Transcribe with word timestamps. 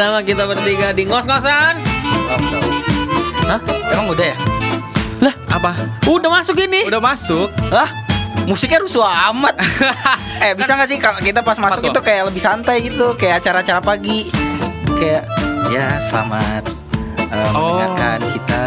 bersama 0.00 0.24
kita 0.24 0.48
bertiga 0.48 0.96
di 0.96 1.04
ngos-ngosan. 1.04 1.76
Hah? 3.44 3.60
Emang 3.92 4.08
udah 4.08 4.32
ya? 4.32 4.36
Lah, 5.20 5.34
Apa? 5.52 5.76
udah 6.08 6.40
masuk 6.40 6.56
ini. 6.56 6.88
Udah 6.88 7.04
masuk. 7.04 7.52
Lah, 7.68 7.84
musiknya 8.48 8.80
rusuh 8.80 9.04
amat. 9.04 9.60
eh, 10.40 10.56
bisa 10.56 10.72
nggak 10.72 10.88
sih 10.88 10.96
kalau 10.96 11.20
kita 11.20 11.44
pas 11.44 11.60
masuk 11.60 11.92
itu 11.92 12.00
kayak 12.00 12.32
lebih 12.32 12.40
santai 12.40 12.80
gitu, 12.80 13.12
kayak 13.20 13.44
acara-acara 13.44 13.84
pagi. 13.84 14.32
Kayak 14.96 15.28
ya 15.68 16.00
selamat 16.00 16.64
eh, 17.20 17.52
Oh. 17.52 17.76
mendengarkan 17.76 18.18
kita. 18.24 18.64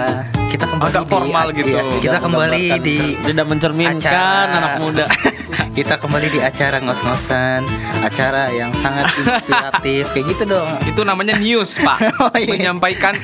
Kita 0.53 0.65
kembali 0.69 0.85
Agak 0.85 1.02
di- 1.02 1.09
formal 1.09 1.45
gitu. 1.49 1.73
iya, 1.73 1.81
kita 1.97 2.17
kembali 2.21 2.63
di 2.77 2.97
tidak 3.25 3.45
mencerminkan 3.49 3.97
acara 3.97 4.53
anak 4.53 4.73
muda. 4.77 5.05
kita 5.71 5.95
kembali 5.95 6.27
di 6.30 6.39
acara 6.39 6.77
ngos-ngosan, 6.77 7.61
acara 7.99 8.49
yang 8.49 8.71
sangat 8.73 9.09
inspiratif 9.20 10.03
kayak 10.09 10.25
gitu 10.30 10.44
dong. 10.48 10.67
Itu 10.84 11.02
namanya 11.02 11.35
news, 11.35 11.77
Pak. 11.77 11.98
Oh, 12.23 12.31
iya. 12.34 12.48
Menyampaikan 12.49 13.17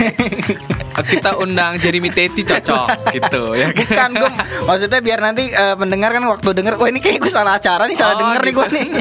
kita 1.00 1.32
undang 1.36 1.78
Jeremy 1.78 2.10
Teti 2.10 2.44
cocok 2.44 2.88
gitu 3.10 3.54
ya. 3.54 3.72
kan? 3.72 4.12
Bukan 4.12 4.12
gue 4.18 4.32
maksudnya 4.62 5.00
biar 5.00 5.20
nanti 5.22 5.48
eh, 5.48 5.72
pendengar 5.74 6.12
kan 6.12 6.22
waktu 6.22 6.50
denger 6.52 6.76
wah 6.76 6.86
ini 6.86 7.00
kayak 7.00 7.20
gue 7.20 7.32
salah 7.32 7.56
acara 7.56 7.88
nih 7.88 7.96
salah 7.96 8.14
Oh, 8.14 8.20
denger 8.20 8.42
nih 8.42 8.52
gitu. 8.52 8.60
gue 8.60 8.68
nih. 8.70 8.88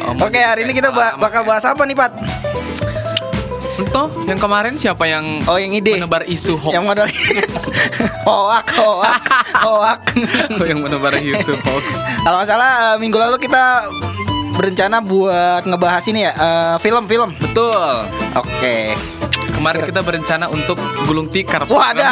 Oh, 0.00 0.14
Oke 0.16 0.40
hari 0.40 0.62
ini 0.62 0.72
kita 0.72 0.88
ba- 0.88 1.14
bakal 1.16 1.42
bahas 1.42 1.62
apa 1.62 1.82
nih 1.82 1.92
Pat? 1.92 2.10
Entah, 3.78 4.10
yang 4.26 4.38
kemarin 4.42 4.74
siapa 4.74 5.06
yang 5.06 5.38
Oh 5.46 5.54
yang 5.54 5.70
ide. 5.70 6.02
menebar 6.02 6.26
isu 6.26 6.58
hoax? 6.58 6.74
Yang 6.74 6.84
modal 6.84 7.06
hoak 8.28 8.66
hoak 8.74 9.22
hoak. 9.54 10.00
Oh, 10.58 10.66
yang 10.70 10.82
menebar 10.82 11.14
isu 11.14 11.54
hoax. 11.62 11.84
Kalau 12.20 12.36
nggak 12.42 12.48
salah 12.50 12.70
eh, 12.74 12.96
minggu 12.98 13.14
lalu 13.14 13.38
kita 13.38 13.86
berencana 14.58 14.98
buat 14.98 15.62
ngebahas 15.62 16.04
ini 16.10 16.26
ya 16.26 16.32
eh, 16.34 16.76
film-film. 16.82 17.38
Betul. 17.38 17.78
Oke. 18.34 18.98
Kemarin 19.54 19.86
kita 19.86 20.00
berencana 20.02 20.46
untuk 20.50 20.78
gulung 21.06 21.30
tikar. 21.30 21.66
Wah 21.70 21.94
ada. 21.94 22.10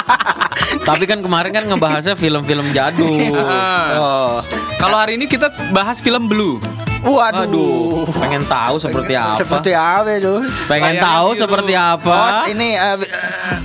Tapi 0.88 1.04
kan 1.04 1.20
kemarin 1.20 1.52
kan 1.52 1.64
ngebahasnya 1.68 2.16
film-film 2.16 2.72
jadul. 2.72 3.36
Ah. 3.36 3.88
oh. 3.96 4.34
Kalau 4.80 4.96
hari 4.96 5.20
ini 5.20 5.28
kita 5.28 5.52
bahas 5.70 6.00
film 6.00 6.28
Blue. 6.28 6.56
Waduh. 7.02 7.42
Aduh, 7.42 8.06
pengen 8.14 8.46
tahu 8.46 8.74
seperti 8.78 9.12
apa? 9.12 9.34
Seperti 9.34 9.70
apa 9.72 10.10
itu? 10.14 10.34
pengen 10.64 10.94
Layarnya 10.94 11.02
tahu 11.02 11.28
biru. 11.28 11.40
seperti 11.40 11.72
apa? 11.74 12.14
Oh, 12.14 12.46
ini 12.46 12.68
eh, 12.72 12.96
eh, 12.96 13.56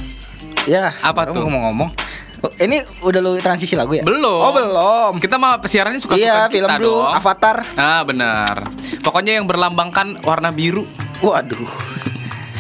ya 0.67 0.89
Apa 0.99 1.29
tuh? 1.29 1.37
ngomong-ngomong. 1.37 1.89
Oh, 2.37 2.51
Ini 2.55 2.77
udah 3.01 3.17
lu 3.17 3.31
transisi 3.37 3.73
lagu 3.73 3.93
ya? 3.93 4.01
Belum. 4.01 4.41
Oh, 4.41 4.53
belum. 4.53 5.17
Kita 5.17 5.37
mah 5.37 5.57
siarannya 5.59 5.97
suka-suka 5.97 6.21
Iya, 6.23 6.45
kita 6.45 6.53
film 6.53 6.69
Blue, 6.77 7.01
dong. 7.01 7.09
Avatar. 7.11 7.57
Ah, 7.73 8.01
benar. 8.01 8.61
Pokoknya 9.01 9.37
yang 9.37 9.45
berlambangkan 9.45 10.21
warna 10.21 10.49
biru. 10.49 10.85
Waduh. 11.19 11.65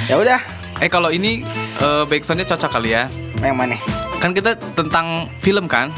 ya 0.05 0.17
udah, 0.17 0.41
Eh 0.77 0.89
kalau 0.89 1.09
ini 1.09 1.41
eh, 1.77 2.03
backsoundnya 2.05 2.45
cocok 2.47 2.69
kali 2.71 2.93
ya. 2.93 3.05
yang 3.39 3.53
mana? 3.53 3.77
Kan 4.17 4.33
kita 4.33 4.57
tentang 4.73 5.29
film 5.41 5.65
kan? 5.65 5.93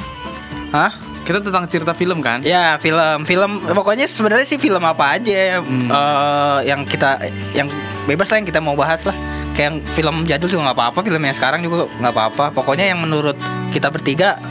Hah? 0.71 0.91
Kita 1.29 1.45
tentang 1.45 1.69
cerita 1.69 1.93
film 1.93 2.25
kan? 2.25 2.41
Ya, 2.41 2.81
film, 2.81 3.21
film 3.21 3.61
pokoknya 3.61 4.09
sebenarnya 4.09 4.49
sih 4.49 4.57
film 4.57 4.81
apa 4.81 5.13
aja 5.13 5.61
Hmm. 5.61 5.85
eh, 5.85 6.59
yang 6.73 6.81
kita 6.89 7.21
yang 7.53 7.69
bebas 8.09 8.33
lah 8.33 8.41
yang 8.41 8.49
kita 8.49 8.57
mau 8.57 8.73
bahas 8.73 9.05
lah. 9.05 9.13
Kayak 9.53 9.61
yang 9.69 9.77
film 9.93 10.15
jadul 10.25 10.49
juga 10.49 10.61
nggak 10.65 10.77
apa-apa, 10.81 10.99
film 11.05 11.21
yang 11.21 11.35
sekarang 11.37 11.61
juga 11.61 11.85
nggak 12.01 12.13
apa-apa. 12.17 12.45
Pokoknya 12.49 12.89
yang 12.89 13.05
menurut 13.05 13.37
kita 13.69 13.93
bertiga 13.93 14.41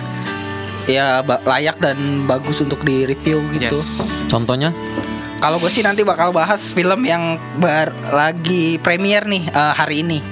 ya 0.86 1.19
layak 1.26 1.82
dan 1.82 1.98
bagus 2.30 2.62
untuk 2.62 2.86
di 2.86 3.10
review 3.10 3.42
gitu. 3.58 3.74
Yes. 3.74 4.22
Contohnya? 4.30 4.70
Kalau 5.42 5.58
gue 5.58 5.74
sih 5.74 5.82
nanti 5.82 6.06
bakal 6.06 6.30
bahas 6.30 6.70
film 6.70 7.03
yang 7.03 7.42
bar 7.58 7.91
lagi 8.14 8.78
premier 8.78 9.26
nih 9.26 9.50
eh, 9.50 9.72
hari 9.74 10.06
ini. 10.06 10.22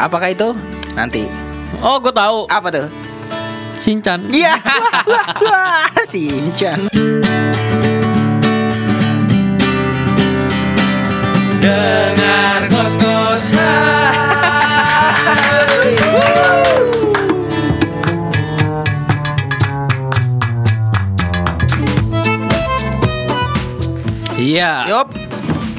Apakah 0.00 0.32
itu? 0.32 0.56
Nanti. 0.96 1.28
Oh, 1.84 2.00
gue 2.00 2.16
tahu. 2.16 2.48
Apa 2.48 2.72
tuh? 2.72 2.88
Shinchan. 3.82 4.30
Iya. 4.30 4.54
Shinchan. 6.10 6.86
Dengar 11.58 12.62
Iya. 24.42 24.90
Yup. 24.90 25.21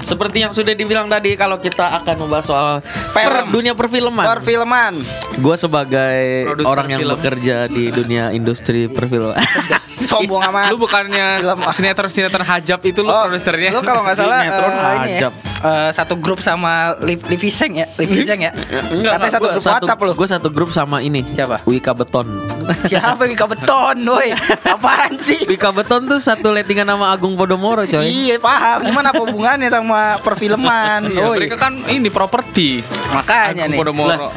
Seperti 0.03 0.37
yang 0.39 0.51
sudah 0.51 0.71
dibilang 0.71 1.07
tadi 1.07 1.33
kalau 1.33 1.57
kita 1.57 1.97
akan 1.97 2.15
membahas 2.19 2.45
soal 2.45 2.69
Film. 2.83 3.23
per- 3.25 3.47
dunia 3.49 3.73
perfilman. 3.73 4.25
Perfilman. 4.29 4.93
Gue 5.37 5.55
sebagai 5.55 6.17
Produser 6.45 6.69
orang 6.69 6.87
yang 6.87 6.99
film. 6.99 7.13
bekerja 7.15 7.57
di 7.65 7.89
dunia 7.89 8.29
industri 8.29 8.85
perfilman. 8.85 9.39
Sombong 9.87 10.43
amat. 10.45 10.69
Lu 10.69 10.77
bukannya 10.77 11.39
sinetron-sinetron 11.69 12.43
hajab 12.43 12.79
itu 12.81 12.99
lu 12.99 13.09
Oh, 13.09 13.25
produsernya? 13.25 13.69
Lu 13.69 13.81
kalau 13.81 14.01
nggak 14.01 14.15
salah 14.15 14.41
Sinetron 14.41 14.71
eh, 14.71 14.93
ini 14.99 15.11
ya, 15.15 15.29
eh, 15.63 15.89
satu 15.91 16.15
grup 16.15 16.39
sama 16.39 16.93
Liv 16.99 17.23
Liviseng 17.25 17.73
ya, 17.75 17.87
Liviseng 17.95 18.39
ya. 18.41 18.51
Katanya 18.51 19.31
satu 19.31 19.47
grup 19.49 19.63
WhatsApp 19.63 19.99
lu. 19.99 20.11
Gue 20.13 20.27
satu 20.27 20.47
grup 20.47 20.69
sama 20.69 20.99
ini. 20.99 21.23
Siapa? 21.25 21.63
Wika 21.63 21.95
Beton. 21.95 22.27
Siapa 22.89 23.23
Wika 23.23 23.47
Beton, 23.47 23.97
woi? 24.03 24.35
Apaan 24.63 25.15
sih? 25.15 25.39
Wika 25.45 25.71
Beton 25.71 26.05
tuh 26.05 26.19
satu 26.19 26.51
lettingan 26.51 26.85
nama 26.85 27.09
Agung 27.09 27.33
Podomoro 27.33 27.83
coy. 27.83 28.05
Iya 28.05 28.37
paham, 28.37 28.91
cuman 28.91 29.03
apa 29.05 29.19
hubungannya 29.19 29.67
sama 29.67 30.19
perfilman? 30.19 31.07
Iya, 31.07 31.23
Woi, 31.23 31.37
mereka 31.41 31.57
kan 31.57 31.73
ini 31.87 32.07
properti. 32.07 32.83
makanya 33.09 33.65
Agung 33.65 33.71
nih. 33.71 33.79
Podomoro. 33.79 34.27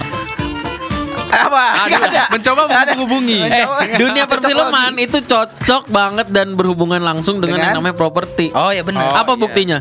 Apa? 1.26 1.84
Aduh, 1.84 1.90
Nggak 1.90 2.02
ada. 2.08 2.24
mencoba 2.32 2.62
ada. 2.64 2.92
menghubungi. 2.96 3.40
Eh, 3.44 3.66
dunia 3.98 4.24
perfilman 4.24 4.92
itu 4.96 5.18
cocok 5.20 5.84
banget 5.90 6.26
dan 6.32 6.56
berhubungan 6.56 7.02
langsung 7.02 7.42
dengan, 7.42 7.60
Dengan? 7.60 7.66
yang 7.74 7.78
namanya 7.82 7.96
properti. 7.98 8.48
Oh 8.56 8.72
ya 8.72 8.80
benar. 8.80 9.10
Oh, 9.10 9.12
Apa 9.12 9.32
iya. 9.34 9.40
buktinya? 9.40 9.78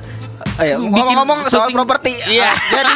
Bikin 0.56 0.92
Ngomong-ngomong 0.92 1.40
soal 1.52 1.70
properti, 1.76 2.16
Iya. 2.32 2.52
ah, 2.52 2.56
jadi 2.80 2.96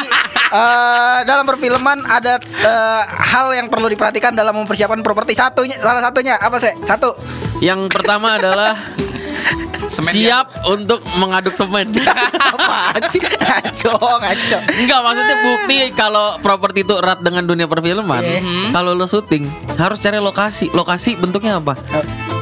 eh, 0.50 1.18
dalam 1.28 1.44
perfilman 1.44 2.00
ada 2.08 2.40
eh, 2.40 3.02
hal 3.06 3.52
yang 3.52 3.68
perlu 3.68 3.86
diperhatikan 3.86 4.32
dalam 4.32 4.56
mempersiapkan 4.56 5.04
properti. 5.04 5.36
Satunya, 5.36 5.76
salah 5.76 6.00
satunya 6.00 6.40
apa 6.40 6.56
sih? 6.56 6.72
Satu. 6.82 7.12
Yang 7.60 7.92
pertama 7.92 8.40
adalah 8.40 8.76
Semen 9.90 10.12
siap 10.14 10.46
untuk 10.70 11.02
mengaduk 11.18 11.50
semen. 11.58 11.90
Apaan 12.54 13.02
sih? 13.10 13.18
Ngaco, 13.18 14.22
ngaco. 14.22 14.58
Enggak 14.70 15.00
maksudnya 15.02 15.36
bukti 15.42 15.78
kalau 15.98 16.38
properti 16.38 16.86
itu 16.86 16.94
erat 16.94 17.18
dengan 17.26 17.42
dunia 17.42 17.66
perfilman. 17.66 18.22
Iya. 18.22 18.40
Kalau 18.70 18.94
lo 18.94 19.10
syuting 19.10 19.50
harus 19.74 19.98
cari 19.98 20.22
lokasi. 20.22 20.70
Lokasi 20.70 21.18
bentuknya 21.18 21.58
apa? 21.58 21.74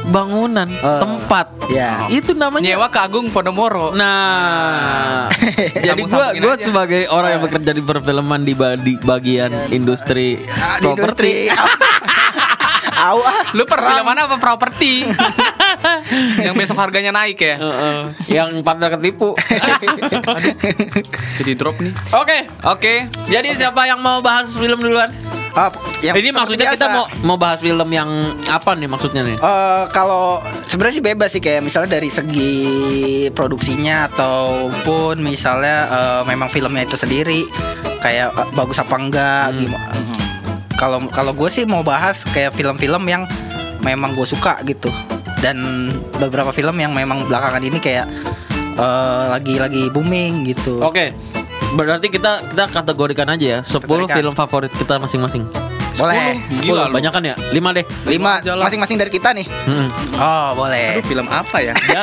Bangunan, 0.09 0.65
Oh. 0.75 0.99
tempat. 0.99 1.45
Ya. 1.67 2.09
Itu 2.09 2.33
namanya 2.33 2.65
Nyewa 2.65 2.89
ke 2.89 2.97
Agung 2.97 3.29
Podomoro. 3.29 3.93
Nah, 3.93 5.29
jadi 5.85 6.01
gua 6.01 6.33
gua 6.33 6.53
aja. 6.53 6.65
sebagai 6.65 7.05
orang 7.07 7.37
yang 7.37 7.43
bekerja 7.45 7.71
di 7.71 7.81
perfilman 7.81 8.41
di, 8.41 8.53
ba- 8.53 8.73
di 8.73 8.97
bagian 8.97 9.69
industri 9.69 10.41
Ah, 10.49 10.77
di 10.77 10.89
properti. 10.89 11.45
industri. 11.45 11.53
Au 12.99 13.21
ah. 13.21 13.53
Lu 13.53 13.63
perfilman 13.63 14.17
apa 14.17 14.35
properti? 14.35 15.05
yang 16.45 16.51
besok 16.51 16.75
harganya 16.75 17.13
naik 17.13 17.37
ya? 17.37 17.55
Heeh. 17.55 17.99
yang 18.27 18.49
pada 18.59 18.89
ketipu. 18.89 19.37
Jadi 21.37 21.51
drop 21.53 21.77
nih. 21.77 21.93
Oke, 22.11 22.37
Oke. 22.65 22.93
jadi 23.25 23.53
siapa 23.53 23.85
yang 23.85 23.99
mau 23.99 24.19
bahas 24.19 24.51
film 24.51 24.81
duluan? 24.81 25.13
Ah, 25.57 25.73
yang 25.99 26.13
Ini 26.13 26.29
maksudnya 26.29 26.69
kita 26.69 26.85
biasa. 26.85 26.93
mau 26.93 27.05
mau 27.25 27.37
bahas 27.37 27.59
film 27.59 27.89
yang 27.89 28.09
apa 28.45 28.77
nih 28.77 28.85
maksudnya 28.85 29.25
nih? 29.25 29.35
Eh, 29.35 29.83
kalau 29.89 30.39
sebenarnya 30.69 30.95
sih 30.95 31.05
bebas 31.05 31.29
sih 31.33 31.41
kayak 31.41 31.65
misalnya 31.65 31.97
dari 31.97 32.09
segi 32.09 32.53
produksinya 33.33 34.07
ataupun 34.07 35.19
misalnya 35.19 35.77
eh, 35.89 36.21
memang 36.25 36.47
filmnya 36.47 36.85
itu 36.85 36.95
sendiri 36.95 37.43
kayak 37.99 38.29
eh, 38.29 38.47
bagus 38.53 38.77
apa 38.77 38.95
enggak 38.95 39.57
gimana. 39.57 39.89
Kalau 40.77 41.03
kalau 41.11 41.33
gue 41.33 41.49
sih 41.51 41.67
mau 41.67 41.83
bahas 41.83 42.23
kayak 42.23 42.55
film-film 42.55 43.03
yang 43.03 43.27
memang 43.83 44.15
gue 44.15 44.23
suka 44.23 44.63
gitu 44.63 44.87
dan 45.43 45.89
beberapa 46.19 46.51
film 46.51 46.75
yang 46.77 46.95
memang 46.95 47.27
belakangan 47.27 47.63
ini 47.63 47.79
kayak 47.79 48.07
lagi-lagi 49.27 49.91
booming 49.91 50.47
gitu. 50.47 50.79
Oke. 50.79 51.11
Berarti 51.69 52.09
kita 52.09 52.41
kita 52.43 52.65
kategorikan 52.67 53.29
aja 53.29 53.45
ya 53.45 53.59
10 53.61 53.77
Kategorikan. 53.79 54.15
film 54.15 54.33
favorit 54.33 54.71
kita 54.73 54.97
masing-masing. 54.97 55.45
Boleh. 55.91 56.37
Gila 56.49 56.85
lu. 56.85 56.93
Banyak 56.93 57.11
kan 57.11 57.23
ya? 57.23 57.35
5 57.49 57.77
deh. 57.77 57.85
Lima 58.05 58.41
Jalan. 58.41 58.61
masing-masing 58.61 58.97
dari 58.97 59.09
kita 59.09 59.33
nih. 59.33 59.45
Mm-mm. 59.45 59.87
Oh 60.15 60.53
boleh. 60.55 60.97
Aduh, 60.97 61.05
film 61.05 61.27
apa 61.27 61.57
ya? 61.59 61.73
Ya, 61.89 62.01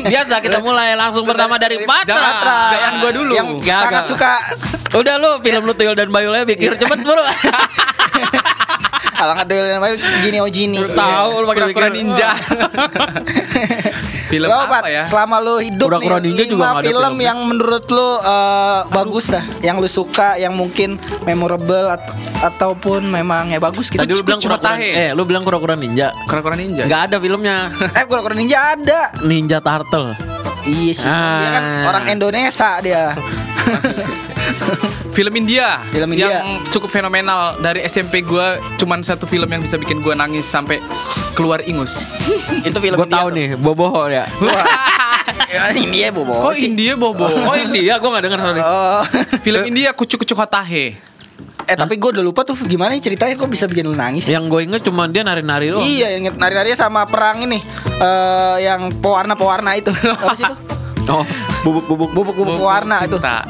biasa 0.00 0.40
kita 0.40 0.58
mulai 0.66 0.92
langsung 0.94 1.24
pertama 1.24 1.56
dari 1.56 1.84
Patra. 1.84 2.16
Patra 2.16 2.58
Jangan 2.70 2.92
gua 2.98 3.10
dulu. 3.12 3.32
Yang 3.32 3.48
Gak, 3.60 3.80
sangat 3.82 4.02
gak. 4.02 4.10
suka 4.12 4.32
Udah 4.94 5.14
lu 5.18 5.30
film 5.40 5.62
lu 5.64 5.72
Tuyul 5.72 5.92
dan 5.92 6.08
Bayu 6.08 6.30
Lea 6.30 6.44
pikir 6.44 6.76
cepet 6.76 6.98
bro. 7.02 7.18
Kalau 9.14 9.32
nggak 9.32 9.46
tuyul 9.46 9.66
namanya 9.68 9.94
Gini 10.18 10.36
oh 10.38 10.48
Gini. 10.48 10.76
Lu 10.76 10.90
tahu 10.90 11.30
lu 11.36 11.46
pakai 11.46 11.60
Kura-kura 11.64 11.86
pikir- 11.86 11.96
ninja. 11.96 12.30
Film 14.24 14.48
Lo, 14.48 14.56
apa 14.58 14.82
ya? 14.84 15.04
Selama 15.04 15.36
lu 15.38 15.60
hidup 15.60 15.86
Kura-kura 15.86 16.16
nih, 16.16 16.32
Ninja 16.32 16.44
juga 16.44 16.62
nggak 16.64 16.74
ada 16.74 16.82
film 16.84 16.98
filmnya. 17.06 17.24
yang 17.24 17.38
menurut 17.44 17.84
lu 17.86 18.08
eh, 18.18 18.78
bagus 18.90 19.24
dah, 19.28 19.44
yang 19.60 19.76
lu 19.76 19.86
suka, 19.86 20.34
yang 20.36 20.52
mungkin 20.52 20.96
memorable 21.22 21.86
at- 21.88 22.10
ataupun 22.42 23.06
memang 23.06 23.48
ya 23.48 23.60
bagus 23.60 23.88
gitu. 23.88 24.00
Tadi 24.00 24.10
lu 24.10 24.22
bilang 24.22 24.40
kura-kura 24.40 24.74
Tahe. 24.74 24.90
Eh 24.90 25.10
lu 25.12 25.22
bilang 25.22 25.42
kura-kura 25.42 25.74
ninja 25.74 26.10
Kura-kura 26.24 26.54
ninja. 26.54 26.82
Nggak 26.82 27.02
ada 27.04 27.16
filmnya 27.18 27.56
eh 27.98 28.04
kura-kura 28.04 28.34
ninja 28.34 28.58
ada. 28.74 29.00
Ninja 29.20 29.58
Turtle 29.60 30.16
Iya 30.64 30.92
sih. 30.94 31.04
Dia 31.04 31.48
kan 31.52 31.62
Ah. 31.62 31.84
orang 31.86 32.04
Indonesia 32.10 32.70
dia. 32.80 33.02
Film 35.12 35.32
India. 35.36 35.78
Film 35.88 36.10
India. 36.10 36.42
Yang 36.42 36.46
cukup 36.70 36.90
fenomenal 36.90 37.56
dari 37.58 37.80
SMP 37.82 38.20
gua 38.20 38.58
cuman 38.76 39.00
satu 39.00 39.24
film 39.24 39.46
yang 39.46 39.60
bisa 39.60 39.76
bikin 39.76 39.98
gua 39.98 40.12
nangis 40.12 40.44
sampai 40.44 40.82
keluar 41.32 41.62
ingus. 41.62 42.12
Itu 42.66 42.78
film 42.78 42.96
Gue 42.96 43.06
India 43.06 43.16
tahu 43.16 43.28
tuh. 43.28 43.36
nih 43.36 43.48
Boboho 43.54 44.02
ya 44.06 44.26
Wah. 44.38 44.66
Ya, 45.46 45.70
India 45.76 46.10
bobo 46.10 46.34
Kok 46.40 46.52
sih. 46.52 46.66
India 46.68 46.92
bobo? 46.94 47.24
Oh 47.24 47.54
India 47.54 47.96
gue 47.96 48.08
gak 48.08 48.22
denger 48.22 48.40
sorry 48.40 48.60
Oh. 48.60 49.02
Film 49.40 49.62
India 49.64 49.90
kucuk-kucuk 49.90 50.34
hotahe. 50.36 50.98
eh 51.64 51.74
tapi 51.74 51.96
gue 51.96 52.10
udah 52.10 52.20
lupa 52.20 52.44
tuh 52.44 52.52
gimana 52.60 52.92
nih 52.92 53.00
ceritanya 53.00 53.34
kok 53.34 53.48
bisa 53.48 53.64
bikin 53.64 53.86
lu 53.86 53.94
nangis. 53.94 54.26
Yang 54.26 54.44
gue 54.46 54.60
inget 54.64 54.82
cuma 54.82 55.06
dia 55.06 55.22
nari-nari 55.22 55.70
doang 55.70 55.80
Iya, 55.80 56.18
yang 56.18 56.36
nari-nari 56.36 56.74
sama 56.74 57.02
perang 57.04 57.40
ini 57.40 57.56
eh 57.96 58.56
yang 58.62 58.92
pewarna-pewarna 58.94 59.72
itu. 59.74 59.88
Apa 60.20 60.34
sih 60.34 60.44
itu? 60.44 60.54
Oh 61.12 61.24
bubuk-bubuk 61.62 62.10
Bubuk-bubuk 62.10 62.56
pewarna 62.56 63.04
itu. 63.04 63.16
Cinta. 63.16 63.44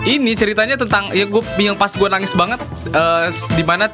Ini 0.00 0.32
ceritanya 0.32 0.74
tentang 0.74 1.12
ya 1.12 1.24
gue 1.24 1.42
yang 1.58 1.76
pas 1.76 1.92
gue 1.92 2.08
nangis 2.08 2.32
banget 2.32 2.56
eh, 2.88 3.26
di 3.52 3.60
mana 3.60 3.92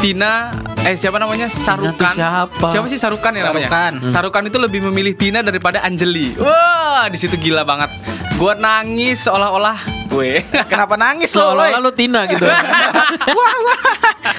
Tina 0.00 0.52
eh 0.80 0.96
siapa 0.96 1.16
namanya 1.16 1.48
Sarukan 1.48 2.16
siapa? 2.16 2.84
sih 2.86 2.96
Sarukan 2.96 3.28
ya 3.30 3.44
namanya 3.44 3.68
Sarukan. 3.68 3.92
Hmm. 4.00 4.10
Sarukan 4.10 4.42
itu 4.44 4.56
lebih 4.56 4.80
memilih 4.84 5.12
Tina 5.12 5.40
daripada 5.40 5.80
Anjeli 5.80 6.32
wah 6.34 7.08
di 7.08 7.16
situ 7.16 7.36
gila 7.36 7.60
banget 7.60 7.92
gue 8.34 8.52
nangis 8.56 9.20
seolah-olah 9.20 9.76
gue 10.08 10.40
Kenapa 10.72 10.96
nangis 10.96 11.28
lo? 11.36 11.52
Loy? 11.54 11.76
lu 11.76 11.92
Tina 11.92 12.24
gitu 12.24 12.44
wah, 13.36 13.54
wah. 13.60 13.80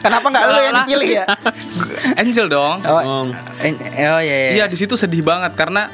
Kenapa 0.01 0.25
nggak 0.27 0.43
lu 0.43 0.57
yang 0.59 0.75
dipilih 0.81 1.09
ya? 1.15 1.25
Angel 2.15 2.49
dong 2.49 2.81
Oh, 2.81 2.97
Oh. 2.97 3.23
oh 3.29 4.21
iya, 4.21 4.21
iya. 4.21 4.49
iya 4.55 4.65
di 4.65 4.73
situ 4.73 4.93
sedih 4.93 5.21
banget 5.21 5.53
karena 5.53 5.85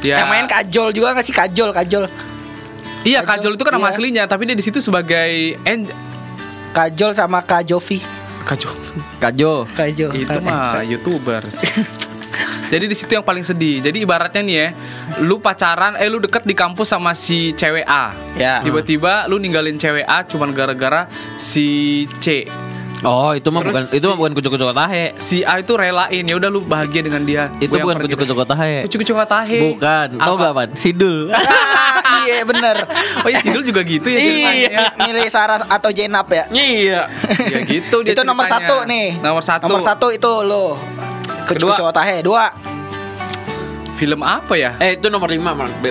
ya 0.00 0.22
Yang 0.22 0.28
main 0.28 0.46
kajol 0.46 0.88
juga 0.90 1.12
nggak 1.12 1.26
sih? 1.26 1.34
Kajol 1.34 1.70
kajol. 1.70 2.04
Iya 3.02 3.22
Kajol. 3.22 3.54
Itu 3.54 3.62
kan 3.62 3.72
nama 3.72 3.88
Iya. 3.88 3.94
aslinya 3.94 4.24
tapi 4.24 4.44
dia 4.44 4.52
di 4.52 4.62
situ 4.62 4.78
sebagai 4.78 5.56
Angel 5.62 5.94
kajol 6.68 7.10
sama 7.12 7.40
kajovi. 7.40 7.98
Kajol. 8.44 8.74
Kajo 9.18 9.52
kajo 9.70 10.06
itu 10.12 10.38
mah 10.40 10.82
youtubers. 10.82 11.62
Jadi 12.68 12.84
di 12.84 12.92
situ 12.92 13.08
yang 13.10 13.24
paling 13.24 13.40
sedih. 13.40 13.80
Jadi 13.80 14.04
ibaratnya 14.04 14.42
nih 14.44 14.54
ya 14.54 14.68
lu 15.24 15.40
pacaran 15.40 15.96
eh 15.96 16.06
lu 16.06 16.20
deket 16.20 16.44
di 16.44 16.52
kampus 16.52 16.92
sama 16.92 17.10
si 17.12 17.50
cewek 17.52 17.82
A. 17.82 18.12
Ya. 18.36 18.60
tiba-tiba 18.60 19.24
lu 19.26 19.36
ninggalin 19.36 19.74
cewek 19.74 20.04
A 20.04 20.22
cuman 20.22 20.52
gara-gara 20.52 21.08
si 21.34 22.04
C 22.20 22.44
Oh 23.06 23.30
itu 23.30 23.48
mah 23.50 23.62
Terus 23.62 23.74
bukan 23.74 23.84
Itu 23.94 24.04
mah 24.10 24.16
bukan 24.18 24.32
kucuk-kucuk 24.34 24.70
tahe 24.74 25.04
si 25.18 25.46
A 25.46 25.62
itu 25.62 25.72
relain 25.74 26.24
ya 26.26 26.34
udah 26.34 26.50
lu 26.50 26.60
bahagia 26.62 27.02
dengan 27.04 27.22
dia. 27.22 27.52
Itu 27.58 27.78
Gua 27.78 27.90
bukan 27.90 27.96
kucuk-kucuk 28.06 28.38
tahe 28.46 28.86
kucuk-kucuk 28.86 29.16
tahe 29.24 29.58
Bukan. 29.74 30.08
Tau 30.18 30.34
Apa? 30.34 30.42
gak 30.42 30.52
pan 30.54 30.68
Sidul. 30.74 31.30
Ah, 32.08 32.24
iya 32.24 32.40
bener. 32.40 32.88
Oh 33.24 33.28
ya 33.28 33.38
Sidul 33.44 33.60
juga 33.60 33.84
gitu 33.84 34.08
ya 34.08 34.18
ceritanya. 34.18 34.68
Milih 35.04 35.28
Sarah 35.28 35.60
atau 35.68 35.92
Jenap 35.92 36.26
ya? 36.32 36.48
Iya. 36.48 37.04
Ya 37.52 37.58
gitu 37.64 38.00
dia 38.02 38.16
itu 38.16 38.22
nomor 38.24 38.48
ceritanya. 38.48 38.68
satu 38.68 38.76
nih. 38.88 39.06
Nomor 39.20 39.42
satu. 39.44 39.64
Nomor 39.68 39.82
satu 39.84 40.06
itu 40.10 40.32
lo. 40.42 40.80
Kedua. 41.44 41.92
Tahe 41.92 42.24
dua 42.24 42.77
film 43.98 44.22
apa 44.22 44.54
ya? 44.54 44.78
Eh 44.78 44.94
itu 44.94 45.10
nomor 45.10 45.26
5 45.26 45.42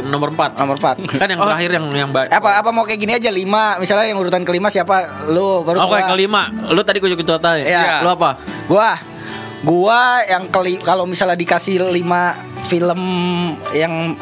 Nomor 0.02 0.30
4 0.32 0.56
nomor 0.56 0.76
empat. 0.76 0.96
Kan 1.20 1.28
yang 1.28 1.38
Oh. 1.38 1.46
terakhir 1.46 1.70
yang 1.76 1.86
yang 1.92 2.10
ba- 2.10 2.26
apa 2.26 2.50
apa 2.58 2.70
mau 2.72 2.82
kayak 2.82 2.98
gini 2.98 3.14
aja 3.14 3.28
lima. 3.28 3.76
Misalnya 3.76 4.08
yang 4.08 4.18
urutan 4.18 4.42
kelima 4.42 4.72
siapa? 4.72 5.28
Lu 5.28 5.62
baru 5.62 5.84
Oke 5.84 6.00
gua. 6.00 6.08
kelima? 6.10 6.42
Lu 6.72 6.82
tadi 6.82 6.98
kucuk-kucuk 6.98 7.38
tahe 7.38 7.68
Iya. 7.68 8.00
Lu 8.00 8.10
apa? 8.10 8.40
gua 8.66 8.96
gua 9.60 10.00
yang 10.24 10.48
keli 10.48 10.80
kalau 10.80 11.04
misalnya 11.04 11.36
dikasih 11.36 11.84
lima 11.86 12.40
film 12.64 13.00
yang 13.72 14.16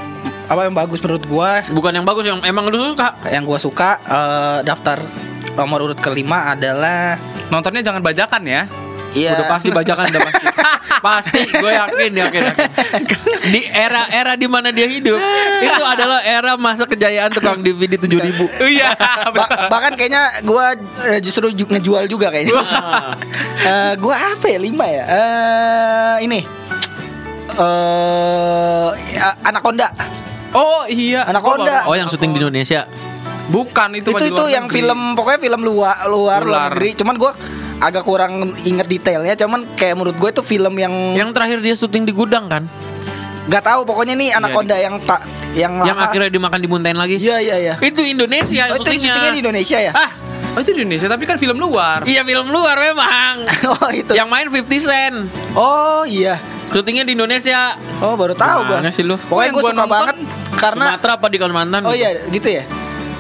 apa 0.46 0.62
yang 0.64 0.74
bagus 0.74 0.98
menurut 1.00 1.26
gua. 1.26 1.62
Bukan 1.68 1.92
yang 1.92 2.04
bagus 2.04 2.26
Yang 2.26 2.42
emang 2.44 2.66
lu 2.66 2.82
suka. 2.88 3.14
Yang 3.26 3.44
gua 3.46 3.60
suka 3.60 3.90
eh, 4.02 4.60
daftar 4.62 4.98
nomor 5.54 5.80
urut 5.84 6.00
kelima 6.00 6.52
adalah 6.52 7.16
nontonnya 7.48 7.80
jangan 7.80 8.02
bajakan 8.02 8.44
ya 8.44 8.66
Iya. 9.16 9.32
Udah 9.34 9.48
pasti 9.50 9.68
bajakan 9.70 10.06
udah 10.08 10.22
pasti. 10.22 10.46
pasti 11.02 11.40
gue 11.46 11.72
yakin 11.72 12.12
yakin 12.14 12.42
yakin. 12.44 12.66
Di 13.54 13.62
era-era 13.64 14.34
di 14.34 14.46
mana 14.46 14.70
dia 14.70 14.86
hidup 14.86 15.22
itu 15.62 15.84
adalah 15.86 16.20
era 16.20 16.54
masa 16.56 16.84
kejayaan 16.84 17.30
tukang 17.30 17.62
DVD 17.62 17.96
7000. 17.96 18.36
iya 18.76 18.90
Ba- 19.30 19.70
bahkan 19.70 19.94
kayaknya 19.94 20.42
gua 20.42 20.74
eh, 21.06 21.20
justru 21.20 21.48
ju- 21.50 21.68
ngejual 21.68 22.06
juga 22.06 22.28
kayaknya. 22.28 22.58
Eh, 23.62 23.94
gua 23.98 24.16
apa 24.34 24.46
ya 24.46 24.58
lima 24.58 24.84
ya? 24.84 25.04
Eh 25.06 26.16
ini. 26.24 26.42
Eh 27.56 28.88
ya, 29.14 29.28
Anaconda. 29.42 29.88
oh 30.52 30.84
iya 30.88 31.24
Anaconda. 31.24 31.86
Oh 31.86 31.94
yang 31.94 32.08
syuting 32.08 32.32
di 32.32 32.40
Indonesia. 32.40 32.88
bukan 33.46 33.94
itu 33.94 34.10
Itu 34.10 34.26
itu 34.26 34.44
yang 34.50 34.66
negeri. 34.66 34.82
film 34.82 35.14
pokoknya 35.14 35.38
film 35.40 35.62
luar 35.62 35.96
luar 36.04 36.42
luar 36.42 36.42
Luar. 36.42 36.62
negeri. 36.68 36.98
Cuman 36.98 37.16
gua 37.16 37.32
agak 37.78 38.04
kurang 38.04 38.34
inget 38.62 38.86
detailnya. 38.86 39.36
Cuman 39.36 39.68
kayak 39.74 39.96
menurut 39.96 40.16
gue 40.16 40.30
itu 40.32 40.42
film 40.42 40.74
yang 40.76 40.94
Yang 41.14 41.30
terakhir 41.32 41.58
dia 41.60 41.76
syuting 41.76 42.04
di 42.04 42.14
gudang 42.14 42.48
kan? 42.48 42.66
nggak 43.46 43.62
tahu 43.62 43.86
pokoknya 43.86 44.18
nih 44.18 44.34
Anaconda 44.34 44.74
yang 44.74 44.98
tak 44.98 45.22
yang 45.54 45.78
Yang 45.78 45.94
lama. 45.94 46.10
akhirnya 46.10 46.30
dimakan 46.34 46.60
dimuntahin 46.60 46.98
lagi. 46.98 47.22
Iya 47.22 47.38
iya 47.38 47.56
iya. 47.62 47.74
Itu 47.78 48.02
Indonesia 48.02 48.64
Oh, 48.66 48.82
itu 48.82 48.90
syutingnya. 48.90 49.14
syutingnya 49.14 49.32
di 49.32 49.42
Indonesia 49.46 49.78
ya? 49.78 49.92
Ah, 49.94 50.10
oh 50.50 50.60
itu 50.60 50.72
di 50.74 50.82
Indonesia 50.82 51.06
tapi 51.06 51.24
kan 51.24 51.38
film 51.38 51.58
luar 51.58 52.10
iya 52.10 52.26
film 52.26 52.50
luar 52.50 52.74
memang. 52.76 53.46
oh 53.78 53.90
itu. 53.94 54.18
yang 54.18 54.26
main 54.26 54.50
50 54.50 54.66
Cent. 54.82 55.18
Oh 55.54 56.02
iya. 56.04 56.42
Syutingnya 56.74 57.06
di 57.06 57.14
Indonesia. 57.14 57.78
Oh 58.02 58.18
baru 58.18 58.34
tahu 58.34 58.66
gua. 58.66 58.82
Gimana 58.82 58.90
sih 58.90 59.06
lu? 59.06 59.14
Pokoknya 59.14 59.46
Yang 59.46 59.54
gue 59.54 59.62
suka 59.62 59.74
nonton 59.78 59.94
banget 59.94 60.18
karena 60.58 60.86
Sumatera 60.90 61.12
apa 61.14 61.28
di 61.30 61.38
Kalimantan? 61.38 61.82
Oh 61.86 61.94
gitu? 61.94 62.02
iya 62.02 62.10
gitu 62.26 62.48
ya. 62.50 62.64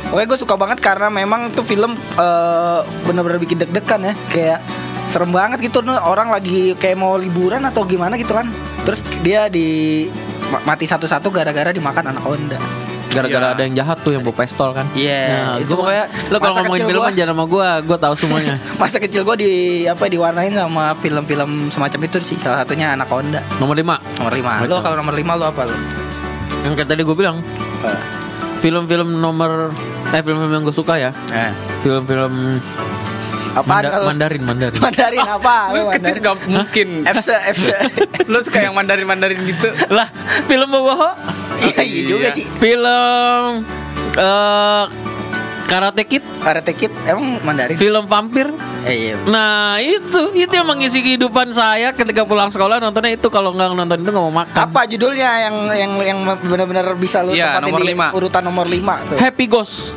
Pokoknya 0.06 0.28
gue 0.28 0.40
suka 0.40 0.56
banget 0.56 0.78
karena 0.80 1.08
memang 1.08 1.50
tuh 1.50 1.62
film 1.62 1.94
eh, 1.96 2.80
bener-bener 3.04 3.38
bikin 3.38 3.58
deg-degan 3.58 4.02
ya. 4.02 4.14
Kayak 4.28 4.60
serem 5.06 5.30
banget 5.30 5.62
gitu 5.62 5.82
nih 5.82 5.96
orang 5.96 6.30
lagi 6.30 6.74
kayak 6.74 6.96
mau 6.96 7.14
liburan 7.16 7.62
atau 7.62 7.84
gimana 7.84 8.16
gitu 8.16 8.32
kan. 8.32 8.48
Terus 8.84 9.02
dia 9.20 9.46
di 9.48 10.06
ma- 10.48 10.64
mati 10.64 10.84
satu-satu 10.84 11.30
gara-gara 11.30 11.70
dimakan 11.70 12.10
anak 12.10 12.24
Honda. 12.24 12.60
Gara-gara 13.06 13.48
Iya. 13.48 13.56
ada 13.56 13.62
yang 13.64 13.76
jahat 13.76 13.98
tuh 14.02 14.12
yang 14.12 14.22
bawa 14.22 14.36
pistol 14.36 14.70
kan. 14.72 14.84
Iya, 14.92 15.56
itu 15.58 15.72
gua- 15.72 15.88
pokoknya 15.88 16.04
Lo 16.28 16.38
kalau 16.38 16.56
ngomongin 16.60 16.84
film 16.86 17.00
gua- 17.00 17.14
jangan 17.14 17.32
sama 17.32 17.46
gua, 17.46 17.68
gua 17.80 17.98
tahu 17.98 18.14
semuanya. 18.18 18.56
Masa 18.82 18.98
kecil 18.98 19.22
gue 19.24 19.36
di 19.38 19.52
apa 19.86 20.04
diwarnain 20.06 20.52
sama 20.52 20.92
film-film 20.96 21.50
semacam 21.70 22.00
itu 22.04 22.18
sih. 22.22 22.36
Salah 22.36 22.62
satunya 22.62 22.92
anak 22.92 23.08
Honda. 23.08 23.40
Nomor 23.56 23.72
5 23.74 23.96
Nomor 24.20 24.34
5. 24.34 24.68
Lo 24.68 24.82
kalau 24.82 24.98
nomor 24.98 25.14
5 25.14 25.32
lo 25.34 25.46
apa 25.48 25.64
lo? 25.64 25.76
Yang 26.62 26.74
kayak 26.76 26.90
tadi 26.90 27.02
gue 27.04 27.16
bilang 27.16 27.38
Film-film 28.58 29.10
nomor 29.16 29.72
Eh 30.08 30.20
film-film 30.20 30.52
yang 30.52 30.64
gue 30.64 30.74
suka 30.74 30.96
ya 30.96 31.12
Eh. 31.30 31.52
Film-film 31.82 32.60
Apaan 33.54 33.72
Manda- 33.82 33.88
kalau 33.90 34.06
Mandarin 34.06 34.44
Mandarin 34.44 34.80
Mandarin 34.80 35.24
apa? 35.24 35.56
lu 35.74 35.88
kecil 35.90 36.20
Mandarin. 36.20 36.22
gak 36.22 36.36
mungkin 36.50 36.88
FC 37.16 37.30
FC. 37.50 37.68
lu 38.32 38.38
suka 38.38 38.60
yang 38.60 38.74
mandarin 38.74 39.06
mandarin 39.06 39.40
gitu 39.40 39.72
Lah 39.88 40.12
film 40.44 40.68
boboho 40.68 41.08
Iya 41.66 41.82
iya 41.82 42.02
juga 42.06 42.28
iya. 42.28 42.32
sih. 42.32 42.44
Film 42.54 43.64
eh 44.14 44.84
Karate 45.66 46.04
Kid 46.04 46.22
Karate 46.40 46.72
Kid 46.72 46.94
emang 47.04 47.42
Mandarin. 47.42 47.74
Film 47.76 48.06
vampir 48.06 48.48
Eh, 48.86 49.10
iya. 49.10 49.16
Nah 49.26 49.78
itu 49.78 50.30
Itu 50.32 50.54
yang 50.54 50.64
mengisi 50.64 51.02
kehidupan 51.02 51.50
saya 51.50 51.90
Ketika 51.90 52.22
pulang 52.22 52.48
sekolah 52.48 52.78
nontonnya 52.78 53.14
itu 53.14 53.28
Kalau 53.28 53.50
nggak 53.50 53.74
nonton 53.74 53.98
itu 53.98 54.10
nggak 54.10 54.22
mau 54.24 54.36
makan 54.36 54.54
Apa 54.62 54.86
judulnya 54.86 55.26
yang 55.42 55.56
yang 55.74 55.92
yang 56.06 56.20
benar-benar 56.40 56.94
bisa 56.94 57.20
lu 57.20 57.34
Iya, 57.34 57.58
tempatin 57.58 57.66
nomor 57.68 57.82
di 57.82 57.88
lima. 57.88 58.08
urutan 58.12 58.42
nomor 58.42 58.66
5 58.68 59.10
tuh? 59.10 59.18
Happy 59.18 59.46
Ghost 59.48 59.90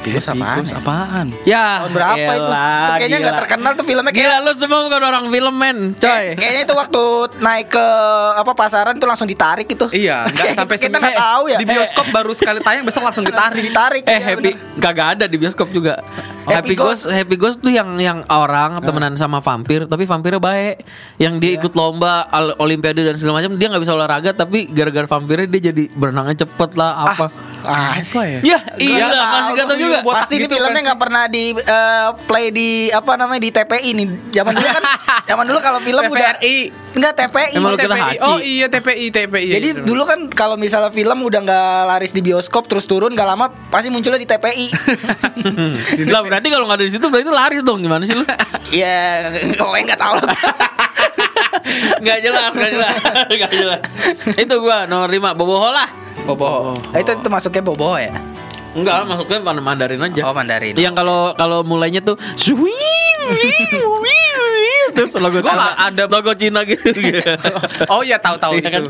Happy 0.00 0.10
Ghost 0.10 0.28
apaan? 0.30 0.56
Tikus 0.56 0.72
apaan? 0.72 1.26
Ya 1.44 1.64
Tahun 1.78 1.92
berapa 1.92 2.32
itu? 2.32 2.48
kayaknya 2.90 3.18
nggak 3.18 3.28
gila. 3.28 3.40
terkenal 3.40 3.72
tuh 3.72 3.84
filmnya 3.84 4.10
Gila 4.10 4.24
kayak 4.26 4.38
lu 4.40 4.52
semua 4.54 4.80
bukan 4.82 5.00
orang 5.02 5.24
film 5.28 5.54
men 5.54 5.78
Coy 5.92 6.08
Kayak- 6.08 6.36
Kayaknya 6.40 6.60
itu 6.62 6.74
waktu 6.74 7.02
naik 7.38 7.66
ke 7.68 7.86
apa 8.32 8.52
pasaran 8.54 8.94
tuh 8.96 9.06
langsung 9.06 9.28
ditarik 9.28 9.68
itu. 9.68 9.86
Iya, 9.90 10.24
nggak 10.26 10.40
Kayak 10.40 10.56
sampai 10.56 10.76
kita 10.78 10.96
nggak 10.96 11.18
tahu 11.18 11.44
ya. 11.46 11.58
Di 11.58 11.66
bioskop 11.66 12.06
baru 12.08 12.32
sekali 12.32 12.58
tayang 12.60 12.82
besok 12.82 13.02
langsung 13.02 13.22
ditarik. 13.22 13.60
ditarik. 13.62 14.02
Eh 14.04 14.12
iya, 14.12 14.26
happy. 14.26 14.50
Kagak 14.80 15.06
ada 15.14 15.24
di 15.28 15.36
bioskop 15.36 15.68
juga 15.68 16.00
Happy 16.42 16.74
Ghost, 16.74 17.06
Happy 17.06 17.36
Ghost 17.36 17.60
tuh 17.60 17.70
yang 17.70 18.00
yang 18.00 18.24
orang 18.26 18.80
temenan 18.80 19.14
sama 19.14 19.38
vampir, 19.38 19.84
tapi 19.84 20.02
vampirnya 20.02 20.40
baik. 20.40 20.82
Yang 21.14 21.34
dia 21.38 21.52
ikut 21.54 21.72
lomba 21.74 22.26
al- 22.26 22.56
olimpiade 22.58 23.04
dan 23.04 23.14
segala 23.14 23.38
macam, 23.38 23.54
dia 23.54 23.68
nggak 23.68 23.78
bisa 23.78 23.92
olahraga, 23.92 24.30
tapi 24.32 24.66
gara-gara 24.66 25.06
vampirnya 25.06 25.46
dia 25.46 25.70
jadi 25.70 25.86
berenangnya 25.92 26.42
cepet 26.42 26.70
lah 26.74 26.90
apa. 27.06 27.26
Ah, 27.60 27.92
Apa 27.92 28.22
ya? 28.24 28.40
Ya, 28.40 28.58
iya 28.80 29.04
masih 29.04 29.20
tahu, 29.20 29.52
gak 29.52 29.66
tau 29.68 29.76
juga. 29.76 29.89
Botak 30.06 30.24
Pasti 30.24 30.34
ini 30.38 30.44
gitu 30.46 30.54
filmnya 30.56 30.74
kan. 30.74 30.84
nggak 30.90 31.00
pernah 31.00 31.22
di 31.26 31.44
eh, 31.54 32.08
play 32.26 32.46
di 32.54 32.68
apa 32.90 33.12
namanya 33.18 33.40
di 33.42 33.50
TPI 33.50 33.90
nih. 33.98 34.06
Zaman 34.30 34.52
dulu 34.54 34.68
kan, 34.70 34.84
zaman 35.30 35.44
dulu 35.50 35.58
kalau 35.58 35.80
film 35.82 36.02
udah 36.06 36.30
TVRI. 36.38 36.56
enggak 36.90 37.12
TPI. 37.18 37.50
Emang 37.58 37.74
TPI. 37.78 38.14
Oh 38.22 38.38
iya 38.38 38.66
TPI 38.66 39.06
TPI. 39.10 39.48
Jadi 39.58 39.68
dulu 39.82 40.02
kan 40.06 40.18
kalau 40.30 40.54
misalnya 40.54 40.90
film 40.90 41.18
udah 41.22 41.40
nggak 41.42 41.74
laris 41.90 42.12
di 42.14 42.22
bioskop 42.22 42.66
terus 42.66 42.86
turun 42.86 43.14
nggak 43.14 43.28
lama 43.28 43.50
pasti 43.68 43.90
munculnya 43.90 44.18
di 44.18 44.28
TPI. 44.30 44.66
lah 46.14 46.22
berarti 46.26 46.48
kalau 46.50 46.64
nggak 46.66 46.78
ada 46.78 46.86
di 46.86 46.92
situ 46.92 47.06
berarti 47.06 47.30
laris 47.30 47.60
dong 47.62 47.82
gimana 47.82 48.02
sih 48.06 48.14
lu? 48.14 48.24
Ya, 48.70 49.26
gue 49.34 49.80
nggak 49.82 49.98
tahu. 49.98 50.14
Gak 52.00 52.18
jelas, 52.22 52.50
gak 52.54 52.70
jelas, 52.70 52.94
gak 53.26 53.52
jelas. 53.52 53.80
Itu 54.38 54.54
gua 54.62 54.86
nomor 54.86 55.10
5 55.10 55.34
Boboho 55.34 55.68
lah. 55.70 55.88
Bobo. 56.24 56.76
itu 56.94 57.10
itu 57.10 57.28
masuknya 57.32 57.62
Bobo 57.64 57.96
ya? 57.96 58.12
Enggak, 58.70 59.02
masuknya 59.08 59.38
Mandarin 59.42 60.00
aja. 60.00 60.22
Oh 60.30 60.34
Mandarin. 60.34 60.74
Yang 60.78 60.94
kalau 60.94 61.34
kalau 61.34 61.58
mulainya 61.66 62.00
tuh 62.02 62.14
terus 64.90 65.14
logo 65.16 65.38
Gua 65.40 65.52
Cina, 65.54 65.66
ada- 65.78 66.08
logo 66.10 66.32
Cina 66.36 66.60
gitu. 66.66 66.82
Oh 67.92 68.02
iya 68.04 68.18
tahu-tahu 68.20 68.58
Iya 68.58 68.68
kan? 68.80 68.82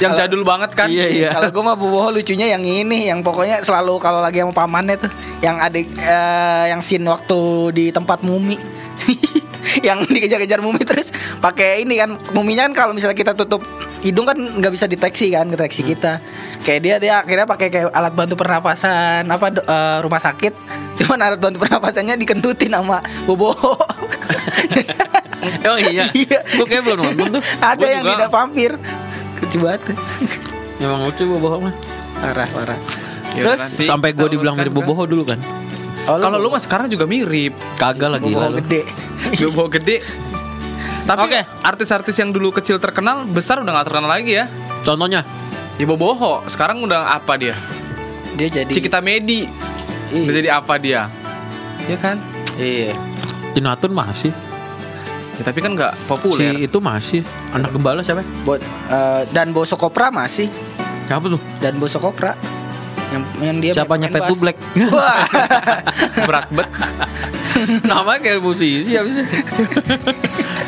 Yang 0.00 0.12
jadul 0.24 0.42
banget 0.42 0.70
kan? 0.74 0.88
Iya 0.90 1.06
iya. 1.06 1.28
Kalau 1.36 1.50
gue 1.54 1.62
mah 1.62 1.76
Boboho 1.78 2.08
lucunya 2.10 2.50
yang 2.50 2.64
ini, 2.66 3.06
yang 3.06 3.22
pokoknya 3.22 3.62
selalu 3.62 4.00
kalau 4.02 4.18
lagi 4.18 4.42
sama 4.42 4.50
pamannya 4.50 4.98
tuh, 4.98 5.10
yang 5.38 5.62
ada 5.62 5.78
eh, 5.78 6.64
yang 6.74 6.80
scene 6.82 7.06
waktu 7.06 7.70
di 7.70 7.84
tempat 7.94 8.26
mumi. 8.26 8.58
yang 9.86 10.06
dikejar-kejar 10.06 10.62
mumi 10.62 10.86
terus 10.86 11.10
pakai 11.42 11.82
ini 11.82 11.98
kan 11.98 12.14
muminya 12.30 12.68
kan 12.70 12.74
kalau 12.86 12.92
misalnya 12.94 13.16
kita 13.16 13.32
tutup 13.34 13.64
hidung 14.04 14.22
kan 14.22 14.36
nggak 14.36 14.68
bisa 14.68 14.84
deteksi 14.84 15.32
kan 15.32 15.48
deteksi 15.48 15.80
kita 15.82 16.20
kayak 16.60 16.80
dia 16.80 16.94
dia 17.00 17.14
akhirnya 17.18 17.48
pakai 17.48 17.68
kayak 17.68 17.88
alat 17.88 18.12
bantu 18.12 18.36
pernapasan 18.36 19.24
apa 19.26 19.46
eh, 19.50 19.98
rumah 19.98 20.20
sakit 20.20 20.52
cuman 21.00 21.18
alat 21.18 21.40
bantu 21.40 21.58
pernapasannya 21.58 22.14
dikentutin 22.14 22.70
sama 22.70 23.00
boboho 23.24 23.74
Oh 25.64 25.76
iya. 25.76 26.08
Iya. 26.08 26.40
Gua 26.56 26.64
kayak 26.64 26.82
belum 26.84 26.98
nonton 27.00 27.26
tuh. 27.36 27.42
ada 27.62 27.76
Gua 27.76 27.84
yang 27.86 28.00
juga- 28.00 28.12
tidak 28.16 28.30
vampir 28.32 28.70
lucu 29.36 29.58
banget 29.60 29.80
Emang 30.80 31.00
lucu 31.04 31.22
Boboho 31.28 31.56
mah. 31.60 31.74
parah 32.16 32.48
parah 32.48 32.78
Ya 33.34 33.42
Terus, 33.44 33.60
Sampai 33.82 34.16
gue 34.16 34.24
dibilang 34.24 34.56
mirip 34.56 34.72
Boboho 34.72 35.04
dulu 35.04 35.26
kan. 35.26 35.36
Oh, 36.08 36.16
Kalau 36.16 36.36
lu 36.38 36.48
mah 36.48 36.60
sekarang 36.60 36.88
juga 36.88 37.04
mirip. 37.04 37.52
Kagak 37.76 38.08
lah 38.08 38.20
gila 38.20 38.48
boboho 38.48 38.56
gede 38.62 38.80
Bobo 39.44 39.68
gede. 39.68 39.96
Tapi 41.04 41.28
Oke. 41.28 41.40
artis-artis 41.60 42.16
yang 42.16 42.32
dulu 42.32 42.48
kecil 42.50 42.80
terkenal, 42.80 43.24
besar 43.24 43.60
udah 43.60 43.72
gak 43.74 43.86
terkenal 43.86 44.08
lagi 44.08 44.40
ya. 44.40 44.48
Contohnya 44.80 45.20
Ya 45.74 45.84
Boboho, 45.84 46.40
sekarang 46.46 46.80
udah 46.80 47.12
apa 47.12 47.34
dia? 47.34 47.58
dia 48.34 48.48
jadi 48.48 48.70
Cikita 48.70 48.98
Medi. 48.98 49.46
Iya. 50.08 50.22
Udah 50.22 50.32
jadi 50.32 50.48
apa 50.54 50.74
dia? 50.76 51.10
Ya 51.84 51.96
kan? 51.98 52.16
iya 52.54 52.94
Jinatun 53.52 53.90
masih. 53.90 54.30
Ya, 55.34 55.42
tapi 55.42 55.58
kan 55.58 55.74
nggak 55.74 55.92
Si 55.92 56.06
populer. 56.06 56.54
itu 56.56 56.78
masih. 56.78 57.26
Anak 57.50 57.70
gembala 57.70 58.00
siapa? 58.00 58.22
Buat 58.42 58.62
eh, 58.86 59.22
dan 59.30 59.50
Boso 59.50 59.74
Kopra 59.74 60.08
masih 60.08 60.46
Siapa 61.04 61.26
tuh? 61.26 61.42
dan 61.58 61.74
Boso 61.76 61.98
Kopra 61.98 62.38
yang 63.12 63.22
yang 63.40 63.56
dia 63.60 63.72
Fatu 63.74 64.34
bass. 64.34 64.40
Black? 64.40 64.56
Wah. 64.90 65.24
Berat 66.26 66.46
bet. 66.52 66.68
Namanya 67.86 68.18
kayak 68.18 68.42
musisi 68.42 68.98
habis 68.98 69.30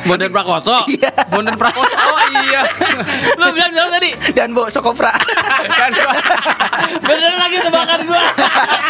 Bondan 0.07 0.31
Prakoso. 0.31 0.87
Bondan 1.35 1.59
Prakoso. 1.59 1.91
Oh 1.91 2.21
iya. 2.47 2.63
Lu 3.35 3.51
bilang 3.51 3.71
siapa 3.75 3.91
tadi? 3.91 4.11
dan 4.37 4.55
Boso 4.55 4.79
Kopra. 4.79 5.11
kan 5.67 5.91
Bener 7.03 7.33
lagi 7.35 7.57
tebakan 7.59 8.01
gua. 8.07 8.25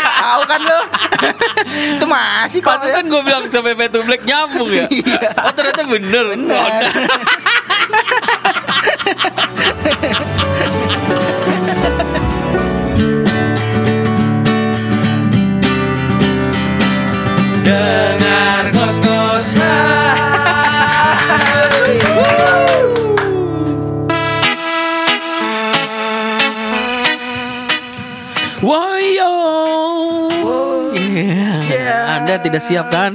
Tahu 0.05 0.43
kan 0.45 0.61
lu? 0.61 0.81
Itu 1.97 2.07
masih 2.07 2.61
kok. 2.61 2.77
Pantesan 2.77 3.05
gue 3.09 3.21
bilang 3.25 3.45
sampai 3.49 3.73
Fatu 3.79 4.05
Black 4.05 4.23
nyambung 4.29 4.69
ya. 4.69 4.85
Iya. 4.93 5.31
Oh 5.41 5.53
ternyata 5.57 5.83
bener. 5.89 6.25
Bener. 6.37 6.71
Anda 32.27 32.43
tidak 32.43 32.59
siap 32.59 32.91
kan? 32.91 33.15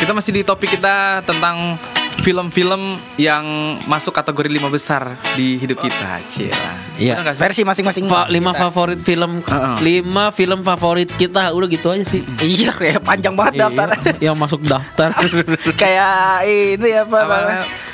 Kita 0.00 0.16
masih 0.16 0.40
di 0.40 0.42
topik 0.46 0.80
kita 0.80 1.20
tentang 1.20 1.76
film-film 2.24 2.96
yang 3.20 3.44
masuk 3.84 4.16
kategori 4.16 4.48
lima 4.48 4.72
besar 4.72 5.20
di 5.36 5.60
hidup 5.60 5.84
kita. 5.84 6.24
Cila. 6.24 6.87
Iya. 6.98 7.22
Versi 7.32 7.62
masing-masing. 7.62 8.04
Fa- 8.04 8.26
lima 8.26 8.50
kita. 8.50 8.60
favorit 8.60 8.98
film, 8.98 9.38
Heeh. 9.40 9.76
lima 9.80 10.28
film 10.28 10.60
favorit 10.60 11.06
kita 11.08 11.54
udah 11.54 11.66
gitu 11.66 11.88
aja 11.88 12.02
sih. 12.04 12.26
Iya, 12.44 12.70
kayak 12.70 13.00
panjang 13.00 13.32
banget 13.32 13.54
daftar. 13.60 13.86
Iya, 13.94 14.14
yang 14.26 14.36
masuk 14.36 14.60
daftar. 14.60 15.14
kayak 15.82 16.42
ini 16.44 16.90
apa 16.92 17.18
Apa? 17.22 17.38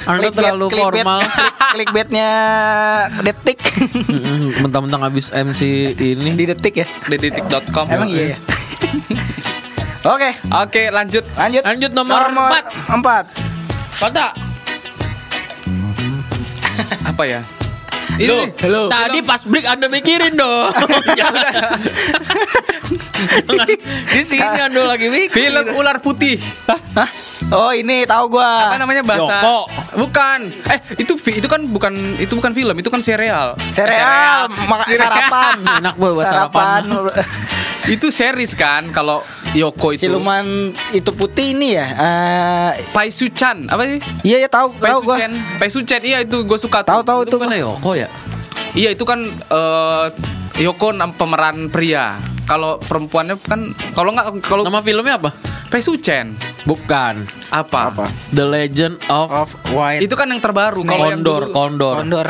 Anda 0.07 0.29
terlalu 0.29 0.67
clickbait- 0.69 1.05
formal. 1.05 1.19
klik- 1.21 1.53
Clickbaitnya 1.75 2.29
detik. 3.21 3.59
Mentang-mentang 4.59 5.03
habis 5.03 5.29
MC 5.29 5.61
ini. 5.93 6.31
Di 6.33 6.45
detik 6.47 6.75
ya. 6.75 6.87
Detik.com. 7.05 7.85
Emang 7.87 8.09
iya 8.09 8.35
ya. 8.35 8.39
Oke, 10.05 10.31
Oke, 10.55 10.83
lanjut. 10.89 11.25
lanjut. 11.35 11.61
Lanjut 11.61 11.91
nomor 11.93 12.31
empat. 12.31 12.65
Empat. 12.87 13.25
Kota. 13.97 14.27
Apa 17.05 17.23
ya? 17.25 17.41
Loh, 18.15 18.47
Ini. 18.47 18.87
tadi 18.87 19.19
pas 19.27 19.43
break 19.43 19.67
Anda 19.67 19.91
mikirin 19.91 20.39
dong. 20.39 20.71
Jangan. 21.19 21.51
Di 24.07 24.23
sini 24.23 24.43
Anda 24.43 24.87
lagi 24.87 25.11
mikir. 25.11 25.35
Film 25.35 25.75
ular 25.75 25.99
putih. 25.99 26.39
Hah? 26.95 27.11
Oh, 27.51 27.75
ini 27.75 28.07
tahu 28.07 28.39
gua. 28.39 28.71
Apa 28.71 28.79
namanya 28.79 29.03
bahasa? 29.03 29.43
Yoko. 29.43 29.59
Bukan. 29.99 30.39
Eh, 30.71 30.79
itu 31.03 31.19
itu 31.27 31.49
kan 31.51 31.67
bukan 31.67 32.15
itu 32.23 32.39
bukan 32.39 32.55
film, 32.55 32.75
itu 32.79 32.87
kan 32.87 33.03
serial. 33.03 33.59
Sereal, 33.75 34.47
maka 34.71 34.85
Sereal. 34.87 35.11
sarapan. 35.11 35.57
Enak 35.83 35.95
buat 35.99 36.27
sarapan. 36.31 36.83
Itu 37.85 38.09
series 38.09 38.53
kan 38.53 38.89
kalau 38.91 39.21
Yoko 39.53 39.93
itu. 39.93 40.09
Siluman 40.09 40.45
itu 40.91 41.11
putih 41.11 41.53
ini 41.53 41.77
ya. 41.77 41.87
eh 41.93 42.71
Pai 42.91 43.09
Suchan, 43.09 43.69
apa 43.69 43.85
sih? 43.85 44.01
iya 44.23 44.41
ya 44.41 44.49
tahu 44.49 44.73
Pai 44.75 44.89
tahu 44.91 45.01
gua. 45.05 45.15
Suchan. 45.15 45.33
Pai 45.57 45.69
Suchan, 45.69 46.01
iya 46.01 46.19
itu 46.21 46.41
gue 46.41 46.57
suka. 46.57 46.81
Tahu 46.81 47.01
tahu 47.03 47.23
Itu 47.23 47.37
kan 47.37 47.53
Yoko 47.53 47.93
ya? 47.93 48.09
Iya 48.73 48.91
itu 48.91 49.05
kan 49.05 49.21
eh, 49.27 50.07
Yoko 50.57 50.91
nam- 50.91 51.13
pemeran 51.13 51.69
pria. 51.69 52.17
Kalau 52.45 52.77
perempuannya 52.77 53.37
kan 53.39 53.73
kalau 53.93 54.13
nggak 54.13 54.45
kalau 54.45 54.63
Nama 54.63 54.81
filmnya 54.81 55.17
apa? 55.17 55.31
Pai 55.67 55.81
Suchan 55.81 56.37
Bukan. 56.63 57.25
apa? 57.49 57.81
Apa? 57.89 58.07
The 58.31 58.45
Legend 58.45 59.01
of, 59.07 59.29
Of 59.29 59.49
white. 59.73 60.01
Itu 60.01 60.13
kan 60.15 60.29
yang 60.29 60.39
terbaru. 60.39 60.81
Kalau 60.83 61.09
yang 61.09 61.21
dulu- 61.21 61.51
Condor. 61.51 61.95
Kondor. 61.99 62.29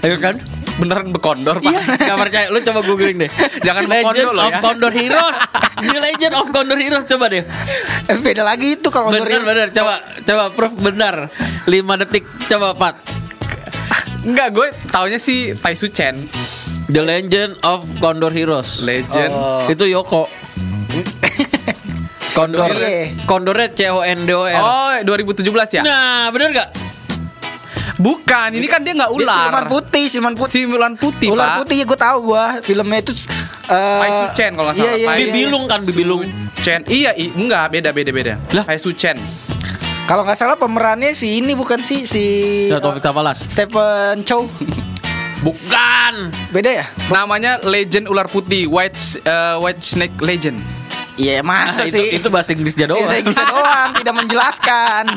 Ayo 0.00 0.16
kan? 0.18 0.38
Beneran 0.74 1.06
bekondor 1.10 1.58
pak. 1.58 1.66
Iya, 1.66 1.80
Gak 1.86 2.18
percaya. 2.18 2.46
Lu 2.50 2.58
coba 2.60 2.80
googling 2.82 3.16
deh. 3.18 3.30
Jangan 3.60 3.82
Legend 3.86 4.04
Condor 4.04 4.30
loh 4.30 4.42
of 4.42 4.50
ya. 4.50 4.58
Condor 4.60 4.92
Heroes. 4.92 5.36
The 5.76 5.98
Legend 6.00 6.32
of 6.34 6.46
Condor 6.50 6.78
Heroes 6.78 7.04
coba 7.06 7.24
deh. 7.30 7.44
Eh, 8.04 8.16
beda 8.18 8.42
lagi 8.42 8.74
itu 8.74 8.88
kalau 8.90 9.08
Bener 9.08 9.24
Kondor. 9.24 9.42
bener 9.46 9.66
coba 9.70 9.94
coba 10.20 10.42
proof 10.50 10.72
benar. 10.76 11.14
5 11.64 12.00
detik 12.00 12.24
coba 12.46 12.74
Pat. 12.74 12.94
Enggak, 14.24 14.48
gue 14.50 14.66
taunya 14.88 15.16
sih 15.16 15.54
Pai 15.54 15.74
Suchan. 15.74 16.26
The 16.84 17.00
Legend 17.00 17.56
of 17.62 17.86
Condor 17.96 18.28
Heroes. 18.28 18.82
Legend. 18.82 19.30
Oh. 19.30 19.64
Itu 19.64 19.84
Yoko. 19.84 20.28
Condor. 22.34 22.66
Iya. 22.68 23.14
Condornya 23.24 23.68
C 23.70 23.80
O 23.88 24.02
N 24.02 24.26
D 24.26 24.30
O 24.34 24.42
R. 24.42 24.58
Oh, 24.58 24.90
2017 25.06 25.46
ya? 25.70 25.82
Nah, 25.86 26.34
bener 26.34 26.50
gak? 26.50 26.68
Bukan, 27.96 28.48
ini 28.52 28.66
kan 28.66 28.80
dia 28.80 28.92
nggak 28.92 29.10
Dia 29.10 29.18
ular. 29.20 29.38
Siluman 29.38 29.64
putih, 29.68 30.04
siluman 30.08 30.34
putih. 30.34 30.52
Siluman 30.64 30.92
putih, 30.94 31.28
Ular 31.30 31.48
Pak. 31.48 31.56
putih 31.62 31.76
ya 31.78 31.84
gue 31.84 31.98
tahu 31.98 32.18
gua. 32.24 32.44
Filmnya 32.60 32.98
itu 33.00 33.12
eh 33.64 34.00
Pai 34.00 34.10
Sucen 34.22 34.50
kalau 34.52 34.68
nggak 34.68 34.76
iya, 34.76 34.84
salah. 34.84 34.96
Iya, 34.96 35.04
iya, 35.04 35.12
iya. 35.14 35.24
Bibilung 35.24 35.64
kan 35.64 35.80
bibilung. 35.82 36.20
Chen. 36.58 36.80
Iya, 36.84 37.10
i- 37.14 37.32
enggak, 37.32 37.64
beda 37.70 37.90
beda 37.90 38.10
beda. 38.10 38.34
Lah? 38.52 38.64
Pai 38.64 38.76
Sucen. 38.76 39.16
Kalau 40.04 40.20
nggak 40.20 40.36
salah 40.36 40.56
pemerannya 40.56 41.12
si 41.12 41.38
ini 41.38 41.52
bukan 41.52 41.80
sih 41.80 42.04
si 42.04 42.24
Ya 42.68 42.76
Taufik 42.76 43.00
Tafalas. 43.00 43.40
Stephen 43.40 44.20
Chow. 44.22 44.44
Bukan. 45.40 46.32
Beda 46.50 46.70
ya? 46.72 46.84
Namanya 47.08 47.60
Legend 47.60 48.08
Ular 48.08 48.28
Putih, 48.28 48.64
White 48.64 49.20
eh, 49.20 49.56
White 49.60 49.80
Snake 49.80 50.16
Legend. 50.20 50.56
Iya 51.14 51.46
masa 51.46 51.86
itu, 51.86 51.94
sih? 51.94 52.18
itu 52.18 52.26
bahasa 52.26 52.50
Inggrisnya 52.50 52.90
doang. 52.90 53.06
Bisa 53.06 53.22
bisa 53.22 53.46
doang, 53.46 53.94
tidak 53.94 54.14
menjelaskan. 54.18 55.14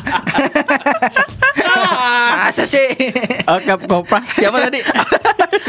masa 2.37 2.69
sih? 2.69 2.85
Oh, 3.49 3.57
Kap 3.65 3.81
Kopra 3.89 4.21
siapa 4.29 4.61
tadi? 4.61 4.77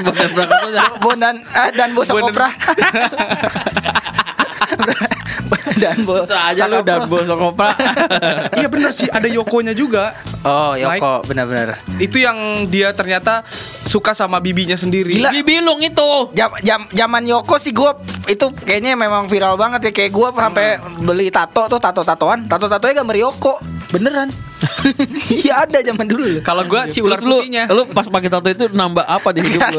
Bukan 0.04 0.26
berangkat 0.36 1.00
Bon 1.00 1.16
dan 1.16 1.40
eh, 1.40 1.70
dan 1.72 1.96
Bosa 1.96 2.12
Kopra. 2.12 2.52
dan 5.78 6.02
Bosa 6.02 6.50
aja 6.50 6.66
lu 6.66 6.82
dan 6.82 7.06
Boso 7.06 7.34
Kopra. 7.38 7.72
iya 8.58 8.68
bener 8.68 8.90
sih, 8.92 9.08
ada 9.08 9.26
Yokonya 9.30 9.72
juga. 9.72 10.18
Oh, 10.42 10.74
Yoko, 10.74 11.26
benar-benar. 11.26 11.82
Itu 11.98 12.18
yang 12.22 12.68
dia 12.70 12.92
ternyata 12.92 13.42
suka 13.88 14.12
sama 14.12 14.38
bibinya 14.38 14.76
sendiri. 14.76 15.16
Gila. 15.18 15.30
Bibi 15.32 15.58
Bilung 15.58 15.80
itu. 15.80 16.10
Jam, 16.36 16.52
jam 16.62 16.80
zaman 16.92 17.22
Yoko 17.24 17.56
sih 17.56 17.72
gue 17.72 17.90
itu 18.28 18.46
kayaknya 18.62 18.94
memang 18.98 19.26
viral 19.26 19.56
banget 19.56 19.88
ya 19.88 19.92
kayak 19.94 20.12
gue 20.12 20.28
sampai 20.36 20.66
beli 21.00 21.32
tato 21.32 21.64
tuh 21.66 21.80
tato 21.80 22.04
tatoan 22.04 22.44
tato 22.44 22.68
tatonya 22.68 23.00
gambar 23.00 23.16
Yoko 23.16 23.56
beneran 23.88 24.28
iya 25.42 25.64
ada 25.64 25.78
zaman 25.80 26.06
dulu 26.06 26.42
Kalau 26.42 26.62
gua 26.66 26.86
si 26.90 26.98
ular 26.98 27.18
Terus 27.18 27.30
lu, 27.30 27.38
putihnya. 27.40 27.64
lu 27.70 27.82
pas 27.90 28.06
pakai 28.06 28.28
tato 28.30 28.48
itu 28.50 28.66
nambah 28.70 29.04
apa 29.06 29.28
di 29.30 29.40
hidup 29.42 29.62
lu? 29.70 29.78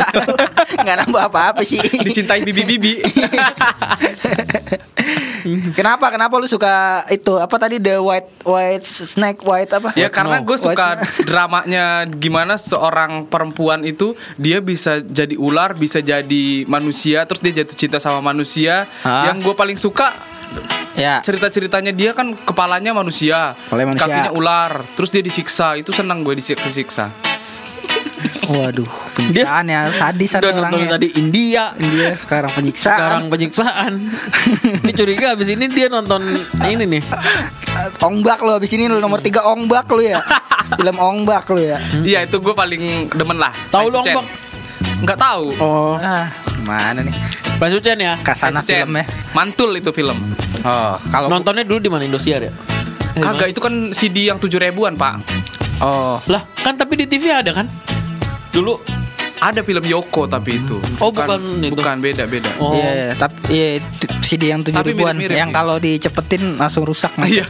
nggak 0.80 0.98
nambah 1.06 1.22
apa-apa 1.32 1.62
sih. 1.64 1.80
Dicintai 2.06 2.44
bibi-bibi. 2.44 3.04
kenapa? 5.76 6.12
Kenapa 6.12 6.36
lu 6.40 6.48
suka 6.48 7.04
itu 7.10 7.36
apa 7.40 7.56
tadi 7.56 7.80
the 7.80 8.00
white 8.00 8.30
white 8.44 8.86
snake 8.86 9.42
white 9.44 9.72
apa? 9.72 9.96
Ya 9.96 10.08
karena 10.12 10.40
gue 10.44 10.58
suka 10.60 11.00
dramanya 11.26 12.06
gimana 12.08 12.56
seorang 12.60 13.26
perempuan 13.28 13.84
itu 13.84 14.16
dia 14.36 14.60
bisa 14.60 15.00
jadi 15.04 15.36
ular, 15.40 15.76
bisa 15.76 16.00
jadi 16.04 16.66
manusia, 16.68 17.24
terus 17.26 17.42
dia 17.44 17.64
jatuh 17.64 17.76
cinta 17.76 17.98
sama 17.98 18.20
manusia. 18.22 18.88
Yang 19.04 19.38
gue 19.50 19.56
paling 19.56 19.78
suka 19.80 20.12
ya 20.94 21.20
cerita-ceritanya 21.20 21.92
dia 21.92 22.12
kan 22.12 22.36
kepalanya 22.36 22.92
manusia, 22.92 23.56
Kepalanya 23.66 23.88
manusia. 23.94 24.08
kakinya 24.08 24.32
ular, 24.32 24.72
terus 24.94 25.10
dia 25.10 25.22
disiksa. 25.22 25.76
Itu 25.76 25.92
senang 25.92 26.22
gue 26.22 26.34
disiksa-siksa. 26.34 27.12
waduh 28.46 28.90
penyiksaan 29.14 29.66
ya 29.66 29.94
sadis 29.94 30.34
ada 30.34 30.50
Udah 30.50 30.58
nonton 30.60 30.74
orangnya 30.76 30.98
tadi 30.98 31.08
India. 31.16 31.64
dia 31.78 32.18
sekarang 32.18 32.52
penyiksaan 32.52 32.98
Sekarang 32.98 33.24
penyiksaan. 33.30 33.92
ini 34.84 34.92
curiga 34.92 35.38
abis 35.38 35.50
ini 35.50 35.66
dia 35.68 35.88
nonton 35.88 36.22
ini 36.64 36.84
nih. 36.90 37.04
Ongbak 38.02 38.42
lu 38.42 38.52
abis 38.52 38.74
ini 38.74 38.86
lu 38.86 38.98
nomor 38.98 39.22
tiga 39.22 39.46
Ongbak 39.46 39.88
lu 39.94 40.02
ya 40.04 40.20
film 40.72 40.98
Ongbak 40.98 41.46
lu 41.48 41.62
ya 41.64 41.78
Iya 41.96 42.26
itu 42.26 42.38
gue 42.38 42.52
paling 42.52 42.84
demen 43.10 43.38
lah. 43.38 43.54
Tahu 43.70 43.88
Pai 43.88 43.94
dong, 43.94 44.04
Sucen. 44.04 44.16
Bang? 44.18 44.28
Nggak 45.00 45.18
tahu. 45.18 45.46
Oh, 45.58 45.96
ah 45.96 46.28
gimana 46.52 47.00
nih 47.00 47.16
Pak 47.60 47.68
Sucen 47.70 47.98
ya. 47.98 48.16
kasana 48.20 48.56
Pai 48.56 48.64
Sucen. 48.64 48.78
filmnya 48.82 49.06
Mantul 49.32 49.76
itu 49.76 49.92
film. 49.92 50.18
oh 50.64 50.96
kalau 51.06 51.28
Nontonnya 51.28 51.62
dulu 51.62 51.80
di 51.80 51.88
mana 51.88 52.04
Indosiar 52.04 52.40
ya? 52.42 52.52
Kagak 53.12 53.52
itu 53.52 53.60
kan 53.60 53.92
CD 53.92 54.26
yang 54.26 54.40
tujuh 54.40 54.56
ribuan 54.56 54.96
pak. 54.96 55.20
oh 55.80 56.24
Lah, 56.26 56.48
kan 56.58 56.74
tapi 56.74 56.96
di 56.96 57.06
TV 57.06 57.30
ada 57.30 57.52
kan? 57.52 57.68
Dulu. 58.50 58.80
Ada 59.40 59.60
film 59.60 59.80
Yoko 59.82 60.28
tapi 60.28 60.56
itu. 60.58 60.76
Oh, 61.00 61.12
bukan 61.12 61.40
itu. 61.62 61.72
Bukan 61.72 62.00
beda 62.00 62.28
beda. 62.28 62.52
Oh. 62.60 62.76
Iya, 62.76 63.16
tapi 63.16 63.40
iya 63.50 63.68
t- 63.80 64.12
CD 64.20 64.52
yang 64.52 64.60
tujuh 64.62 64.76
Tapi 64.76 64.92
ribuan 64.92 65.16
mirip-mirip 65.16 65.40
yang 65.40 65.48
nih. 65.48 65.56
kalau 65.56 65.76
dicepetin 65.80 66.44
langsung 66.56 66.84
rusak. 66.84 67.08
Iya. 67.18 67.48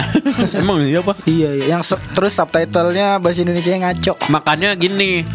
Emang 0.60 0.80
iya 0.80 1.00
pak? 1.00 1.16
iya, 1.24 1.52
iya. 1.52 1.76
Yang 1.76 1.92
terus 2.10 2.32
subtitlenya 2.32 3.20
bahasa 3.20 3.40
Indonesia 3.42 3.68
ngaco. 3.74 4.16
Makanya 4.28 4.72
gini. 4.74 5.28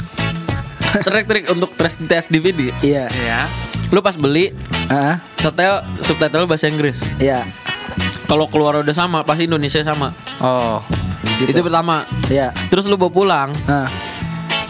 Trik-trik 1.00 1.48
untuk 1.50 1.70
tes 1.76 1.94
tes 2.02 2.26
DVD. 2.28 2.74
Iya. 2.82 3.06
Iya. 3.08 3.40
Lu 3.92 4.00
pas 4.00 4.16
beli 4.16 4.56
Heeh. 4.88 5.16
setel 5.36 5.84
subtitle 6.00 6.48
bahasa 6.48 6.66
Inggris. 6.66 6.96
Iya. 7.18 7.44
Kalau 8.24 8.48
keluar 8.48 8.80
udah 8.80 8.96
sama, 8.96 9.22
pasti 9.22 9.44
Indonesia 9.44 9.84
sama. 9.84 10.16
Oh. 10.40 10.80
Itu 11.38 11.60
pertama. 11.60 12.08
Iya. 12.26 12.56
Terus 12.68 12.88
lu 12.88 12.96
bawa 12.96 13.12
pulang. 13.12 13.50
Nah, 13.66 13.88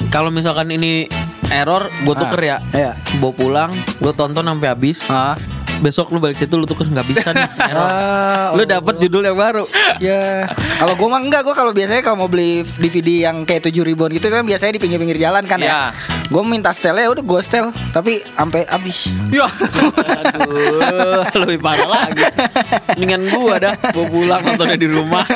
Kalau 0.09 0.27
misalkan 0.27 0.65
ini 0.67 1.05
error, 1.47 1.85
gue 2.01 2.15
tuker 2.17 2.41
ya. 2.41 2.57
Iya. 2.71 2.97
Bawa 3.21 3.31
pulang, 3.31 3.69
lu 3.99 4.11
tonton 4.11 4.41
sampai 4.41 4.67
habis. 4.67 5.05
ah. 5.07 5.37
Besok 5.77 6.09
lu 6.09 6.17
balik 6.17 6.37
situ 6.37 6.53
lu 6.53 6.65
tuker 6.65 6.85
nggak 6.85 7.05
bisa 7.07 7.33
nih 7.33 7.41
error. 7.71 7.85
Ah, 7.85 8.47
Lu 8.53 8.65
dapet 8.65 8.97
judul 8.97 9.21
yang 9.23 9.33
baru. 9.33 9.65
Ya, 9.97 10.45
kalau 10.77 10.93
gua 10.93 11.09
mah 11.11 11.21
enggak, 11.21 11.41
gua 11.41 11.53
kalau 11.53 11.69
biasanya 11.71 12.01
kalau 12.01 12.17
mau 12.19 12.29
beli 12.29 12.61
DVD 12.77 13.25
yang 13.25 13.41
kayak 13.43 13.65
tujuh 13.65 13.81
ribuan 13.81 14.09
gitu 14.09 14.29
kan 14.29 14.41
biasanya 14.41 14.77
di 14.77 14.81
pinggir-pinggir 14.81 15.17
jalan 15.17 15.41
kan 15.43 15.57
Iya. 15.57 15.69
ya. 15.69 15.81
Gua 16.31 16.47
minta 16.47 16.71
setelnya 16.71 17.11
udah 17.11 17.19
gua 17.19 17.43
setel, 17.43 17.75
tapi 17.91 18.23
sampai 18.23 18.63
habis. 18.63 19.11
Ya. 19.35 19.51
Aduh, 20.31 21.27
lebih 21.43 21.59
parah 21.59 22.07
lagi. 22.07 22.23
Mendingan 22.95 23.27
gua 23.27 23.59
dah, 23.59 23.75
gua 23.91 24.05
pulang 24.07 24.39
nontonnya 24.39 24.79
di 24.79 24.87
rumah. 24.87 25.27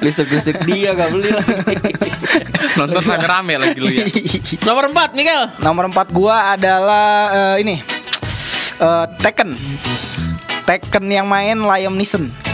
Listrik-listrik 0.00 0.64
dia 0.64 0.96
gak 0.96 1.12
beli 1.12 1.36
lagi. 1.36 1.92
Nonton 2.80 3.04
rame-rame 3.04 3.60
lagi 3.60 3.76
lu 3.76 3.92
ya. 3.92 4.08
Nomor 4.64 4.88
4, 4.88 5.12
Miguel. 5.12 5.52
Nomor 5.60 5.84
4 5.92 6.16
gua 6.16 6.56
adalah 6.56 7.08
eh, 7.52 7.56
ini. 7.60 7.76
eh, 8.80 9.04
Tekken. 9.20 9.52
Tekken 10.64 11.04
yang 11.12 11.28
main 11.28 11.60
Liam 11.60 11.92
Neeson. 11.92 12.47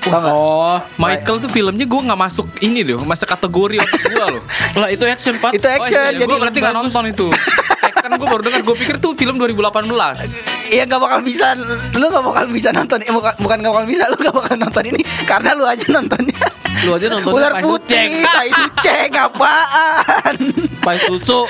Tau? 0.00 0.32
Oh, 0.32 0.78
Michael 0.96 1.36
tuh 1.44 1.50
filmnya 1.52 1.84
gue 1.84 2.00
nggak 2.00 2.20
masuk 2.20 2.48
ini 2.64 2.80
loh, 2.82 3.04
masuk 3.04 3.28
kategori 3.28 3.76
otak 3.84 4.02
gue 4.08 4.26
loh. 4.32 4.44
Lah 4.80 4.88
itu 4.88 5.04
action, 5.04 5.36
Pak. 5.36 5.52
Itu 5.52 5.68
action, 5.68 6.16
jadi 6.16 6.16
jadi 6.16 6.24
gue 6.24 6.38
berarti 6.40 6.58
nggak 6.58 6.76
nonton 6.76 7.04
itu. 7.12 7.26
Tekken 7.84 8.16
gue 8.16 8.28
baru 8.28 8.42
dengar, 8.42 8.60
gue 8.64 8.76
pikir 8.80 8.96
tuh 8.96 9.12
film 9.12 9.36
2018. 9.36 10.60
Iya 10.70 10.86
gak 10.86 11.02
bakal 11.02 11.20
bisa 11.26 11.58
Lu 11.98 12.06
gak 12.14 12.22
bakal 12.22 12.46
bisa 12.46 12.70
nonton 12.70 13.02
eh, 13.02 13.10
Bukan, 13.10 13.34
bukan 13.42 13.58
gak 13.58 13.72
bakal 13.74 13.86
bisa 13.90 14.06
Lu 14.06 14.16
gak 14.22 14.30
bakal 14.30 14.54
nonton 14.54 14.84
ini 14.86 15.02
Karena 15.26 15.50
lu 15.58 15.66
aja 15.66 15.82
nontonnya 15.90 16.46
Lu 16.80 16.96
aja 16.96 17.06
nontonnya 17.08 17.36
Ular 17.36 17.52
Tai 17.52 17.62
putih 17.62 17.92
Suceng. 17.92 18.10
Tai 18.24 18.48
suceng 18.50 19.10
Apaan 19.12 20.36
Pai 20.80 20.96
susu. 20.96 21.40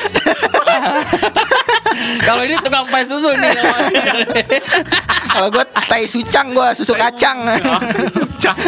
Kalau 2.21 2.43
ini 2.43 2.59
tukang 2.59 2.87
pai 2.87 3.07
susu 3.07 3.31
nih 3.39 3.51
namanya. 3.55 4.03
Kalau 5.31 5.49
gue 5.49 5.65
Tai 5.71 6.03
sucang 6.03 6.51
gue 6.51 6.69
Susu 6.75 6.95
kacang 6.95 7.47
Sucang. 8.17 8.59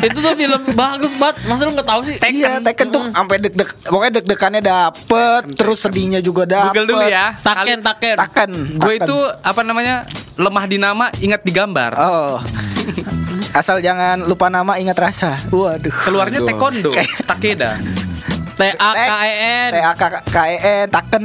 itu 0.00 0.16
tuh 0.16 0.32
film 0.32 0.62
bagus 0.72 1.12
banget. 1.14 1.36
Masa 1.44 1.60
lu 1.64 1.72
nggak 1.72 1.88
tahu 1.88 2.00
sih? 2.04 2.16
Iya 2.22 2.64
Tekken 2.64 2.88
tuh 2.88 3.04
Sampai 3.12 3.36
deg-deg 3.40 3.68
Pokoknya 3.84 4.12
deg-degannya 4.20 4.62
dapet 4.64 5.42
Terus 5.52 5.78
sedihnya 5.84 6.24
juga 6.24 6.48
dapet 6.48 6.72
Google 6.72 6.86
dulu 6.96 7.04
ya. 7.04 7.36
Taken, 7.40 7.84
taken. 7.84 8.16
Taken 8.16 8.50
Gue 8.80 8.96
itu 8.96 9.16
apa 9.44 9.60
namanya 9.60 10.08
lemah 10.34 10.66
di 10.66 10.82
nama, 10.82 11.14
ingat 11.22 11.46
di 11.46 11.52
gambar. 11.54 11.92
Oh 11.94 12.42
Asal 13.54 13.78
jangan 13.78 14.20
lupa 14.20 14.50
nama 14.50 14.74
ingat 14.76 14.98
rasa 14.98 15.38
Waduh 15.48 15.94
Keluarnya 16.02 16.42
taekwondo, 16.42 16.90
Kayak- 16.90 17.22
Takeda. 17.24 17.70
T 18.58 18.62
A 18.68 18.90
K 18.92 19.12
E 19.24 19.34
N. 19.34 19.70
T-A-K-K-E-N 19.72 20.86
Taken 20.88 21.24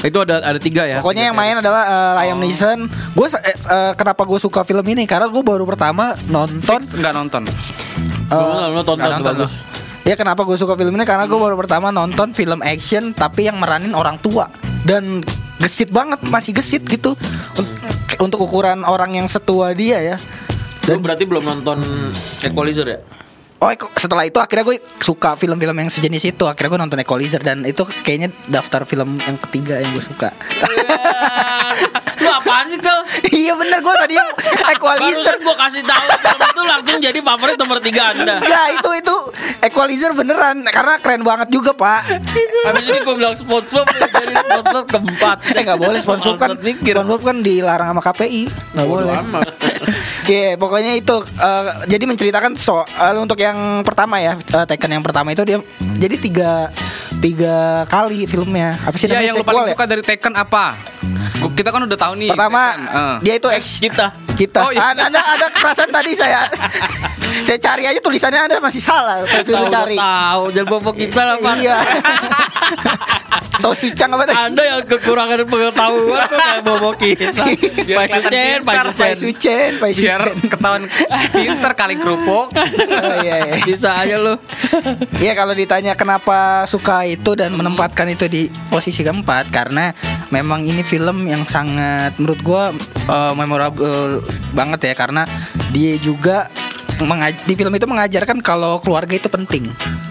Itu 0.00 0.16
ada 0.18 0.40
ada 0.40 0.56
tiga 0.56 0.84
ya. 0.84 1.00
Pokoknya 1.00 1.28
yang 1.28 1.36
main 1.36 1.52
adalah 1.54 1.84
uh, 1.84 2.12
Liam 2.16 2.40
Neeson. 2.40 2.88
Gue 3.12 3.28
kenapa 3.94 4.24
gue 4.24 4.36
suka 4.36 4.64
film 4.64 4.80
ini 4.86 5.04
karena 5.04 5.28
gue 5.28 5.40
baru 5.40 5.64
pertama 5.64 6.16
nonton. 6.24 6.60
Fix 6.80 6.96
nggak 6.96 7.12
nonton. 7.12 7.44
uh, 8.32 8.68
Lu 8.68 8.80
nonton, 8.80 8.96
nggak 8.96 9.12
nonton 9.20 9.34
bagus. 9.44 9.52
ya 10.00 10.16
kenapa 10.16 10.40
gue 10.42 10.56
suka 10.56 10.72
film 10.72 10.96
ini 10.96 11.04
karena 11.04 11.28
gue 11.28 11.36
baru 11.36 11.52
pertama 11.54 11.88
nonton 11.88 12.32
film 12.32 12.60
action 12.60 13.12
tapi 13.12 13.44
yang 13.44 13.60
meranin 13.60 13.92
orang 13.92 14.16
tua 14.16 14.48
dan 14.84 15.20
gesit 15.60 15.92
banget 15.92 16.16
masih 16.24 16.56
gesit 16.56 16.80
gitu 16.82 17.12
Un- 17.60 17.76
untuk 18.22 18.40
ukuran 18.40 18.80
orang 18.82 19.12
yang 19.14 19.28
setua 19.28 19.72
dia 19.72 20.00
ya. 20.00 20.16
Lu 20.88 21.00
berarti 21.02 21.24
belum 21.28 21.44
nonton 21.44 21.78
Equalizer 22.46 22.86
ya? 22.88 23.00
Oh 23.60 23.68
setelah 23.92 24.24
itu 24.24 24.40
akhirnya 24.40 24.64
gue 24.64 24.76
suka 25.04 25.36
film-film 25.36 25.76
yang 25.76 25.92
sejenis 25.92 26.32
itu 26.32 26.44
Akhirnya 26.48 26.70
gue 26.72 26.80
nonton 26.80 26.98
Equalizer 27.04 27.44
Dan 27.44 27.68
itu 27.68 27.84
kayaknya 27.84 28.32
daftar 28.48 28.88
film 28.88 29.20
yang 29.20 29.36
ketiga 29.36 29.76
yang 29.84 29.92
gue 29.92 30.00
suka 30.00 30.32
Kel? 30.32 30.70
Iya 33.50 33.58
bener 33.58 33.78
gue 33.82 33.94
tadi 33.98 34.14
Equalizer 34.70 35.34
gua 35.42 35.56
kasih 35.58 35.82
tahu 35.82 36.06
film 36.06 36.38
itu 36.38 36.62
langsung 36.62 36.98
jadi 37.02 37.18
favorit 37.18 37.56
nomor 37.58 37.82
tiga 37.82 38.14
Anda. 38.14 38.38
Enggak 38.38 38.66
itu 38.78 38.90
itu 39.02 39.16
Equalizer 39.58 40.14
beneran 40.14 40.62
Karena 40.70 41.02
keren 41.02 41.26
banget 41.26 41.50
juga 41.50 41.74
pak 41.74 42.22
Habis 42.62 42.84
ini 42.86 42.98
gua 43.02 43.14
bilang 43.18 43.34
SpongeBob 43.34 43.90
jadi 43.90 44.34
SpongeBob 44.38 44.86
keempat. 44.86 45.36
Eh 45.58 45.62
nggak 45.66 45.80
boleh 45.82 45.98
SpongeBob 45.98 46.38
kan. 46.38 46.50
SpongeBob 46.62 47.22
kan 47.26 47.36
dilarang 47.42 47.90
sama 47.90 48.02
KPI 48.06 48.42
nggak 48.78 48.86
boleh 48.86 49.14
amat. 49.26 49.46
Iya 50.30 50.54
pokoknya 50.54 50.94
itu 50.94 51.16
eh, 51.26 51.62
Jadi 51.90 52.06
menceritakan 52.06 52.54
soal 52.54 53.18
Untuk 53.18 53.34
yang 53.42 53.82
pertama 53.82 54.22
ya 54.22 54.38
eh, 54.38 54.62
Tekken 54.62 54.94
yang 54.94 55.02
pertama 55.02 55.34
itu 55.34 55.42
dia 55.42 55.58
Jadi 55.98 56.22
tiga 56.22 56.70
Tiga 57.20 57.84
kali 57.84 58.24
filmnya 58.24 58.80
Apa 58.80 58.96
sih 58.96 59.04
Ya 59.04 59.20
namanya 59.20 59.28
yang 59.28 59.36
lu 59.36 59.44
paling 59.44 59.64
ya? 59.68 59.72
suka 59.76 59.84
dari 59.84 60.02
Tekken 60.02 60.32
apa? 60.32 60.64
Kita 61.52 61.68
kan 61.68 61.84
udah 61.84 61.98
tahu 61.98 62.12
nih. 62.16 62.32
Pertama 62.32 62.62
Tekken. 62.72 62.96
Eh. 62.96 63.16
Dia 63.24 63.34
itu 63.36 63.48
ex 63.52 63.64
Kita. 63.76 64.06
kita. 64.36 64.60
Oh, 64.64 64.72
iya. 64.72 64.96
Ada 64.96 65.12
ada 65.12 65.20
ada 65.20 65.46
perasaan 65.52 65.92
tadi 65.92 66.16
saya 66.16 66.48
saya 67.46 67.58
cari 67.60 67.84
aja 67.84 68.00
tulisannya 68.00 68.40
ada 68.48 68.56
masih 68.56 68.80
salah. 68.80 69.20
Saya 69.28 69.44
suruh 69.44 69.68
cari. 69.68 70.00
Tahu, 70.00 70.42
jangan 70.56 70.68
bawa 70.68 70.92
kita 70.96 71.20
lah, 71.20 71.36
Pak. 71.36 71.54
Iya. 71.60 71.76
Tau 73.52 73.74
sucang 73.74 74.06
apa 74.08 74.24
tadi? 74.24 74.38
Anda 74.38 74.62
yang 74.62 74.80
kekurangan 74.84 75.42
pengetahuan 75.42 76.22
kok 76.22 76.30
kayak 76.30 76.60
bobo 76.66 76.90
kita. 76.94 77.42
Pai 77.90 78.06
Sucen, 78.08 78.58
Pai 78.62 78.76
Sucen. 78.78 79.14
Sucen, 79.16 79.70
Pai 79.76 79.90
Biar 79.90 80.20
Sucen. 80.22 80.36
ketahuan 80.46 80.82
pinter 81.30 81.72
kali 81.74 81.94
kerupuk. 81.96 82.48
Oh, 83.00 83.16
iya, 83.22 83.36
iya. 83.42 83.54
Bisa 83.62 83.96
aja 83.96 84.16
lu. 84.16 84.36
Iya 85.16 85.32
kalau 85.32 85.52
ditanya 85.52 85.94
kenapa 85.94 86.62
suka 86.64 87.02
itu 87.02 87.32
dan 87.32 87.52
menempatkan 87.52 88.06
itu 88.06 88.26
di 88.26 88.42
posisi 88.68 89.00
keempat 89.00 89.48
karena 89.48 89.90
memang 90.28 90.62
ini 90.62 90.82
film 90.82 91.24
yang 91.24 91.42
sangat 91.44 92.12
menurut 92.16 92.40
gua 92.40 92.62
eh, 93.02 93.32
memorable 93.34 94.20
banget 94.52 94.92
ya 94.92 94.94
karena 94.94 95.24
dia 95.70 95.96
juga 95.96 96.52
mengaj- 97.00 97.40
di 97.42 97.54
film 97.54 97.72
itu 97.72 97.86
mengajarkan 97.86 98.38
kalau 98.40 98.78
keluarga 98.78 99.16
itu 99.16 99.26
penting. 99.26 99.64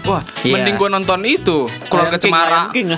Wah, 0.08 0.22
Iya. 0.40 0.56
mending 0.56 0.76
gua 0.80 0.88
nonton 0.88 1.20
itu 1.22 1.68
keluarga 1.88 2.16
Lion 2.16 2.24
Cemara. 2.24 2.60
King. 2.72 2.88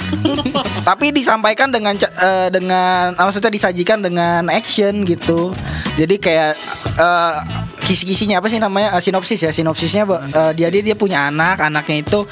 Tapi 0.89 1.11
disampaikan 1.11 1.69
dengan 1.69 1.99
eh, 1.99 2.49
dengan 2.49 3.13
ah, 3.15 3.25
maksudnya 3.27 3.51
disajikan 3.51 3.99
dengan 4.01 4.47
action 4.49 5.03
gitu. 5.03 5.51
Jadi 5.99 6.17
kayak 6.17 6.55
eh, 6.97 7.35
kisi-kisinya 7.83 8.39
apa 8.39 8.47
sih 8.47 8.63
namanya 8.63 8.95
Eh, 8.95 9.03
sinopsis 9.03 9.43
ya 9.43 9.51
sinopsisnya 9.51 10.07
eh, 10.07 10.53
dia 10.55 10.69
dia 10.71 10.83
dia 10.83 10.97
punya 10.97 11.27
anak 11.29 11.59
anaknya 11.59 12.07
itu 12.07 12.23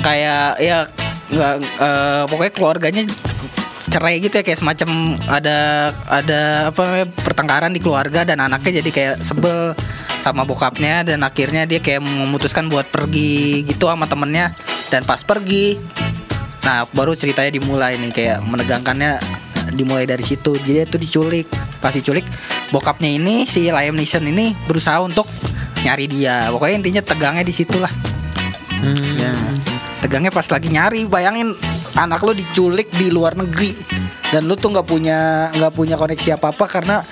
kayak 0.00 0.60
ya 0.60 0.86
nggak 1.30 1.54
eh, 1.78 2.22
pokoknya 2.26 2.52
keluarganya 2.52 3.02
cerai 3.90 4.22
gitu 4.22 4.38
ya 4.38 4.44
kayak 4.46 4.60
semacam 4.62 5.18
ada 5.26 5.90
ada 6.06 6.70
apa 6.70 6.80
namanya 6.86 7.06
pertengkaran 7.10 7.72
di 7.74 7.82
keluarga 7.82 8.22
dan 8.22 8.38
anaknya 8.38 8.78
jadi 8.78 8.90
kayak 8.94 9.14
sebel 9.18 9.74
sama 10.20 10.44
bokapnya 10.44 11.02
dan 11.02 11.24
akhirnya 11.24 11.64
dia 11.64 11.80
kayak 11.80 12.04
memutuskan 12.04 12.68
buat 12.68 12.88
pergi 12.92 13.64
gitu 13.64 13.88
sama 13.88 14.04
temennya 14.04 14.52
dan 14.92 15.04
pas 15.08 15.24
pergi 15.24 15.80
Nah 16.64 16.84
baru 16.92 17.16
ceritanya 17.16 17.56
dimulai 17.56 17.96
nih 17.96 18.12
kayak 18.12 18.38
menegangkannya 18.44 19.16
dimulai 19.72 20.04
dari 20.04 20.24
situ. 20.24 20.56
Jadi 20.56 20.84
itu 20.84 20.98
diculik. 21.00 21.46
Pas 21.80 21.92
diculik 21.92 22.28
bokapnya 22.68 23.08
ini 23.08 23.48
si 23.48 23.72
Liam 23.72 23.96
Neeson 23.96 24.28
ini 24.28 24.52
berusaha 24.68 25.00
untuk 25.00 25.24
nyari 25.80 26.04
dia. 26.10 26.52
Pokoknya 26.52 26.76
intinya 26.84 27.02
tegangnya 27.04 27.44
di 27.44 27.54
situ 27.54 27.80
lah. 27.80 27.92
Ya. 29.16 29.32
Tegangnya 30.04 30.32
pas 30.32 30.44
lagi 30.52 30.68
nyari. 30.68 31.08
Bayangin 31.08 31.56
anak 31.96 32.20
lu 32.24 32.36
diculik 32.36 32.92
di 32.92 33.08
luar 33.08 33.36
negeri 33.36 33.76
dan 34.30 34.46
lu 34.46 34.54
tuh 34.54 34.70
nggak 34.70 34.86
punya 34.86 35.50
nggak 35.58 35.74
punya 35.74 35.98
koneksi 35.98 36.38
apa 36.38 36.54
apa 36.54 36.64
karena 36.70 37.02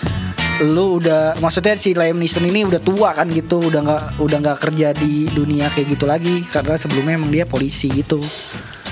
lu 0.59 0.99
udah 0.99 1.39
maksudnya 1.39 1.79
si 1.79 1.95
Liam 1.95 2.19
Neeson 2.19 2.43
ini 2.43 2.67
udah 2.67 2.83
tua 2.83 3.15
kan 3.15 3.31
gitu 3.31 3.63
udah 3.63 3.81
nggak 3.85 4.03
udah 4.19 4.39
nggak 4.43 4.59
kerja 4.59 4.91
di 4.91 5.31
dunia 5.31 5.71
kayak 5.71 5.95
gitu 5.95 6.05
lagi 6.05 6.43
karena 6.51 6.75
sebelumnya 6.75 7.15
emang 7.15 7.31
dia 7.31 7.47
polisi 7.47 7.87
gitu 7.87 8.19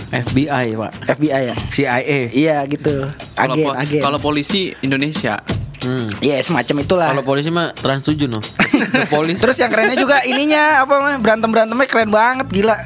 FBI, 0.06 0.78
Pak. 0.78 1.18
FBI 1.18 1.42
ya 1.50 1.56
CIA. 1.74 1.98
Iya 2.30 2.56
gitu. 2.70 3.10
Agen, 3.34 3.66
po- 3.66 3.74
agen. 3.74 3.98
kalau 3.98 4.18
polisi 4.22 4.70
Indonesia. 4.78 5.42
Hmm. 5.82 6.06
Iya 6.22 6.38
semacam 6.46 6.76
itulah. 6.86 7.08
Kalau 7.10 7.24
polisi 7.26 7.50
mah 7.50 7.74
trans 7.74 8.06
7 8.06 8.30
no. 8.30 8.38
Police. 9.14 9.42
Terus 9.42 9.58
yang 9.58 9.70
kerennya 9.70 9.98
juga 9.98 10.22
ininya 10.22 10.86
apa 10.86 10.92
namanya 10.98 11.18
berantem 11.18 11.48
berantemnya 11.50 11.88
keren 11.90 12.10
banget 12.14 12.46
gila. 12.54 12.76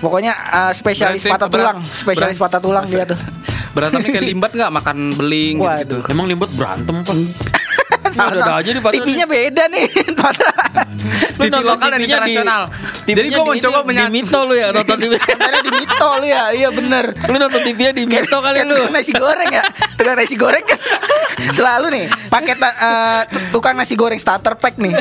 Pokoknya 0.00 0.32
uh, 0.34 0.72
spesialis 0.72 1.20
Berantem- 1.22 1.36
patah 1.36 1.48
tulang, 1.52 1.78
spesialis 1.84 2.36
patah 2.40 2.60
tulang 2.64 2.84
dia 2.88 3.04
tuh. 3.04 3.20
Berantemnya 3.76 4.08
kayak 4.12 4.26
limbat 4.28 4.50
nggak 4.56 4.72
makan 4.72 4.96
beling 5.14 5.56
gitu. 5.60 6.00
Waduh. 6.00 6.12
Emang 6.12 6.26
limbut 6.26 6.50
berantem, 6.56 6.96
Pak. 7.04 7.16
Ada 8.12 8.60
aja 8.60 8.70
di 8.70 8.80
Tipinya 8.80 9.26
beda 9.26 9.64
nih. 9.68 9.86
TV 11.42 11.58
lokal 11.58 11.88
dan 11.90 12.00
internasional. 12.00 12.62
Jadi 13.02 13.28
gua 13.34 13.42
mau 13.42 13.56
coba 13.56 13.78
di 13.82 13.86
menyatu. 13.90 14.12
Mito 14.14 14.40
lu 14.46 14.54
ya 14.54 14.68
nonton 14.70 14.96
TV. 14.96 15.12
Ada 15.18 15.58
di 15.66 15.70
Mito 15.74 16.08
lu 16.20 16.26
ya, 16.26 16.44
iya 16.54 16.68
bener. 16.70 17.04
lu 17.26 17.36
nonton 17.36 17.60
TV-nya 17.60 17.92
di 17.92 18.04
Mito 18.06 18.38
kali 18.38 18.62
lu. 18.62 18.74
tukang 18.76 18.92
nasi 18.94 19.12
goreng 19.12 19.50
ya 19.50 19.62
tukang 19.96 20.16
nasi 20.16 20.34
goreng 20.36 20.64
kan 20.64 20.78
selalu 21.58 21.86
nih 21.90 22.04
paket 22.28 22.58
eh, 22.60 23.22
tukang 23.50 23.74
nasi 23.74 23.94
goreng 23.96 24.20
starter 24.20 24.54
pack 24.54 24.78
nih 24.78 24.94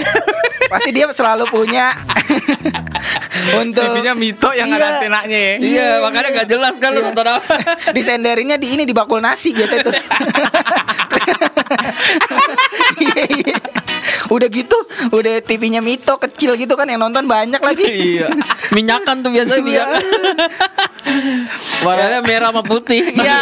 pasti 0.65 0.89
dia 0.89 1.05
selalu 1.11 1.45
punya 1.47 1.91
untuk 3.57 3.83
TV-nya 3.83 4.13
Mito 4.15 4.49
yang 4.53 4.69
Iya. 4.69 4.77
ada 4.77 4.85
antenanya 4.95 5.35
ya. 5.37 5.53
Iya, 5.57 5.87
makanya 5.99 6.29
gak 6.41 6.47
jelas 6.47 6.75
kan 6.77 6.93
lu 6.93 7.01
nonton 7.03 7.25
apa. 7.27 7.55
disenderinnya 7.91 8.55
di 8.55 8.77
ini 8.77 8.83
di 8.85 8.93
bakul 8.93 9.19
nasi 9.19 9.51
gitu 9.51 9.67
itu 9.67 9.91
Iya, 9.91 10.01
iya. 10.01 10.80
Udah 14.31 14.47
gitu 14.47 14.77
udah 15.11 15.43
TV-nya 15.43 15.81
Mito 15.83 16.15
kecil 16.17 16.55
gitu 16.55 16.73
kan 16.79 16.87
yang 16.87 17.01
nonton 17.03 17.27
banyak 17.27 17.59
lagi 17.59 17.85
iya. 17.87 18.27
Minyakan 18.71 19.19
tuh 19.19 19.31
biasanya 19.35 19.63
minyakan. 19.63 20.03
Warnanya 21.83 22.19
merah 22.23 22.49
sama 22.55 22.63
putih. 22.63 23.03
Iya. 23.11 23.39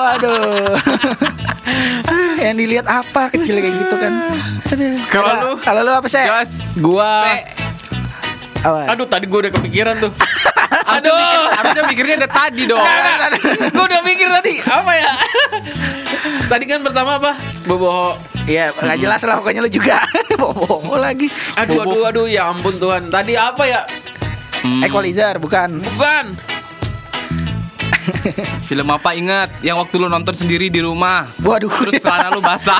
Waduh. 0.00 0.80
yang 2.40 2.56
dilihat 2.56 2.86
apa 2.88 3.28
kecil 3.28 3.60
kayak 3.60 3.76
gitu 3.76 3.96
kan. 4.00 4.12
Kalau 5.12 5.32
lu? 5.36 5.50
kalau 5.60 5.80
lu 5.84 5.92
apa 5.92 6.08
sih? 6.08 6.24
Jos, 6.24 6.80
Gua 6.80 7.36
Apa? 8.62 8.92
Aduh 8.94 9.06
tadi 9.08 9.24
gua 9.28 9.48
udah 9.48 9.52
kepikiran 9.52 9.94
tuh. 10.00 10.12
harusnya, 10.86 11.12
mikir, 11.12 11.40
harusnya 11.58 11.82
mikirnya 11.88 12.16
dari 12.24 12.32
tadi 12.32 12.62
dong. 12.68 12.86
Gue 13.74 13.84
udah 13.84 14.00
mikir 14.02 14.26
tadi 14.30 14.52
apa 14.62 14.92
ya? 14.94 15.12
tadi 16.52 16.64
kan 16.68 16.80
pertama 16.82 17.18
apa? 17.20 17.32
Bobo. 17.66 18.16
Iya, 18.46 18.70
nggak 18.78 18.98
jelas 19.02 19.20
lah 19.26 19.42
pokoknya 19.42 19.60
lu 19.66 19.70
juga. 19.70 20.06
Bobo 20.40 20.96
lagi. 20.96 21.26
Aduh 21.58 21.82
aduh 21.82 22.02
aduh 22.06 22.26
ya 22.30 22.50
ampun 22.50 22.78
Tuhan. 22.78 23.10
Tadi 23.10 23.34
apa 23.34 23.62
ya? 23.66 23.82
Hmm, 24.62 24.82
Equalizer 24.86 25.36
bukan. 25.42 25.82
Bukan. 25.82 26.26
film 28.70 28.86
apa 28.86 29.18
ingat? 29.18 29.50
Yang 29.66 29.82
waktu 29.82 29.94
lu 29.98 30.06
nonton 30.06 30.34
sendiri 30.34 30.70
di 30.70 30.78
rumah. 30.78 31.26
Waduh. 31.42 31.70
Terus 31.90 31.98
celana 31.98 32.30
lu 32.30 32.38
basah. 32.38 32.78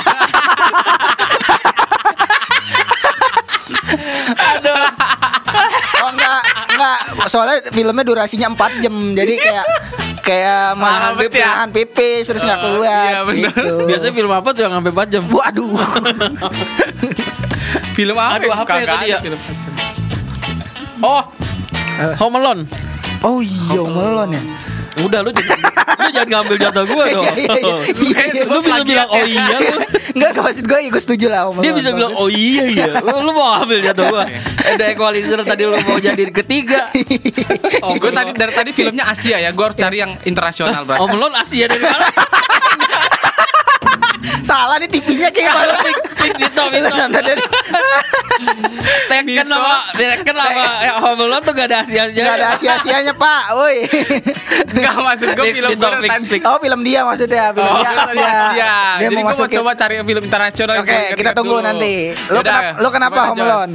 Soalnya 7.26 7.58
filmnya 7.66 8.02
durasinya 8.02 8.46
4 8.50 8.78
jam. 8.78 8.94
Jadi 9.12 9.34
kayak 9.36 9.64
kayak 10.20 10.60
Lama 10.72 10.80
mahan 10.80 11.12
pipis, 11.16 11.36
ya? 11.36 11.48
mahan 11.48 11.68
pipis 11.70 12.22
terus 12.24 12.40
nggak 12.40 12.56
Oh, 12.56 12.62
keluar. 12.64 13.04
iya, 13.04 13.20
gitu. 13.28 13.76
Biasanya 13.84 14.12
film 14.12 14.30
apa 14.30 14.48
tuh 14.50 14.60
yang 14.62 14.72
sampai 14.74 14.92
4 14.92 15.08
jam? 15.08 15.22
Waduh. 15.24 15.70
film 17.96 18.16
apa? 18.16 18.32
Aduh, 18.36 18.50
apa 18.50 18.56
ya 18.56 18.64
Kagak 18.64 18.88
tadi 18.88 19.04
ada 19.04 19.08
ya? 19.08 19.18
film. 19.20 19.38
Oh. 21.00 21.22
Home 22.20 22.36
Alone. 22.36 22.62
Oh 23.22 23.38
iya, 23.40 23.80
melon 23.82 24.28
ya. 24.30 24.42
Udah 24.96 25.20
lu 25.20 25.28
jangan, 25.28 25.58
lu 25.98 26.08
jangan 26.08 26.28
ngambil 26.30 26.56
jatah 26.56 26.84
gua 26.84 27.04
dong. 27.10 27.24
Iya, 27.26 27.32
iya, 27.36 27.56
iya. 27.56 27.76
Iya, 28.32 28.42
lu 28.44 28.58
bisa 28.60 28.80
bilang 28.82 29.08
oh 29.08 29.24
iya 29.24 29.56
lu. 29.56 29.74
Enggak, 30.16 30.32
enggak 30.32 30.44
maksud 30.48 30.64
gue, 30.64 30.78
gue 30.88 31.02
setuju 31.04 31.26
lah 31.28 31.52
Dia 31.60 31.76
bisa 31.76 31.92
bilang 31.92 32.16
oh 32.16 32.32
iya 32.32 32.64
iya. 32.72 32.84
Lu, 33.04 33.36
mau 33.36 33.60
ambil 33.60 33.84
jatah 33.84 34.08
gua. 34.08 34.24
Ada 34.64 34.96
equalizer 34.96 35.36
tadi 35.44 35.68
lu 35.68 35.76
mau 35.84 36.00
jadi 36.00 36.32
ketiga. 36.32 36.88
Oh, 37.84 37.92
gue 38.00 38.08
tadi 38.08 38.32
dari 38.32 38.52
tadi 38.56 38.70
filmnya 38.72 39.12
Asia 39.12 39.36
ya. 39.36 39.52
Gue 39.52 39.68
harus 39.68 39.76
cari 39.76 40.00
yang 40.00 40.16
internasional 40.24 40.88
berarti. 40.88 41.04
Home 41.04 41.20
Alone 41.20 41.36
Asia 41.36 41.68
dari 41.68 41.84
mana? 41.84 42.08
Salah 44.46 44.78
nih 44.78 44.86
TV-nya 44.86 45.28
kayak 45.34 45.52
Mito. 46.38 46.62
Nonton 46.70 47.10
dari 47.10 47.42
Tekken 49.10 49.46
sama 49.48 49.74
Tekken 49.90 50.36
sama 50.38 50.62
ya, 50.86 50.92
Home 51.02 51.20
Alone 51.26 51.42
tuh 51.42 51.52
gak 51.52 51.66
ada 51.66 51.82
Asia-Asia. 51.82 52.22
Enggak 52.22 52.36
ada 52.38 52.46
Asia-Asianya, 52.54 53.14
Pak. 53.18 53.42
Woi. 53.58 53.76
Enggak 54.70 54.94
maksud 55.02 55.28
gue 55.34 55.44
film 55.50 55.70
fix. 56.30 56.42
Oh, 56.46 56.58
film 56.62 56.80
dia 56.86 57.00
maksudnya, 57.02 57.50
film 57.50 57.66
Oh, 57.66 57.82
dia. 57.82 57.90
Asia. 58.06 58.30
Dia 58.54 59.08
Jadi 59.10 59.14
mau 59.18 59.34
masukin. 59.34 59.56
coba 59.58 59.70
cari 59.74 59.94
film 59.98 60.22
internasional. 60.22 60.74
Oke, 60.78 60.98
kita 61.18 61.30
tunggu 61.34 61.58
nanti. 61.58 62.14
Lu 62.30 62.38
Yaudah, 62.38 62.54
kenapa 62.54 62.78
lu 62.78 62.88
kenapa 62.94 63.20
Home? 63.34 63.42
Alone? 63.42 63.72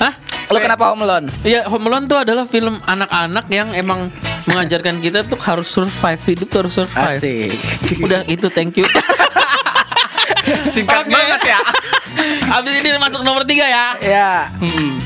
Hah? 0.00 0.12
Lu 0.48 0.58
kenapa 0.58 0.84
Home 0.96 1.02
Alone? 1.04 1.26
Iya, 1.44 1.60
Home 1.68 1.84
Alone 1.92 2.04
tuh 2.08 2.18
adalah 2.24 2.44
film 2.48 2.80
anak-anak 2.88 3.44
yang 3.52 3.68
emang 3.76 4.08
mengajarkan 4.48 5.04
kita 5.04 5.28
tuh 5.28 5.36
harus 5.44 5.68
survive 5.68 6.20
hidup 6.24 6.48
tuh 6.48 6.58
harus 6.64 6.74
survive. 6.74 7.20
Asik. 7.20 7.52
Udah 8.00 8.24
itu 8.24 8.48
thank 8.48 8.80
you. 8.80 8.88
Singkat 10.70 11.02
Oke. 11.02 11.10
banget 11.10 11.40
ya. 11.50 11.58
Abis 12.62 12.72
ini 12.78 12.88
masuk 13.02 13.26
nomor 13.26 13.42
tiga 13.42 13.66
ya. 13.66 13.86
Ya. 13.98 14.32
Mm-mm. 14.62 15.02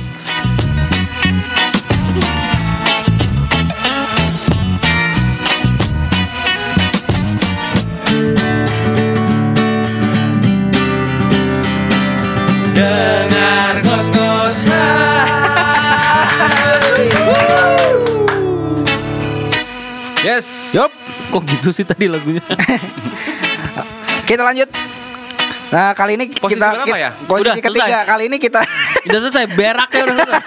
Dengar 12.74 13.80
Yes. 20.24 20.72
Yup. 20.76 20.92
Kok 21.32 21.42
gitu 21.48 21.68
sih 21.72 21.84
tadi 21.88 22.08
lagunya? 22.08 22.44
Kita 24.28 24.40
lanjut. 24.44 24.93
Nah 25.70 25.92
kali 25.92 26.16
ini 26.16 26.24
Posisi 26.30 26.58
kita, 26.58 26.84
kita- 26.84 26.98
ya? 26.98 27.10
Posisi 27.24 27.48
Udah, 27.50 27.54
ketiga 27.56 27.84
selesai. 27.86 28.06
kali 28.06 28.22
ini 28.26 28.36
kita 28.36 28.60
Udah 29.04 29.18
selesai 29.20 29.44
beraknya 29.52 30.02
udah 30.04 30.16
selesai. 30.16 30.42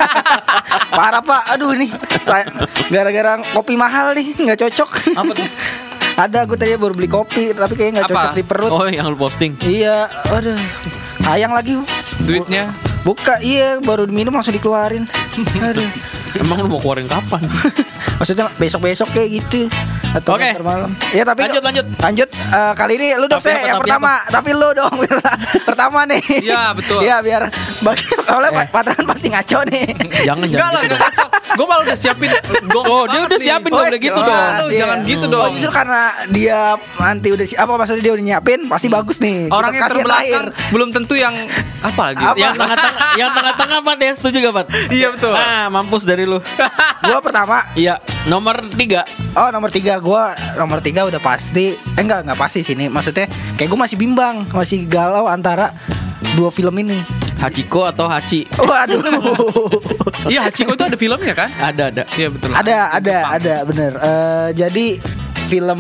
parah 0.98 1.22
pak. 1.22 1.42
Aduh 1.54 1.72
ini 1.74 1.88
saya 2.22 2.44
gara-gara 2.88 3.42
kopi 3.52 3.74
mahal 3.74 4.14
nih 4.14 4.36
nggak 4.36 4.58
cocok. 4.60 4.90
Apa 5.16 5.32
tuh? 5.34 5.48
Ada 6.18 6.50
gue 6.50 6.58
tadi 6.58 6.74
baru 6.74 6.98
beli 6.98 7.06
kopi 7.06 7.54
tapi 7.54 7.78
kayaknya 7.78 8.02
nggak 8.02 8.10
cocok 8.10 8.34
di 8.34 8.44
perut. 8.44 8.70
Oh, 8.70 8.90
yang 8.90 9.06
lu 9.06 9.16
posting. 9.16 9.54
Iya, 9.62 10.10
aduh. 10.28 10.58
Sayang 11.22 11.54
lagi. 11.54 11.78
Duitnya 12.18 12.74
Buka, 13.06 13.40
iya 13.40 13.80
baru 13.80 14.04
diminum 14.04 14.36
langsung 14.36 14.52
dikeluarin. 14.52 15.08
Aduh. 15.38 15.90
Emang 16.38 16.58
lu 16.60 16.70
mau 16.70 16.78
keluarin 16.78 17.06
kapan? 17.06 17.42
Maksudnya 18.20 18.50
besok-besok 18.56 19.10
kayak 19.12 19.30
gitu 19.36 19.70
atau 20.10 20.34
ntar 20.34 20.62
malam. 20.62 20.90
Ya 21.12 21.22
tapi 21.22 21.46
Lanjut, 21.46 21.62
lanjut. 21.62 21.86
Lanjut 21.96 22.30
eh, 22.32 22.74
kali 22.74 22.94
ini 22.96 23.08
lu 23.16 23.28
dong 23.28 23.38
saya 23.38 23.54
apa, 23.56 23.66
yang 23.66 23.76
tapi 23.76 23.84
pertama, 23.86 24.14
tapi 24.28 24.50
lu 24.52 24.70
dong 24.74 24.94
pertama 25.70 26.00
nih. 26.06 26.24
Iya, 26.42 26.74
betul. 26.74 27.00
Iya 27.02 27.16
biar 27.22 27.44
bagi 27.82 28.06
soalnya 28.18 28.50
Eh. 28.50 28.58
Pak 28.58 28.68
Patran 28.72 29.04
pasti 29.06 29.28
ngaco 29.30 29.60
nih. 29.68 29.86
Jangan 30.28 30.44
Enggak 30.44 30.58
jangan. 30.58 30.72
lah, 30.72 30.82
gitu 30.82 30.96
enggak 30.96 31.12
kacau. 31.12 31.28
Gue 31.48 31.66
malah 31.66 31.84
udah 31.84 31.98
siapin. 31.98 32.30
Gua 32.68 32.84
Oh, 32.88 33.04
dia 33.06 33.20
udah 33.20 33.40
siapin 33.40 33.70
Oh, 33.70 33.78
boleh 33.80 34.00
gitu 34.00 34.20
dong. 34.20 34.52
Lu 34.58 34.68
iya. 34.68 34.80
jangan 34.80 34.98
gitu 35.04 35.26
Oh 35.26 35.32
dong. 35.32 35.50
justru 35.54 35.72
karena 35.72 36.02
dia 36.30 36.60
nanti 36.98 37.28
udah 37.30 37.46
si 37.46 37.56
apa 37.56 37.74
maksudnya 37.74 38.04
dia 38.04 38.14
udah 38.14 38.26
nyiapin 38.26 38.60
pasti 38.66 38.88
bagus 38.88 39.18
nih. 39.20 39.50
Orang 39.50 39.72
yang 39.72 39.84
kasih 39.84 40.02
terbelakang 40.02 40.46
belum 40.72 40.90
tentu 40.92 41.14
yang 41.14 41.34
apa 41.80 42.02
lagi? 42.08 42.24
Apa? 42.24 42.38
Yang 42.38 42.54
tengah-tengah, 42.58 43.02
yang 43.16 43.30
tengah-tengah 43.32 43.80
Pat 43.82 44.00
ya 44.00 44.12
setuju 44.14 44.38
gak 44.40 44.54
Pat? 44.56 44.68
Iya 44.90 45.08
betul. 45.12 45.27
Ah, 45.30 45.68
mampus 45.68 46.04
dari 46.04 46.24
lu. 46.24 46.40
Gua 47.08 47.20
pertama 47.20 47.64
Iya, 47.74 47.98
nomor 48.26 48.60
tiga. 48.72 49.04
Oh 49.34 49.48
nomor 49.48 49.70
tiga 49.70 49.98
gua 49.98 50.34
nomor 50.54 50.80
tiga 50.80 51.04
udah 51.04 51.18
pasti 51.18 51.74
eh 51.74 52.00
enggak 52.00 52.24
enggak 52.24 52.38
pasti 52.38 52.62
sini 52.62 52.88
maksudnya 52.88 53.30
kayak 53.54 53.68
gue 53.68 53.80
masih 53.80 53.94
bimbang 53.96 54.50
masih 54.50 54.84
galau 54.84 55.26
antara 55.26 55.72
dua 56.34 56.50
film 56.50 56.74
ini 56.76 56.98
Hachiko 57.38 57.86
atau 57.86 58.06
Hachi? 58.06 58.50
waduh 58.52 58.98
Iya 60.34 60.42
Hachiko 60.44 60.74
itu 60.74 60.84
ada 60.84 60.98
filmnya 60.98 61.34
kan? 61.34 61.54
Ada 61.54 61.84
ada. 61.88 62.04
Iya 62.12 62.28
betul. 62.28 62.50
ada 62.52 62.76
ada 62.92 63.18
ada 63.32 63.56
bener 63.64 63.92
Eh, 63.96 64.50
jadi 64.58 64.98
film 65.48 65.80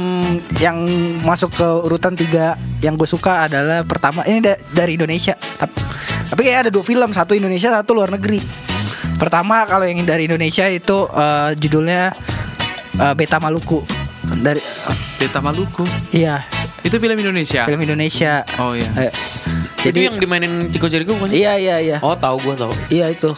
yang 0.55 0.77
masuk 1.21 1.51
ke 1.51 1.67
urutan 1.81 2.13
tiga 2.13 2.53
yang 2.79 2.93
gue 2.93 3.03
suka 3.05 3.49
adalah 3.49 3.81
pertama 3.83 4.21
ini 4.23 4.39
da- 4.39 4.61
dari 4.69 4.95
Indonesia 4.95 5.33
tapi 5.35 5.75
tapi 6.27 6.41
kayak 6.41 6.59
ada 6.61 6.71
dua 6.71 6.81
film 6.81 7.09
satu 7.09 7.33
Indonesia 7.33 7.67
satu 7.69 7.91
luar 7.91 8.07
negeri 8.09 8.39
pertama 9.17 9.65
kalau 9.65 9.83
yang 9.83 10.01
dari 10.03 10.25
Indonesia 10.25 10.65
itu 10.65 11.09
eh, 11.09 11.49
judulnya 11.57 12.13
eh, 12.95 13.13
Beta 13.13 13.37
Maluku 13.37 13.81
dari 14.37 14.61
Beta 15.17 15.39
Maluku. 15.39 15.83
iya 16.11 16.43
Itu 16.83 16.97
film 16.97 17.17
Indonesia. 17.17 17.65
film 17.65 17.81
Indonesia 17.81 18.45
Oh 18.57 18.71
iya. 18.71 18.87
Eh, 18.99 19.11
Jadi 19.79 20.05
yang 20.05 20.17
dimainin 20.17 20.67
Chico 20.67 20.87
Jericho 20.87 21.15
bukan? 21.15 21.31
Iya 21.31 21.55
iya 21.55 21.75
iya. 21.79 21.97
Oh, 21.99 22.11
tahu 22.13 22.37
gua 22.41 22.55
tahu. 22.57 22.73
Iya 22.87 23.07
itu. 23.07 23.31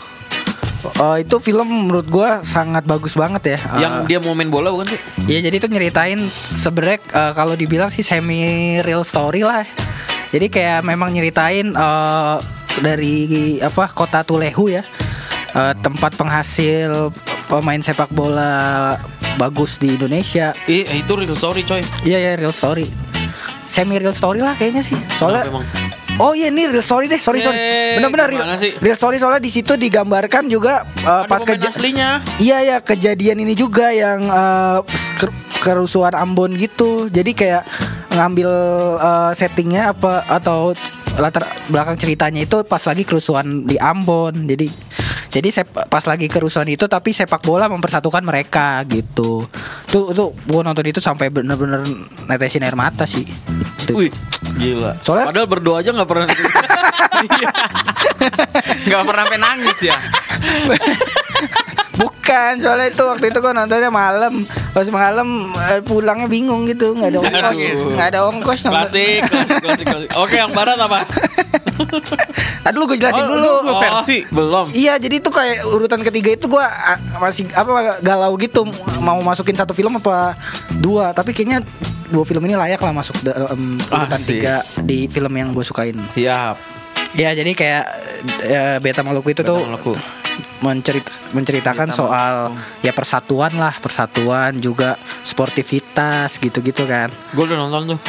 Oh, 0.98 1.14
itu 1.14 1.36
film 1.38 1.68
menurut 1.86 2.08
gua 2.08 2.40
sangat 2.42 2.88
bagus 2.88 3.14
banget 3.14 3.56
ya. 3.56 3.60
Yang 3.78 3.94
Eh, 3.94 4.06
dia 4.08 4.20
mau 4.20 4.34
main 4.34 4.48
bola 4.48 4.72
bukan 4.72 4.88
sih? 4.88 5.00
Iya 5.28 5.46
jadi 5.46 5.56
itu 5.58 5.68
nyeritain 5.68 6.20
sebenarnya 6.32 7.00
eh, 7.04 7.32
kalau 7.34 7.54
dibilang 7.54 7.90
sih 7.90 8.02
semi 8.02 8.42
real 8.82 9.04
story 9.04 9.44
lah. 9.44 9.62
Jadi 10.30 10.48
kayak 10.48 10.82
memang 10.82 11.12
nyeritain 11.12 11.70
eh, 11.70 12.36
dari 12.80 13.16
apa 13.60 13.88
kota 13.90 14.22
Tulehu 14.22 14.72
ya. 14.72 14.82
Eh, 15.52 15.74
tempat 15.80 16.14
penghasil 16.14 17.14
pemain 17.46 17.80
sepak 17.80 18.10
bola 18.10 18.96
bagus 19.36 19.78
di 19.78 19.94
Indonesia. 19.94 20.52
Eh, 20.66 20.86
itu 20.96 21.12
real 21.14 21.34
story 21.34 21.64
coy. 21.64 21.82
Iya 22.04 22.18
ya 22.20 22.32
real 22.36 22.52
story. 22.52 22.86
Semi 23.66 23.96
real 23.96 24.12
story 24.12 24.42
lah 24.42 24.54
kayaknya 24.54 24.82
sih. 24.82 24.98
Soalnya 25.16 25.46
Kenapa 25.46 25.62
emang? 25.62 25.66
Oh 26.20 26.36
iya 26.36 26.52
ini 26.52 26.68
real 26.68 26.84
story 26.84 27.08
deh, 27.08 27.16
sorry 27.16 27.40
sorry. 27.40 27.56
Eh, 27.56 27.96
Benar-benar 27.96 28.28
real, 28.28 28.44
sih? 28.60 28.76
real 28.76 28.94
story 28.94 29.16
soalnya 29.16 29.40
di 29.40 29.48
situ 29.48 29.74
digambarkan 29.74 30.52
juga 30.52 30.84
uh, 31.06 31.24
Ada 31.24 31.30
pas 31.32 31.40
pemain 31.40 31.56
keja- 31.56 31.72
aslinya. 31.72 32.10
Iya 32.36 32.58
ya 32.62 32.78
kejadian 32.82 33.40
ini 33.40 33.54
juga 33.54 33.88
yang 33.90 34.28
uh, 34.28 34.84
ker- 35.16 35.32
kerusuhan 35.62 36.12
Ambon 36.12 36.60
gitu. 36.60 37.08
Jadi 37.08 37.32
kayak 37.32 37.64
ngambil 38.12 38.52
uh, 39.00 39.32
settingnya 39.32 39.94
apa 39.94 40.28
atau 40.28 40.76
latar 41.16 41.48
belakang 41.70 41.96
ceritanya 41.96 42.44
itu 42.44 42.68
pas 42.68 42.84
lagi 42.84 43.08
kerusuhan 43.08 43.64
di 43.64 43.80
Ambon. 43.80 44.34
Jadi 44.44 44.68
jadi 45.30 45.50
sep- 45.54 45.86
pas 45.88 46.02
lagi 46.04 46.26
kerusuhan 46.26 46.66
itu 46.66 46.90
tapi 46.90 47.14
sepak 47.14 47.46
bola 47.46 47.70
mempersatukan 47.70 48.26
mereka 48.26 48.82
gitu. 48.90 49.46
Tuh 49.86 50.10
tuh 50.12 50.34
gua 50.50 50.66
nonton 50.66 50.84
itu 50.84 50.98
sampai 50.98 51.30
bener-bener 51.30 51.86
netesin 52.26 52.66
air 52.66 52.74
mata 52.74 53.06
sih. 53.06 53.30
Tuh. 53.86 53.94
Wih, 53.94 54.12
gila. 54.58 54.98
Soalnya- 55.06 55.30
Padahal 55.30 55.48
berdoa 55.48 55.86
aja 55.86 55.94
nggak 55.94 56.10
pernah. 56.10 56.28
Gak 58.90 59.04
pernah 59.06 59.26
nangis 59.38 59.80
ya. 59.80 59.96
Bukan, 62.00 62.52
soalnya 62.58 62.88
itu 62.88 63.04
waktu 63.04 63.26
itu 63.28 63.38
gua 63.38 63.52
nontonnya 63.52 63.90
malam. 63.90 64.34
Pas 64.72 64.88
malam 64.88 65.28
eh, 65.52 65.82
pulangnya 65.82 66.26
bingung 66.26 66.64
gitu, 66.64 66.96
nggak 66.96 67.10
ada 67.10 67.20
ongkos, 67.20 67.60
Aduh. 67.60 67.92
nggak 67.92 68.08
ada 68.08 68.20
ongkos 68.26 68.60
nonton. 68.64 68.76
klasik, 68.80 69.20
klasik, 69.26 69.58
klasik, 69.60 69.86
klasik. 69.86 70.10
Oke, 70.16 70.36
yang 70.36 70.50
barat 70.50 70.78
apa? 70.78 71.04
Dulu 72.70 72.84
gue 72.88 72.98
jelasin 72.98 73.24
Oh, 73.24 73.30
dulu. 73.30 73.42
lu- 73.42 73.64
lu 73.66 73.74
versi. 73.78 74.18
belum. 74.30 74.66
Iya, 74.72 74.96
jadi 74.98 75.16
itu 75.18 75.30
kayak 75.30 75.66
urutan 75.66 76.00
ketiga 76.02 76.30
itu 76.32 76.46
gua 76.46 76.66
ah, 76.66 76.96
masih 77.20 77.50
apa 77.52 77.72
galau 78.00 78.36
gitu 78.38 78.64
mau 79.00 79.20
masukin 79.20 79.54
satu 79.54 79.74
film 79.74 79.98
apa 79.98 80.38
dua, 80.74 81.12
tapi 81.12 81.32
kayaknya 81.32 81.66
dua 82.08 82.24
film 82.24 82.42
ini 82.44 82.56
layak 82.56 82.80
lah 82.80 82.92
masuk 82.92 83.16
dalam 83.22 83.76
urutan 83.82 84.16
Asik. 84.16 84.40
tiga 84.40 84.56
di 84.80 85.06
film 85.06 85.32
yang 85.32 85.50
gue 85.50 85.62
sukain. 85.62 85.98
Siap. 86.14 86.56
Ya, 87.12 87.34
jadi 87.34 87.52
kayak 87.52 87.84
eh, 88.44 88.78
Beta 88.78 89.02
Maluku 89.02 89.32
itu 89.32 89.42
Beta 89.42 89.50
tuh 89.50 89.60
Maluku. 89.60 89.94
Mencerit 90.60 91.04
menceritakan 91.32 91.88
soal 91.90 92.52
ya 92.80 92.92
persatuan 92.92 93.54
lah, 93.54 93.72
persatuan 93.76 94.58
juga 94.58 95.00
sportivitas 95.24 96.38
gitu-gitu 96.38 96.84
kan. 96.84 97.08
Gue 97.32 97.44
udah 97.44 97.58
nonton 97.58 97.96
tuh. 97.96 98.00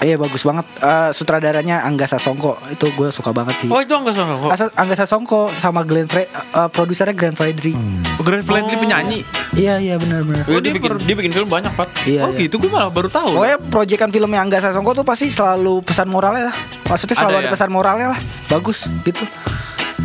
Iya 0.00 0.16
bagus 0.16 0.42
banget. 0.42 0.64
Eh, 0.76 1.10
sutradaranya 1.12 1.82
Angga 1.82 2.04
Sasongko 2.04 2.56
itu 2.68 2.88
gue 2.90 3.08
suka 3.08 3.30
banget 3.30 3.56
sih. 3.58 3.68
Oh 3.68 3.78
itu 3.78 3.92
enggak 3.92 4.14
salah 4.14 4.36
kok. 4.36 4.50
Asa- 4.50 4.74
Angga 4.74 4.96
Sasongko 4.96 5.52
sama 5.54 5.82
Glenn 5.82 6.06
Fre 6.06 6.26
eh, 6.26 6.68
produsernya 6.68 7.12
Glenn 7.12 7.34
Fredly. 7.34 7.74
Grand 8.18 8.42
Fredly 8.42 8.74
Oh. 8.74 8.80
penyanyi. 8.80 9.18
Iya 9.52 9.78
iya 9.78 9.94
benar 9.96 10.22
benar. 10.22 10.44
Iya, 10.44 10.52
Oh, 10.52 10.58
dia 10.58 10.62
dia 10.62 10.72
bikin 10.74 10.90
dia 11.00 11.16
bikin 11.16 11.32
film 11.32 11.48
banyak, 11.48 11.72
Pak. 11.72 11.88
Iya. 12.04 12.20
oh 12.22 12.30
iya. 12.30 12.42
gitu, 12.42 12.56
gue 12.56 12.68
malah 12.68 12.88
baru 12.88 13.08
tahu. 13.08 13.34
Pokoknya 13.34 13.58
proyekan 13.62 14.10
filmnya 14.10 14.40
Angga 14.40 14.58
Sasongko 14.58 14.92
tuh 14.92 15.04
pasti 15.04 15.28
selalu 15.28 15.80
pesan 15.80 16.06
moralnya 16.06 16.48
lah. 16.48 16.56
Maksudnya 16.86 17.16
selalu 17.16 17.30
Ada 17.30 17.40
ada, 17.40 17.46
ya? 17.46 17.52
pesan 17.52 17.70
moralnya 17.70 18.06
lah. 18.10 18.20
Bagus 18.46 18.78
gitu. 19.02 19.24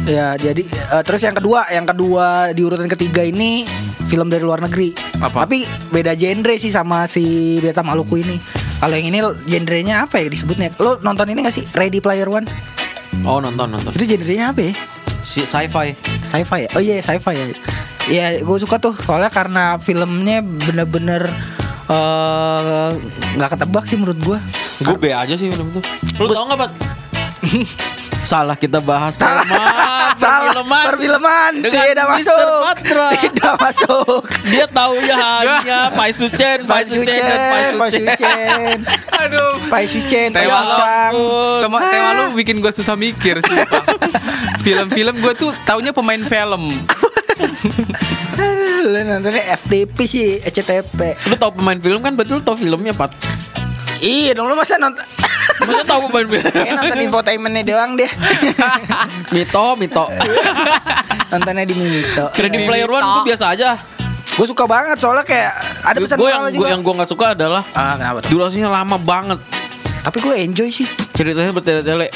Ya 0.06 0.38
jadi 0.38 0.62
eh, 0.70 1.04
terus 1.04 1.26
yang 1.26 1.34
kedua, 1.34 1.65
yang 1.74 1.89
kedua 1.89 2.54
di 2.54 2.62
urutan 2.62 2.86
ketiga 2.86 3.26
ini 3.26 3.65
film 4.06 4.30
dari 4.30 4.46
luar 4.46 4.62
negeri. 4.62 4.94
Apa? 5.18 5.50
Tapi 5.50 5.65
beda 5.89 6.13
genre 6.13 6.54
sih 6.62 6.70
sama 6.70 7.10
si 7.10 7.58
Beta 7.58 7.82
Maluku 7.82 8.22
ini. 8.22 8.38
Kalau 8.78 8.94
yang 8.94 9.10
ini 9.10 9.20
genrenya 9.50 10.06
apa 10.06 10.22
ya 10.22 10.30
disebutnya? 10.30 10.70
Lo 10.78 11.02
nonton 11.02 11.26
ini 11.34 11.41
gak 11.41 11.56
sih 11.58 11.65
Ready 11.74 12.04
Player 12.04 12.30
One? 12.30 12.46
Oh, 13.26 13.41
nonton, 13.41 13.72
nonton. 13.74 13.98
Itu 13.98 14.06
genrenya 14.06 14.54
apa 14.54 14.70
ya? 14.70 14.74
Si 15.26 15.41
sci-fi. 15.41 15.98
Sci-fi 16.22 16.70
ya? 16.70 16.70
Oh 16.78 16.82
iya 16.84 17.02
sci-fi 17.02 17.34
ya. 17.34 17.46
Iya, 18.06 18.26
gue 18.46 18.58
suka 18.62 18.78
tuh 18.78 18.94
soalnya 18.94 19.34
karena 19.34 19.82
filmnya 19.82 20.46
bener-bener 20.46 21.26
eh, 21.89 22.89
nggak 23.41 23.58
ketebak 23.58 23.89
sih 23.89 23.98
menurut 23.98 24.20
gue. 24.22 24.38
Gue 24.86 24.98
B 25.02 25.10
aja 25.10 25.34
sih 25.34 25.50
film 25.50 25.74
itu. 25.74 25.82
Lu 26.22 26.30
tau 26.30 26.46
nggak, 26.46 26.60
Pat? 26.62 26.72
Salah 28.25 28.57
kita 28.57 28.81
bahas 28.81 29.13
tema 29.15 29.45
Salah 30.17 30.65
perfilman. 30.65 31.61
tidak 31.61 32.07
masuk. 32.09 32.49
Patra. 32.65 33.07
Tidak 33.13 33.53
masuk. 33.61 34.21
Dia 34.49 34.65
taunya 34.65 35.15
hanya 35.15 35.79
Pai 35.97 36.09
Sucen, 36.09 36.65
Pai 36.65 36.88
Sucen 36.88 37.21
dan 37.21 37.77
Pai 37.77 37.89
Sucen. 37.93 38.77
Aduh. 39.21 39.53
Pai 39.69 39.85
Sucen, 39.85 40.33
Pai 40.33 40.49
Tewa 40.49 40.57
Sucang. 40.57 41.13
Tema, 41.61 41.77
tema 41.85 42.09
lu 42.15 42.23
bikin 42.33 42.57
gue 42.57 42.71
susah 42.73 42.97
mikir 42.97 43.43
sumpah. 43.45 43.83
Film-film 44.65 45.15
gue 45.21 45.33
tuh 45.38 45.51
taunya 45.61 45.93
pemain 45.93 46.21
film. 46.25 46.73
Aduh, 48.35 48.81
Lu 48.85 48.99
nontonnya 49.03 49.43
FTP 49.59 49.97
sih, 50.05 50.27
ECTP. 50.41 51.29
Lu 51.29 51.35
tau 51.35 51.53
pemain 51.53 51.77
film 51.77 52.01
kan 52.01 52.13
betul 52.13 52.41
tau 52.41 52.57
filmnya, 52.57 52.95
Pat. 52.95 53.13
Iya 53.97 54.31
dong 54.34 54.47
lu 54.47 54.55
masa 54.55 54.75
nonton 54.75 55.05
Masa 55.58 55.84
tau 55.84 56.05
pemain 56.05 56.25
film? 56.25 56.43
Kayak 56.45 56.75
nonton 56.75 56.97
infotainmentnya 57.01 57.63
doang 57.65 57.91
deh 57.95 58.12
Mito, 59.34 59.65
Mito. 59.75 60.05
Nontonnya 61.27 61.63
di 61.63 61.73
Mito 61.73 62.25
Ready 62.31 62.60
Player 62.63 62.88
One 62.88 63.03
gue 63.03 63.23
biasa 63.29 63.45
aja. 63.51 63.69
Gue 64.36 64.43
suka 64.43 64.65
banget 64.65 64.97
soalnya 64.97 65.23
kayak 65.23 65.51
Ada 65.81 65.97
pesan 65.97 66.17
Gue 66.17 66.27
yang 66.27 66.41
moral 66.41 66.51
gua, 66.51 66.58
juga 66.58 66.67
yang 66.69 66.81
gue 66.81 66.93
nggak 66.93 67.10
suka 67.10 67.25
adalah 67.31 67.63
Ah 67.71 67.95
kenapa 67.95 68.19
tuh? 68.19 68.29
durasinya 68.31 68.69
lama 68.73 68.97
banget. 68.97 69.39
Tapi 70.01 70.17
gue 70.19 70.34
enjoy 70.38 70.69
sih 70.69 70.88
Ceritanya 71.12 71.49
bertele-tele. 71.49 72.10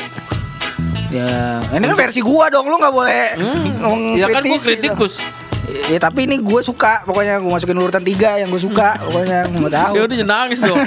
Ya, 1.10 1.26
ini 1.74 1.84
kan 1.84 1.98
versi 1.98 2.22
gua 2.22 2.54
dong, 2.54 2.70
lu 2.70 2.78
nggak 2.78 2.94
boleh 2.94 3.34
ngomong 3.82 4.14
Ya 4.14 4.30
kan 4.30 4.46
gue 4.46 4.54
kritis. 4.54 4.64
kritikus. 4.78 5.14
Ya 5.90 5.98
tapi 5.98 6.30
ini 6.30 6.38
gue 6.38 6.62
suka, 6.62 7.02
pokoknya 7.06 7.42
gue 7.42 7.50
masukin 7.50 7.78
urutan 7.82 8.04
tiga 8.06 8.38
yang 8.38 8.54
gue 8.54 8.62
suka, 8.62 8.98
pokoknya 9.02 9.50
gue 9.50 9.60
nggak 9.66 9.76
tahu. 9.76 9.94
Ya 9.98 10.02
udah 10.06 10.18
nangis 10.26 10.60
dong. 10.62 10.78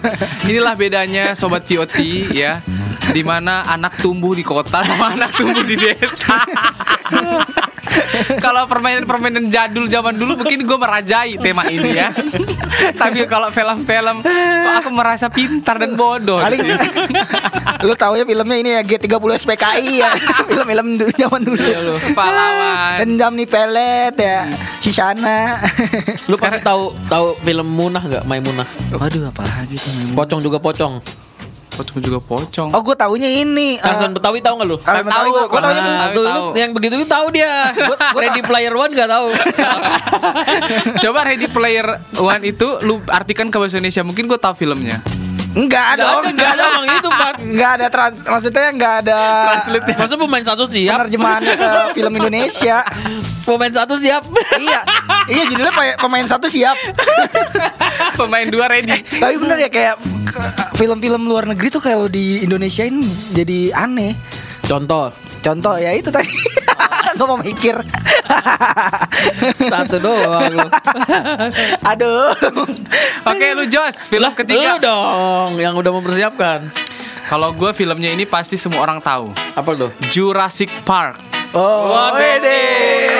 Inilah 0.50 0.74
bedanya 0.74 1.24
sobat 1.38 1.62
VOT 1.66 1.98
ya. 2.34 2.62
di 3.08 3.24
mana 3.24 3.64
anak 3.64 3.96
tumbuh 4.04 4.36
di 4.36 4.44
kota 4.44 4.84
sama 4.84 5.10
anak 5.16 5.32
tumbuh 5.32 5.64
di 5.64 5.80
desa. 5.80 6.44
kalau 8.44 8.68
permainan-permainan 8.68 9.48
jadul 9.48 9.88
zaman 9.88 10.12
dulu 10.12 10.44
mungkin 10.44 10.60
gue 10.68 10.78
merajai 10.78 11.40
tema 11.40 11.64
ini 11.72 11.96
ya. 11.96 12.12
Tapi 12.78 13.26
kalau 13.26 13.48
film-film 13.50 14.16
kok 14.22 14.74
aku 14.84 14.90
merasa 14.94 15.26
pintar 15.28 15.78
dan 15.78 15.94
bodoh. 15.98 16.38
Paling 16.38 16.60
lu 17.84 17.94
tahu 17.94 18.18
ya 18.18 18.24
filmnya 18.26 18.56
ini 18.58 18.70
ya 18.78 18.80
G30 18.82 19.30
SPKI 19.44 19.92
ya. 20.02 20.10
Film-film 20.48 20.86
zaman 21.14 21.40
dulu. 21.44 21.94
Pahlawan. 22.14 22.96
Dendam 23.02 23.32
nih 23.38 23.48
pelet 23.48 24.14
ya. 24.18 24.50
Sisana. 24.82 25.62
Lu 26.30 26.34
pasti 26.38 26.58
tahu 26.62 26.94
tahu 27.06 27.38
film 27.42 27.68
Munah 27.68 28.02
nggak? 28.02 28.24
Maimunah. 28.26 28.68
Waduh 28.94 29.30
apalagi 29.30 29.76
tuh 29.78 29.90
Maimunah. 29.94 30.16
Pocong 30.18 30.40
juga 30.42 30.58
pocong. 30.58 30.94
Pocong 31.78 31.98
juga 32.00 32.18
pocong. 32.18 32.68
Oh 32.68 32.82
gue 32.82 32.92
taunya 32.92 33.30
ini. 33.32 33.74
eh, 33.74 33.80
Tarzan 33.80 34.10
Betawi 34.10 34.38
tahu 34.38 34.58
nggak 34.58 34.66
lu? 34.66 34.76
Tarzan 34.78 35.06
Betawi 35.06 35.28
gua- 35.30 35.46
gua 35.46 35.60
taunya 35.62 35.80
Nah, 35.80 36.08
Tahu, 36.10 36.18
lu 36.18 36.42
yang 36.54 36.70
begitu 36.72 36.94
itu 36.96 37.06
tahu 37.06 37.26
dia. 37.30 37.70
Ready 38.12 38.42
Player 38.42 38.72
One 38.72 38.90
nggak 38.90 39.06
tahu. 39.08 39.26
Coba 41.02 41.20
Ready 41.24 41.46
Player 41.46 41.86
One 42.16 42.42
itu 42.44 42.66
lu 42.82 42.98
artikan 43.06 43.46
ke 43.46 43.56
bahasa 43.56 43.78
Indonesia. 43.78 44.02
Mungkin 44.02 44.26
gue 44.26 44.36
tahu 44.36 44.54
filmnya. 44.56 44.98
Enggak 45.58 45.98
dong, 45.98 46.22
ada, 46.22 46.30
enggak 46.30 46.34
nggak 46.38 46.50
ada 46.54 46.64
emang 46.70 46.86
itu, 46.86 47.08
Pak. 47.10 47.32
Enggak 47.42 47.70
ada 47.76 47.86
trans 47.90 48.16
maksudnya 48.22 48.66
enggak 48.70 48.94
ada 49.02 49.18
Masa 49.98 50.14
pemain 50.14 50.44
satu 50.46 50.64
siap? 50.64 50.94
penerjemahannya 50.96 51.54
ke 51.54 51.68
film 51.98 52.12
Indonesia. 52.14 52.78
Pemain 53.42 53.72
satu 53.72 53.94
siap. 53.98 54.22
iya. 54.56 54.80
Iya 55.26 55.42
judulnya 55.48 55.72
pe- 55.72 55.98
pemain 55.98 56.24
satu 56.24 56.46
siap. 56.46 56.78
Pemain 58.18 58.46
dua 58.46 58.66
ready. 58.66 59.02
Tapi 59.02 59.34
bener 59.36 59.58
ya 59.58 59.68
kayak 59.68 59.96
film-film 60.74 61.24
luar 61.24 61.44
negeri 61.44 61.68
tuh 61.68 61.80
kalau 61.80 62.06
di 62.06 62.40
Indonesia 62.40 62.82
ini 62.82 63.02
jadi 63.32 63.74
aneh. 63.74 64.14
Contoh 64.62 65.10
Contoh 65.38 65.74
ya 65.74 65.90
itu 65.92 66.10
tadi. 66.10 66.57
Gue 67.18 67.26
mau 67.26 67.38
mikir. 67.42 67.74
satu 69.58 69.98
doang 69.98 70.54
lu. 70.54 70.68
Aduh. 71.90 72.30
Oke, 73.26 73.46
lu 73.58 73.66
Jos, 73.66 74.06
film 74.06 74.30
Lah, 74.30 74.38
ketiga. 74.38 74.78
Lu 74.78 74.86
dong 74.86 75.50
yang 75.58 75.74
udah 75.74 75.90
mempersiapkan. 75.90 76.70
Kalau 77.26 77.50
gue 77.52 77.74
filmnya 77.74 78.14
ini 78.14 78.22
pasti 78.24 78.54
semua 78.54 78.86
orang 78.86 79.02
tahu. 79.02 79.34
Apa 79.58 79.70
tuh? 79.74 79.90
Jurassic 80.14 80.70
Park. 80.86 81.37
Oh, 81.50 82.12
ini. 82.12 82.60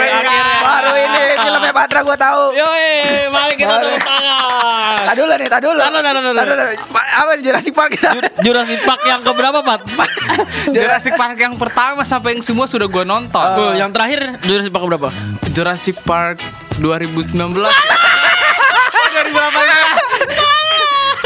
akhirnya. 0.04 0.44
Baru 0.60 0.92
ini 0.94 1.22
filmnya 1.34 1.72
Patra 1.72 2.00
gue 2.02 2.12
tahu. 2.14 2.42
Yoi, 2.52 2.90
mari 3.28 3.54
kita 3.54 3.74
tepuk 3.74 3.98
tangan. 3.98 5.00
Tadi 5.02 5.16
dulu 5.16 5.32
nih, 5.32 5.48
tadi 5.48 5.64
dulu. 5.64 5.80
Taruh. 5.80 6.00
Taruh, 6.02 6.20
taruh. 6.22 6.76
Pa- 6.88 7.08
Apa 7.18 7.30
Jurassic 7.40 7.72
Park 7.72 7.96
kita? 7.96 8.10
Jurassic 8.38 8.80
Park 8.82 9.00
yang 9.02 9.20
keberapa, 9.22 9.58
Pat? 9.62 9.80
Jurassic 10.76 11.14
Park 11.14 11.36
yang 11.36 11.56
pertama 11.56 12.04
sampai 12.04 12.36
yang 12.36 12.44
semua 12.44 12.66
sudah 12.66 12.84
gue 12.84 13.00
nonton. 13.02 13.40
Oh, 13.56 13.72
yang 13.72 13.88
terakhir 13.88 14.36
Jurassic 14.42 14.70
Park 14.70 14.84
berapa? 14.86 15.08
Jurassic 15.50 15.96
Park 16.02 16.44
2019. 16.76 17.32
2018. 17.32 17.64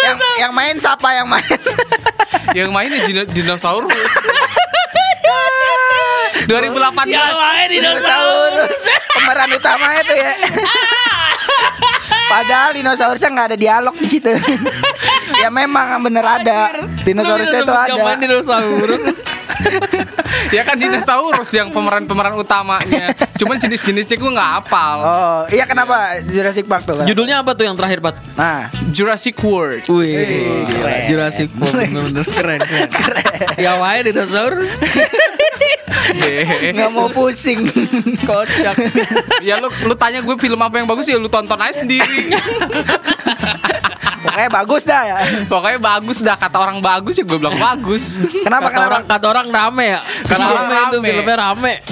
yang 0.02 0.18
yang 0.38 0.52
main 0.52 0.76
siapa 0.76 1.08
yang 1.12 1.26
main? 1.26 1.46
yang 2.52 2.70
mainnya 2.70 3.00
dino- 3.02 3.26
dinosaurus. 3.26 3.90
2018. 6.46 7.08
main 7.12 7.68
Dinosaurus. 7.70 8.78
Pemeran 9.14 9.50
utama 9.54 9.86
itu 10.00 10.14
ya. 10.16 10.32
Padahal 12.32 12.70
dinosaurusnya 12.72 13.28
nggak 13.28 13.48
ada 13.52 13.58
dialog 13.60 13.94
di 14.00 14.08
situ. 14.08 14.32
ya 15.42 15.48
memang 15.52 16.00
bener 16.00 16.24
ada. 16.24 16.88
Dinosaurusnya 17.04 17.60
itu 17.62 17.74
ada. 17.74 18.16
dinosaurus. 18.16 19.31
Ya 20.56 20.62
kan 20.66 20.76
dinosaurus 20.76 21.50
yang 21.54 21.68
pemeran-pemeran 21.70 22.34
utamanya. 22.36 23.12
Cuman 23.36 23.56
jenis-jenisnya 23.58 24.16
gue 24.16 24.30
nggak 24.32 24.50
hafal. 24.60 24.98
Oh, 25.02 25.40
iya 25.52 25.64
kenapa 25.68 26.20
Jurassic 26.26 26.66
Park 26.66 26.84
tuh? 26.86 27.02
Kan? 27.02 27.06
Judulnya 27.08 27.40
apa 27.42 27.52
tuh 27.56 27.64
yang 27.66 27.76
terakhir, 27.76 27.98
Pat? 28.02 28.16
Nah, 28.36 28.68
Jurassic 28.90 29.36
World. 29.42 29.86
Wih, 29.88 30.66
keren. 30.68 31.00
Jurassic 31.08 31.48
Park 31.56 31.72
bener-bener 31.72 32.26
keren, 32.26 32.60
keren. 32.90 33.24
Yang 33.58 33.76
main 33.78 34.02
dinosaurus. 34.06 34.72
nggak 36.72 36.90
mau 36.92 37.08
pusing. 37.10 37.68
Kocak. 38.26 38.74
ya 39.40 39.58
lu 39.62 39.68
lu 39.86 39.94
tanya 39.94 40.20
gue 40.20 40.36
film 40.38 40.58
apa 40.58 40.82
yang 40.82 40.88
bagus 40.88 41.06
ya 41.06 41.16
lu 41.18 41.30
tonton 41.30 41.58
aja 41.58 41.84
sendiri. 41.84 42.32
Pokoknya 44.42 44.58
bagus 44.58 44.82
dah 44.82 45.02
ya. 45.06 45.16
Pokoknya 45.52 45.78
bagus 45.78 46.18
dah 46.18 46.34
kata 46.34 46.56
orang 46.58 46.78
bagus 46.78 47.14
ya 47.14 47.24
gue 47.24 47.38
bilang 47.38 47.54
bagus. 47.54 48.18
Kenapa 48.42 48.66
kata 48.66 48.74
kenapa? 48.74 48.90
orang 48.90 49.02
kata 49.06 49.26
orang 49.28 49.46
rame 49.48 49.84
ya. 49.86 50.00
Kata 50.26 50.42
orang 50.42 50.64
Filmnya 50.66 50.82
itu 50.82 50.96
rame. 50.98 51.08
filmnya 51.08 51.36
rame. 51.38 51.72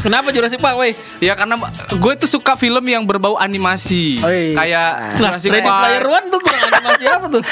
Kenapa 0.00 0.32
Jurassic 0.32 0.56
Park, 0.56 0.78
woi? 0.78 0.96
Ya 1.20 1.36
karena 1.36 1.60
gue 1.90 2.12
tuh 2.16 2.30
suka 2.30 2.56
film 2.56 2.80
yang 2.82 3.04
berbau 3.04 3.36
animasi. 3.36 4.16
Oh, 4.18 4.30
iya. 4.30 4.56
Kayak 4.56 4.88
Nah, 4.96 5.18
Jurassic 5.20 5.50
Ready 5.52 5.66
Park. 5.66 5.82
Player 5.84 6.06
One 6.06 6.26
tuh 6.30 6.40
kurang 6.40 6.62
animasi 6.70 7.04
apa 7.04 7.26
tuh? 7.28 7.42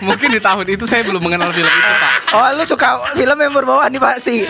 Mungkin 0.00 0.28
di 0.30 0.38
tahun 0.38 0.66
itu 0.68 0.84
saya 0.86 1.02
belum 1.02 1.18
mengenal 1.18 1.50
film 1.50 1.66
itu, 1.66 1.90
Pak. 1.96 2.12
Oh, 2.30 2.46
lu 2.54 2.62
suka 2.62 2.88
film 3.16 3.34
yang 3.34 3.50
berbau 3.50 3.80
animasi? 3.80 4.46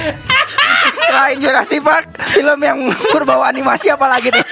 Selain 1.00 1.40
Jurassic 1.40 1.80
Park, 1.80 2.04
film 2.28 2.58
yang 2.60 2.78
berbau 3.08 3.40
animasi 3.40 3.88
apa 3.88 4.04
lagi 4.04 4.28
tuh? 4.28 4.44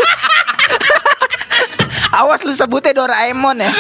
Awas 2.19 2.43
lu 2.43 2.51
sebutnya 2.51 2.91
Doraemon 2.93 3.57
ya. 3.59 3.71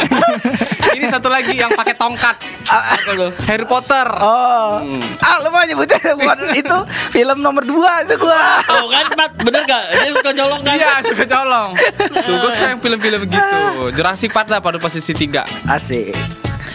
Ini 0.97 1.07
satu 1.07 1.27
lagi 1.27 1.53
yang 1.53 1.69
pakai 1.71 1.93
tongkat. 1.93 2.39
Ah, 2.67 2.97
Harry 3.45 3.65
Potter. 3.65 4.07
Oh, 4.19 4.79
Hmm. 4.79 5.03
ah 5.21 5.43
lu 5.43 5.49
mau 5.49 5.61
nyebutnya 5.61 5.99
bukan 6.19 6.39
itu 6.55 6.77
film 7.11 7.39
nomor 7.39 7.63
2 7.63 7.75
itu 8.05 8.15
gua. 8.17 8.43
Oh 8.73 8.87
kan, 8.89 9.05
Pat, 9.11 9.33
bener 9.37 9.63
gak? 9.65 9.83
Dia 9.91 10.11
suka 10.13 10.31
nyolong 10.33 10.61
kan? 10.63 10.75
Iya, 10.75 10.93
suka 11.03 11.25
colong. 11.25 11.71
Tuh, 12.25 12.35
gue 12.37 12.51
suka 12.53 12.67
yang 12.69 12.81
film-film 12.81 13.21
gitu. 13.27 13.59
Jurassic 13.93 14.31
Park 14.31 14.49
lah 14.49 14.61
pada 14.61 14.79
posisi 14.79 15.13
tiga. 15.13 15.43
Asik. 15.65 16.15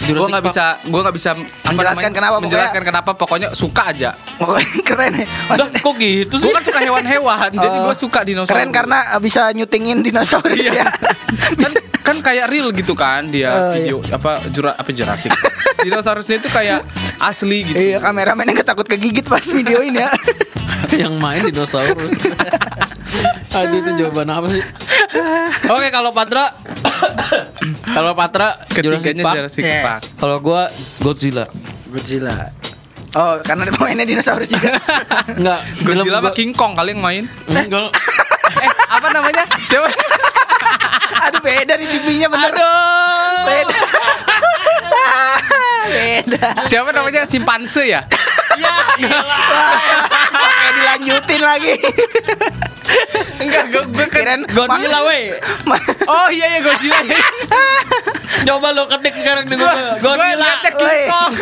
Gue 0.03 0.27
nggak 0.27 0.43
bisa, 0.43 0.65
gue 0.81 0.99
nggak 0.99 1.15
bisa 1.15 1.31
Menjelaskan 1.33 1.73
namanya, 1.85 2.11
kenapa, 2.11 2.19
pokoknya- 2.29 2.43
menjelaskan 2.43 2.83
kenapa. 2.83 3.09
Pokoknya 3.13 3.47
suka 3.51 3.83
aja. 3.87 4.09
Pokoknya 4.35 4.67
keren 4.89 5.13
ya. 5.15 5.25
Maksudnya 5.47 5.79
kok 5.79 5.95
gitu 5.97 6.35
sih? 6.35 6.43
Gue 6.43 6.53
kan 6.53 6.63
suka 6.63 6.79
hewan-hewan, 6.81 7.49
jadi 7.63 7.67
Oh. 7.73 7.83
gue 7.87 7.95
suka 7.95 8.19
dinosaurus. 8.21 8.51
keren 8.51 8.69
karena 8.69 8.97
bisa 9.17 9.47
nyutingin 9.49 10.01
dinosaurus 10.01 10.59
Iya. 10.59 10.71
ya. 10.75 10.87
kan, 11.63 11.71
kan 12.03 12.17
kayak 12.21 12.45
real 12.47 12.69
gitu 12.69 12.93
kan 12.93 13.25
dia 13.25 13.49
Oh, 13.49 13.71
video 13.71 13.97
apa 14.05 14.43
jura 14.49 14.75
apa 14.75 14.89
Jurassic. 14.89 15.31
Dinosaurusnya 15.79 16.37
itu 16.37 16.47
kayak 16.47 16.83
asli 17.17 17.63
gitu. 17.65 17.75
Iya, 17.75 17.97
kameramennya 17.99 18.53
ketakut 18.53 18.83
kegigit 18.85 19.23
pas 19.23 19.41
videoin 19.41 19.95
ya. 19.95 20.11
yang 20.93 21.15
main 21.15 21.41
dinosaurus. 21.41 22.11
Aduh 23.51 23.77
itu 23.77 23.91
jawaban 23.97 24.27
apa 24.27 24.47
sih? 24.49 24.61
Oke 25.65 25.87
kalau 25.89 26.11
Patra 26.11 26.51
Kalau 27.83 28.11
Patra 28.17 28.57
Jurassic 28.71 29.13
Ketiganya 29.13 29.23
Park. 29.23 29.35
Jurassic. 29.39 29.63
Park. 29.81 30.01
Kalau 30.19 30.37
gua 30.39 30.61
Godzilla. 31.01 31.45
Godzilla. 31.89 32.33
Oh, 33.13 33.37
karena 33.45 33.69
ada 33.69 33.73
pemainnya 33.77 34.09
dinosaurus 34.09 34.49
juga. 34.49 34.73
Enggak, 35.37 35.59
Godzilla 35.85 36.17
sama 36.17 36.31
King 36.33 36.51
Kong 36.57 36.73
kali 36.73 36.97
yang 36.97 37.01
main. 37.01 37.23
Enggak. 37.45 37.93
eh, 38.65 38.71
apa 38.89 39.07
namanya? 39.13 39.43
Siapa? 39.69 39.85
Aduh, 41.29 41.41
beda 41.45 41.77
di 41.77 41.85
TV-nya 41.85 42.27
bener. 42.27 42.51
Aduh. 42.57 43.37
Beda. 43.45 43.77
beda. 45.93 46.47
Siapa 46.73 46.89
namanya? 46.89 47.21
Simpanse 47.29 47.85
ya? 47.85 48.01
Ya, 48.57 48.75
Kayak 50.33 50.73
dilanjutin 50.73 51.41
lagi. 51.41 51.73
Enggak, 53.39 53.63
gue 53.71 53.83
gue 53.91 54.07
Kirain 54.11 54.41
Godzilla 54.51 54.99
weh. 55.07 55.35
Oh 56.07 56.27
iya 56.31 56.47
ya 56.57 56.59
Godzilla. 56.61 56.99
Coba 58.47 58.67
lo 58.75 58.83
ketik 58.91 59.15
sekarang 59.15 59.45
di 59.47 59.55
Google. 59.55 59.99
Godzilla. 60.03 60.51
King. 60.63 61.07
Kong. 61.09 61.33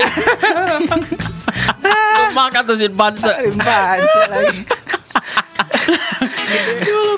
Lu 1.81 2.25
makan 2.33 2.61
tuh 2.65 2.77
simpanse. 2.77 3.31
Rimpan 3.41 3.97
lagi. 4.29 4.59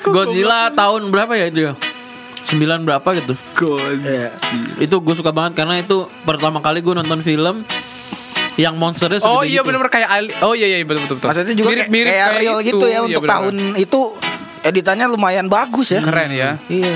Godzilla 0.08 0.72
tahun 0.72 1.12
berapa 1.12 1.32
ya 1.36 1.48
dia? 1.52 1.72
9 2.44 2.60
berapa 2.84 3.08
gitu 3.16 3.34
Iya. 4.04 4.30
Itu 4.76 5.00
gue 5.00 5.14
suka 5.16 5.32
banget 5.32 5.56
karena 5.64 5.80
itu 5.80 6.12
pertama 6.28 6.60
kali 6.60 6.84
gue 6.84 6.92
nonton 6.92 7.24
film 7.24 7.64
Yang 8.54 8.74
monsternya 8.76 9.18
segede 9.18 9.30
Oh 9.30 9.42
iya 9.42 9.52
gitu. 9.56 9.66
benar-benar 9.66 9.92
kayak 9.92 10.08
Ali. 10.08 10.30
Oh 10.40 10.52
iya 10.52 10.66
iya 10.68 10.76
betul 10.80 11.02
betul. 11.04 11.16
betul. 11.18 11.28
Maksudnya 11.28 11.54
juga 11.54 11.66
kayak, 11.66 11.74
mirip-mirip 11.90 12.08
kayak 12.08 12.30
real 12.34 12.58
itu. 12.58 12.68
gitu 12.68 12.84
ya 12.84 12.90
Iya, 12.90 13.00
untuk 13.00 13.22
benar-benar. 13.22 13.32
tahun 13.34 13.54
itu 13.76 14.00
editannya 14.62 15.06
lumayan 15.08 15.46
bagus 15.46 15.88
ya. 15.90 16.00
keren 16.00 16.30
ya. 16.30 16.50
Iya. 16.66 16.94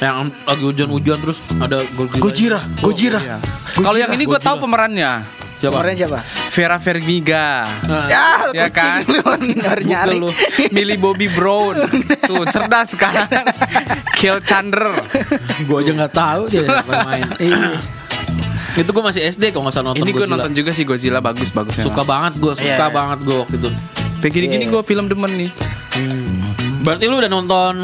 Yang 0.00 0.16
lagi 0.42 0.64
hujan-hujan 0.64 1.18
terus 1.20 1.38
ada 1.54 1.78
Godzilla 1.90 2.20
Gojira, 2.20 2.60
Gojira. 2.80 3.20
Iya. 3.20 3.38
Kalau 3.76 3.96
yang 3.96 4.10
ini 4.10 4.24
gue 4.24 4.40
tahu 4.40 4.56
pemerannya. 4.58 5.12
Siapa? 5.60 5.76
Kemarin 5.76 5.92
siapa? 5.94 6.18
Vera 6.50 6.76
Vermiga. 6.80 7.68
Nah, 7.84 8.08
Ya, 8.08 8.28
Ya 8.50 8.66
kan? 8.72 9.04
nyari 9.52 9.84
nyari. 9.84 10.16
Lu. 10.16 10.32
Millie 10.72 10.96
Bobby 10.96 11.28
Brown. 11.28 11.84
Tuh 12.18 12.48
cerdas 12.48 12.96
kan. 12.96 13.28
Kill 14.16 14.40
Chandler. 14.40 15.04
gue 15.60 15.76
aja 15.76 15.92
nggak 15.94 16.14
tahu 16.14 16.42
dia 16.48 16.64
main. 17.04 17.28
Iya. 17.36 17.76
Itu 18.72 18.90
gue 18.90 19.02
masih 19.02 19.22
SD 19.24 19.50
kok 19.50 19.58
nggak 19.58 19.72
salah 19.72 19.86
nonton 19.90 20.02
Ini 20.02 20.12
gue 20.12 20.26
nonton 20.26 20.52
juga 20.52 20.70
sih 20.70 20.84
Godzilla 20.84 21.18
bagus 21.18 21.50
bagus 21.50 21.74
Suka 21.76 22.02
banget 22.02 22.36
gue, 22.36 22.52
suka 22.54 22.66
Iya, 22.66 22.76
iya. 22.78 22.88
banget 22.88 23.18
gue 23.20 23.36
waktu 23.36 23.56
itu. 23.56 23.70
Kayak 24.20 24.32
gini-gini 24.32 24.64
Iya. 24.64 24.72
gue 24.72 24.82
film 24.84 25.04
demen 25.06 25.32
nih. 25.34 25.50
Berarti 26.80 27.04
lu 27.06 27.18
udah 27.18 27.28
nonton 27.28 27.74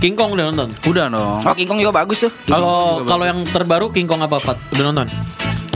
King 0.00 0.16
Kong 0.16 0.32
udah 0.32 0.48
nonton? 0.48 0.68
Udah 0.86 1.06
dong. 1.06 1.40
Oh 1.44 1.54
King 1.54 1.68
Kong 1.68 1.78
juga 1.78 1.92
bagus 1.94 2.24
tuh. 2.24 2.32
Kalau 2.44 3.04
kalau 3.04 3.22
yang 3.22 3.44
terbaru 3.44 3.92
King 3.92 4.08
Kong 4.08 4.20
apa 4.20 4.40
Pat? 4.40 4.56
Udah 4.70 4.84
nonton? 4.86 5.06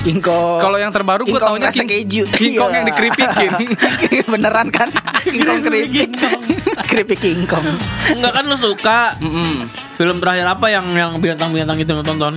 King 0.01 0.21
Kong. 0.21 0.61
Kalau 0.61 0.77
yang 0.77 0.89
terbaru 0.91 1.25
gue 1.25 1.37
taunya 1.39 1.69
King, 1.69 1.89
keju. 1.89 2.25
King 2.33 2.57
Kong 2.57 2.73
Iya. 2.73 2.77
yang 2.77 2.87
dikeripikin. 2.89 3.51
Beneran 4.33 4.69
kan? 4.69 4.89
King 5.23 5.45
Kong 5.45 5.61
keripik. 5.61 6.11
keripik 6.91 7.19
King 7.21 7.45
Kong. 7.45 7.65
Enggak 8.11 8.33
kan 8.33 8.45
lu 8.45 8.57
suka 8.57 9.17
Mm-mm. 9.21 9.69
film 9.95 10.17
terakhir 10.19 10.45
apa 10.47 10.67
yang 10.69 10.85
yang 10.93 11.11
bintang-bintang 11.17 11.77
itu 11.77 11.93
nonton? 11.95 12.37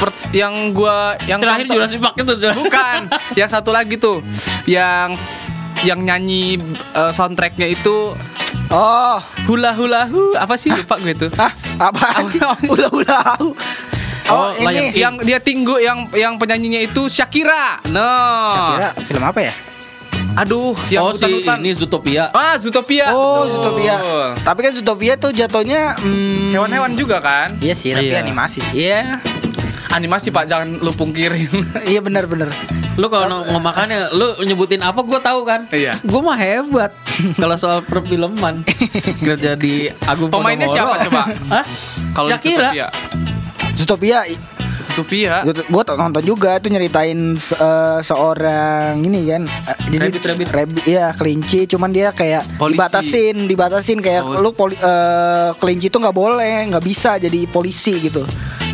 Per- 0.00 0.32
yang 0.32 0.72
gua 0.72 1.14
yang 1.24 1.36
Terakhir 1.38 1.64
tonton- 1.64 1.76
Jurassic 1.76 2.00
Park 2.00 2.16
itu 2.16 2.32
bukan 2.56 2.98
yang 3.38 3.46
satu 3.46 3.68
lagi 3.68 3.94
tuh 3.94 4.24
yang 4.64 5.12
yang 5.80 6.00
nyanyi 6.00 6.56
eh, 6.92 7.12
soundtracknya 7.12 7.68
itu 7.68 8.16
Oh, 8.68 9.18
hula 9.44 9.74
hula 9.74 10.06
hu 10.06 10.30
apa 10.32 10.54
sih 10.54 10.70
lupa 10.70 10.94
gue 10.96 11.10
tuh 11.12 11.30
ah, 11.36 11.50
apaan 11.80 12.26
sih? 12.26 12.38
Ula-ula. 12.64 13.22
Oh, 14.28 14.46
Oh, 14.46 14.50
Lion 14.54 14.70
ini 14.70 14.82
King. 14.88 15.02
yang 15.02 15.14
dia 15.20 15.38
tinggu 15.38 15.74
yang 15.76 16.06
yang 16.12 16.38
penyanyinya 16.38 16.78
itu 16.80 17.10
Shakira 17.10 17.82
no 17.90 18.06
Kira 18.70 18.90
film 19.02 19.24
apa 19.24 19.40
ya? 19.42 19.50
aduh 20.32 20.70
yang 20.86 21.02
oh 21.02 21.10
si 21.10 21.18
hutan-hutan. 21.18 21.58
ini 21.58 21.74
Zootopia. 21.74 22.30
ah 22.30 22.54
Zootopia 22.54 23.10
Oh, 23.10 23.42
Betul. 23.42 23.50
Zootopia. 23.52 23.94
Tapi 24.38 24.58
kan 24.62 24.72
Zootopia 24.72 25.12
tuh 25.16 25.30
jatuhnya 25.30 25.98
hmm, 25.98 26.54
hewan-hewan 26.54 26.94
juga 26.94 27.18
kan 27.18 27.58
Iya 27.58 27.74
sih, 27.74 27.90
tapi 27.90 28.06
Iya. 28.08 28.22
animasi 28.22 28.58
sih. 28.62 28.72
Iya. 28.76 29.18
Animasi 29.90 30.28
pak 30.28 30.46
jangan 30.46 30.76
lu 30.76 30.90
pungkirin 30.90 31.50
Iya 31.90 32.00
benar-benar. 32.00 32.50
Lu 32.94 33.06
kalau 33.06 33.26
ng- 33.32 33.46
ngemakannya 33.50 34.12
lu 34.12 34.38
nyebutin 34.40 34.80
apa 34.80 35.00
gua 35.00 35.18
tahu 35.18 35.42
kan? 35.42 35.66
Iya. 35.68 35.98
Gua 36.02 36.20
mah 36.24 36.36
hebat 36.36 36.92
kalau 37.40 37.54
soal 37.54 37.82
perfilman. 37.82 38.62
Kerja 39.24 39.54
di 39.54 39.88
Agung 40.04 40.28
Pemainnya 40.28 40.64
Podomoro. 40.64 40.94
siapa 40.94 41.04
coba? 41.04 41.22
Hah? 41.50 41.64
kalau 42.10 42.28
Shakira. 42.28 42.70
Zootopia 43.72 44.26
Zootopia 44.78 45.44
gue 45.44 45.82
nonton 45.94 46.22
juga 46.22 46.56
itu 46.56 46.68
nyeritain 46.68 47.16
se- 47.34 47.52
eh, 47.52 48.00
seorang 48.00 48.96
ini 48.98 49.28
kan 49.28 49.42
eh, 49.44 49.76
jadi 49.90 50.08
Rabbit, 50.08 50.24
rabbit. 50.24 50.48
rabbit, 50.50 50.82
iya 50.86 51.12
kelinci 51.12 51.64
cuman 51.66 51.88
dia 51.88 52.08
kayak 52.10 52.44
Polisi. 52.56 52.76
dibatasin 52.76 53.36
dibatasin 53.44 53.98
kayak 53.98 54.22
Oh. 54.22 54.40
lu 54.40 54.50
poli, 54.50 54.74
eh, 54.74 55.50
kelinci 55.54 55.86
itu 55.86 55.96
nggak 55.96 56.12
boleh 56.14 56.68
nggak 56.68 56.80
bisa 56.82 57.16
jadi 57.16 57.44
polisi 57.46 57.92
gitu 58.00 58.24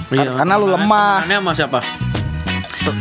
Iya, 0.08 0.30
karena 0.34 0.54
lu 0.54 0.66
lemah 0.68 1.20
temenannya 1.20 1.38
sama 1.40 1.52
siapa? 1.54 1.80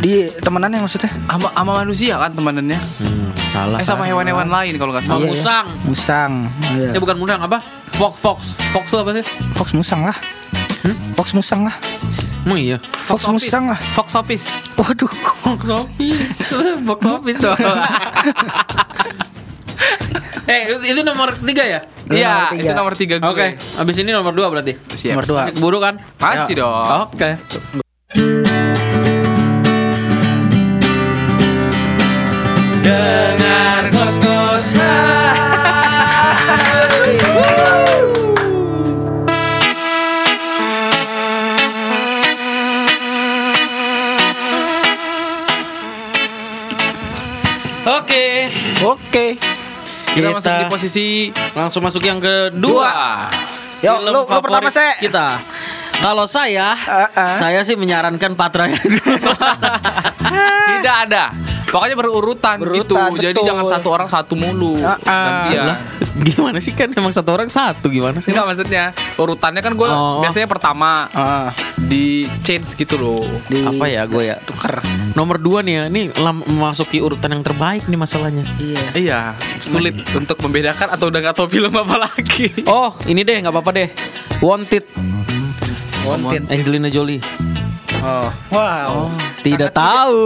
di 0.01 0.25
temenannya 0.41 0.81
maksudnya 0.81 1.13
sama, 1.29 1.53
sama 1.53 1.71
manusia 1.77 2.17
kan 2.17 2.33
temenannya 2.33 2.73
Hmm, 2.73 3.29
salah. 3.53 3.77
eh 3.77 3.85
sama 3.85 4.01
hewan-hewan 4.03 4.49
lain 4.49 4.73
kalau 4.75 4.89
nggak 4.89 5.05
salah 5.05 5.21
Iya, 5.21 5.29
iya. 5.29 5.33
musang. 5.37 5.65
musang 5.85 6.31
iya. 6.73 6.89
Ya 6.89 6.99
bukan 6.99 7.15
musang 7.15 7.37
apa? 7.39 7.61
Fox 7.93 8.13
Fox. 8.17 8.39
Fox 8.73 8.89
itu 8.89 8.97
apa 8.97 9.11
sih? 9.13 9.25
fox 9.53 9.67
musang 9.71 10.01
lah 10.01 10.17
fox 11.13 11.33
musang 11.33 11.61
lah 11.63 11.75
Emang 12.45 12.57
iya. 12.57 12.77
fox, 12.81 13.25
Office. 13.25 13.45
musang 13.45 13.63
lah 13.67 13.79
Fox 13.93 14.07
Office 14.13 14.45
waduh 14.73 15.09
Fox 15.41 15.61
Office. 15.65 16.49
Fox 16.89 16.99
Office 17.03 17.37
dong. 17.39 17.57
eh, 20.51 20.61
itu 20.83 21.01
nomor 21.01 21.33
tiga 21.37 21.63
ya? 21.63 21.79
Iya, 22.05 22.33
Nomor 22.33 22.53
itu 22.53 22.61
tiga. 22.61 22.73
nomor 22.73 22.93
tiga 22.93 23.15
gue. 23.17 23.29
Oke, 23.29 23.45
abis 23.57 23.95
ini 23.97 24.11
nomor 24.11 24.33
dua 24.33 24.47
berarti. 24.49 24.73
Siap. 24.77 25.17
Nomor 25.17 25.25
dua. 25.25 25.41
Keburu 25.49 25.77
kan? 25.81 25.97
Pasti 26.15 26.53
Ya. 26.53 26.61
dong. 26.61 27.09
Oke. 27.09 27.29
Dengar 28.15 28.44
masuk 50.47 50.59
di 50.59 50.65
posisi 50.69 51.07
Langsung 51.51 51.81
masuk 51.81 52.01
yang 52.01 52.19
kedua. 52.19 52.91
Yo, 53.79 53.97
Film 53.97 54.13
lu- 54.13 54.25
pertama, 54.41 54.69
Se. 54.69 54.87
Kita. 54.97 55.37
Kalau 55.95 56.25
saya, 56.25 56.75
Ah, 56.75 57.07
ah. 57.09 57.35
saya 57.37 57.59
sih 57.61 57.73
menyarankan 57.73 58.35
Patra 58.35 58.67
yang 58.67 58.83
tidak 60.73 60.95
ada. 61.07 61.23
Pokoknya 61.75 61.95
berurutan, 61.99 62.55
Berurutan, 62.55 63.11
gitu. 63.11 63.19
Jadi 63.19 63.39
jangan 63.43 63.67
satu 63.67 63.91
orang 63.91 64.07
satu 64.07 64.39
mulu. 64.39 64.79
Ah, 64.79 64.95
ah. 65.03 65.25
Gantian. 65.51 65.63
Lah, 65.67 65.77
gimana 66.23 66.57
sih 66.63 66.71
kan 66.71 66.87
emang 66.87 67.11
satu 67.11 67.35
orang 67.35 67.51
satu 67.51 67.91
gimana 67.91 68.23
sih? 68.23 68.31
Enggak 68.31 68.47
maksudnya 68.47 68.83
urutannya 69.19 69.59
kan 69.59 69.75
gue 69.75 69.83
Oh. 69.91 70.23
biasanya 70.23 70.47
pertama 70.47 71.11
Ah, 71.11 71.51
di 71.75 72.31
change 72.47 72.79
gitu 72.79 72.95
loh. 72.95 73.19
di 73.51 73.59
Apa 73.59 73.91
ya 73.91 74.07
gue 74.07 74.23
ya? 74.23 74.39
tuker 74.39 74.79
Nomor 75.19 75.35
dua 75.35 75.59
nih 75.59 75.73
ya, 75.75 75.83
ini 75.91 76.01
memasuki 76.47 77.03
urutan 77.03 77.35
yang 77.35 77.43
terbaik 77.43 77.83
nih 77.87 77.99
masalahnya. 77.99 78.47
iya 78.55 78.83
Iya, 78.95 79.19
sulit 79.59 79.99
untuk 80.15 80.39
membedakan 80.39 80.95
atau 80.95 81.11
udah 81.11 81.19
nggak 81.19 81.35
tahu 81.35 81.47
film 81.49 81.75
apa 81.75 82.07
lagi. 82.07 82.55
Oh, 82.63 82.95
ini 83.03 83.27
deh 83.27 83.35
nggak 83.35 83.51
apa-apa 83.51 83.71
deh. 83.73 83.89
Wanted, 84.39 84.87
Wanted. 86.03 86.47
Angelina 86.47 86.87
Jolie. 86.87 87.19
Oh. 88.05 88.29
Wow. 88.53 89.09
Tidak 89.41 89.73
tahu. 89.73 90.21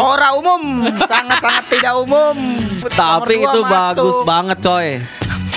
Ora 0.00 0.32
umum, 0.40 0.88
sangat-sangat 1.04 1.68
tidak 1.68 1.92
umum. 2.00 2.56
Tapi 2.88 3.44
itu 3.44 3.60
masuk. 3.60 3.68
bagus 3.68 4.16
banget 4.24 4.58
coy. 4.64 4.88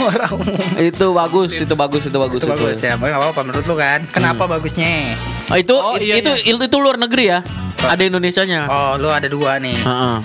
Ora 0.03 0.28
umum. 0.36 0.59
Itu 0.76 1.16
bagus, 1.16 1.55
itu 1.55 1.72
bagus, 1.80 2.03
itu 2.03 2.18
bagus, 2.20 2.43
Itu 2.43 2.51
bagus 2.51 2.84
ya, 2.84 2.99
apa-apa 2.99 3.47
menurut 3.47 3.64
lu 3.64 3.80
kan? 3.80 4.03
Kenapa 4.11 4.43
bagusnya? 4.43 5.16
Oh, 5.47 5.55
itu 5.55 5.72
Oh, 5.72 5.95
iya, 5.95 6.20
itu, 6.20 6.36
itu 6.43 6.59
itu 6.59 6.78
luar 6.84 6.99
negeri 6.99 7.32
ya. 7.32 7.39
Ada 7.80 8.03
Indonesianya. 8.11 8.68
Oh, 8.68 8.99
lu 8.99 9.07
ada 9.07 9.32
dua 9.32 9.55
nih. 9.64 9.80
Heeh. 9.80 10.18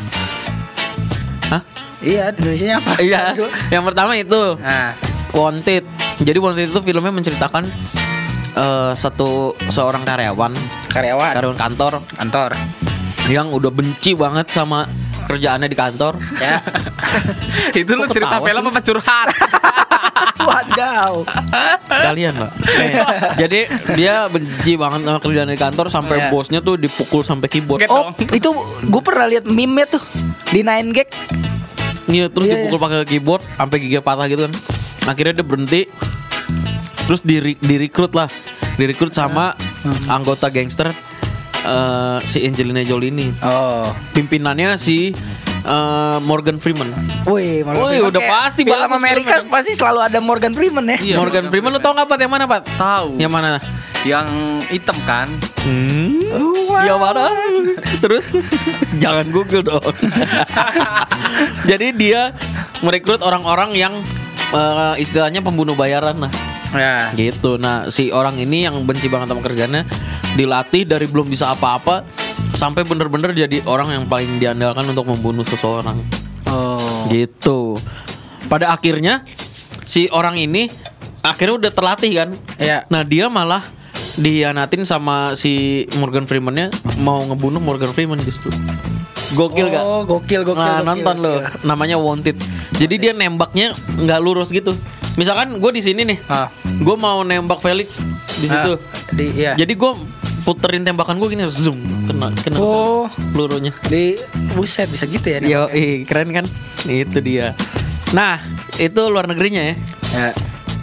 Hah? 1.55 1.62
Iya, 2.03 2.34
Indonesia 2.34 2.82
apa? 2.82 2.93
Iya. 2.99 3.22
Yang 3.70 3.84
pertama 3.95 4.12
itu 4.18 4.43
Nah, 4.59 4.99
Wanted. 5.30 5.86
Jadi 6.18 6.39
Wanted 6.43 6.74
itu 6.74 6.80
filmnya 6.82 7.14
menceritakan 7.14 7.70
eh, 8.59 8.92
satu 8.92 9.54
seorang 9.68 10.02
karyawan, 10.02 10.52
karyawan 10.90 11.32
karyawan 11.32 11.59
kantor 11.59 11.92
kantor. 12.12 12.50
yang 13.28 13.52
udah 13.52 13.68
benci 13.68 14.16
banget 14.16 14.48
sama 14.48 14.88
kerjaannya 15.22 15.68
di 15.68 15.76
kantor. 15.76 16.16
Ya. 16.40 16.64
itu 17.84 17.92
lu 17.92 18.09
cerita 18.09 18.40
film 18.40 18.64
apa 18.64 18.80
curhat? 18.80 19.28
Wadaw. 20.48 21.28
Sekalian, 21.84 22.32
Pak. 22.32 22.50
Eh, 22.72 22.92
jadi 23.36 23.61
dia 23.92 24.24
benci 24.26 24.80
banget 24.80 25.04
sama 25.04 25.20
kerjaan 25.20 25.52
di 25.52 25.61
kantor 25.61 25.86
sampai 25.92 26.16
Iya. 26.16 26.28
bosnya 26.32 26.61
tuh 26.64 26.80
dipukul 26.80 27.20
sampai 27.20 27.52
keyboard. 27.52 27.84
Get 27.84 27.92
Oh, 27.92 28.09
itu 28.16 28.48
gue 28.88 29.02
pernah 29.04 29.28
lihat 29.28 29.44
meme 29.44 29.84
tuh 29.84 30.00
di 30.48 30.64
Nine 30.64 30.96
Gag. 30.96 31.12
Iya, 32.09 32.32
terus 32.32 32.48
Iya, 32.48 32.64
dipukul 32.64 32.80
pakai 32.80 33.04
keyboard 33.04 33.44
sampai 33.44 33.76
gigi 33.76 34.00
patah 34.00 34.24
gitu 34.24 34.48
kan. 34.48 34.54
Akhirnya 35.04 35.36
dia 35.36 35.44
berhenti. 35.44 35.82
Terus 37.04 37.20
di 37.20 37.36
direkrut 37.61 38.16
lah. 38.16 38.32
Direkrut 38.79 39.11
sama 39.11 39.59
anggota 40.07 40.47
gangster 40.55 40.95
eh, 41.66 42.18
si 42.22 42.47
Angelina 42.47 42.87
Jolie 42.87 43.11
ini. 43.11 43.26
Oh. 43.43 43.91
Pimpinannya 44.14 44.79
si 44.79 45.11
eh, 45.66 46.18
Morgan 46.22 46.62
Freeman. 46.62 46.87
Wih, 47.26 47.66
Morgan 47.66 47.83
Wih, 47.83 47.99
Freeman 47.99 48.11
udah 48.14 48.20
kayak 48.22 48.33
pasti 48.39 48.62
film 48.62 48.93
Amerika 48.95 49.35
filmnya. 49.43 49.51
pasti 49.51 49.72
selalu 49.74 50.01
ada 50.07 50.18
Morgan 50.22 50.55
Freeman 50.55 50.87
ya. 50.87 50.99
Iya, 51.03 51.16
Morgan 51.18 51.45
Morgan 51.45 51.45
Freeman 51.51 51.70
lu 51.74 51.81
tau 51.83 51.93
nggak 51.99 52.07
Pat 52.07 52.20
yang 52.22 52.33
mana 52.33 52.45
Pat? 52.47 52.62
Tahu. 52.79 53.09
Yang 53.18 53.33
mana? 53.35 53.49
Yang 54.07 54.29
hitam 54.70 54.99
kan? 55.03 55.26
Hmm. 55.66 56.22
Wah. 56.70 56.83
Ya 56.87 56.95
mana? 56.95 57.26
Terus 57.99 58.31
jangan 59.03 59.26
Google 59.35 59.66
dong. 59.66 59.83
Jadi 61.70 61.87
dia 61.99 62.31
merekrut 62.81 63.26
orang-orang 63.26 63.74
yang 63.74 63.95
eh, 64.55 64.95
istilahnya 65.03 65.43
pembunuh 65.43 65.74
bayaran 65.74 66.14
lah. 66.22 66.33
Ya. 66.75 67.12
Gitu. 67.16 67.57
Nah, 67.57 67.89
si 67.89 68.12
orang 68.12 68.37
ini 68.37 68.69
yang 68.69 68.85
benci 68.85 69.09
banget 69.09 69.33
sama 69.33 69.41
kerjanya 69.41 69.89
dilatih 70.37 70.85
dari 70.85 71.09
belum 71.09 71.33
bisa 71.33 71.53
apa-apa 71.53 72.05
sampai 72.53 72.85
bener-bener 72.85 73.33
jadi 73.33 73.64
orang 73.64 73.95
yang 73.95 74.05
paling 74.05 74.37
diandalkan 74.37 74.85
untuk 74.93 75.09
membunuh 75.09 75.45
seseorang. 75.45 75.97
Oh. 76.49 77.09
Gitu. 77.09 77.77
Pada 78.49 78.73
akhirnya 78.73 79.25
si 79.85 80.09
orang 80.12 80.37
ini 80.37 80.69
akhirnya 81.25 81.69
udah 81.69 81.73
terlatih 81.73 82.12
kan. 82.12 82.29
Iya. 82.61 82.85
Nah, 82.93 83.03
dia 83.05 83.29
malah 83.33 83.64
dihianatin 84.19 84.83
sama 84.83 85.39
si 85.39 85.87
Morgan 86.03 86.27
Freeman-nya 86.27 86.75
mau 87.01 87.23
ngebunuh 87.23 87.62
Morgan 87.62 87.95
Freeman 87.95 88.19
justru. 88.21 88.51
Gokil 89.29 89.66
gak? 89.68 89.83
Oh, 89.83 90.03
gokil 90.05 90.41
gokil. 90.41 90.57
Nah, 90.57 90.81
gokil, 90.81 90.87
nonton 90.87 91.16
lo. 91.20 91.35
Namanya 91.61 91.97
Wanted. 91.97 92.37
Jadi 92.72 92.95
dia 92.97 93.12
nembaknya 93.12 93.76
nggak 93.76 94.20
lurus 94.20 94.49
gitu. 94.49 94.72
Misalkan 95.18 95.59
gue 95.59 95.70
di 95.74 95.83
sini 95.83 96.07
nih, 96.07 96.18
Ah. 96.26 96.49
gue 96.64 96.97
mau 96.97 97.20
nembak 97.20 97.61
Felix 97.61 97.99
di 98.39 98.47
situ. 98.47 98.72
Ah, 98.74 99.12
di 99.12 99.24
iya. 99.35 99.53
Jadi 99.53 99.74
gue 99.74 99.93
puterin 100.47 100.81
tembakan 100.81 101.18
gue 101.18 101.29
gini 101.29 101.45
zoom 101.45 101.76
kena 102.07 102.31
kena 102.39 102.57
Oh. 102.57 103.11
pelurunya. 103.35 103.74
Di 103.85 104.14
buset 104.55 104.89
bisa 104.89 105.05
gitu 105.05 105.26
ya. 105.26 105.39
Yo, 105.43 105.62
ih, 105.68 106.07
keren 106.07 106.31
kan? 106.31 106.45
Itu 106.87 107.18
dia. 107.18 107.53
Nah, 108.14 108.41
itu 108.79 109.01
luar 109.11 109.29
negerinya 109.29 109.61
ya. 109.61 109.74
Ya. 110.09 110.31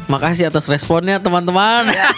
Makasih 0.05 0.53
atas 0.53 0.69
responnya 0.69 1.17
teman-teman. 1.17 1.89
ya. 1.89 2.11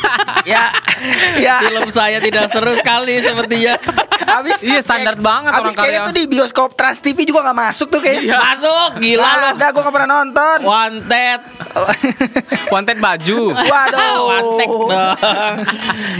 ya. 0.43 1.55
Film 1.63 1.87
saya 1.87 2.19
tidak 2.19 2.51
seru 2.51 2.75
sekali 2.75 3.15
sepertinya. 3.21 3.79
Abis 4.29 4.59
Iya, 4.59 4.79
standar 4.79 5.15
banget 5.15 5.49
abis 5.49 5.63
orang 5.63 5.75
kayaknya 5.77 5.99
kaya. 5.99 6.07
tuh 6.07 6.13
di 6.13 6.23
bioskop 6.27 6.69
Trans 6.73 6.99
TV 6.99 7.23
juga 7.23 7.39
nggak 7.41 7.57
masuk 7.57 7.87
tuh 7.87 7.99
kayaknya. 7.99 8.35
Masuk, 8.35 8.89
gila 8.99 9.23
lu. 9.23 9.47
ada 9.53 9.65
gue 9.67 9.81
nggak 9.81 9.95
pernah 9.95 10.09
nonton. 10.13 10.57
Wanted. 10.61 11.39
Wanted 12.73 12.97
baju. 12.97 13.39
Waduh. 13.53 14.19
Wanted 14.27 14.67
dong. 14.67 15.55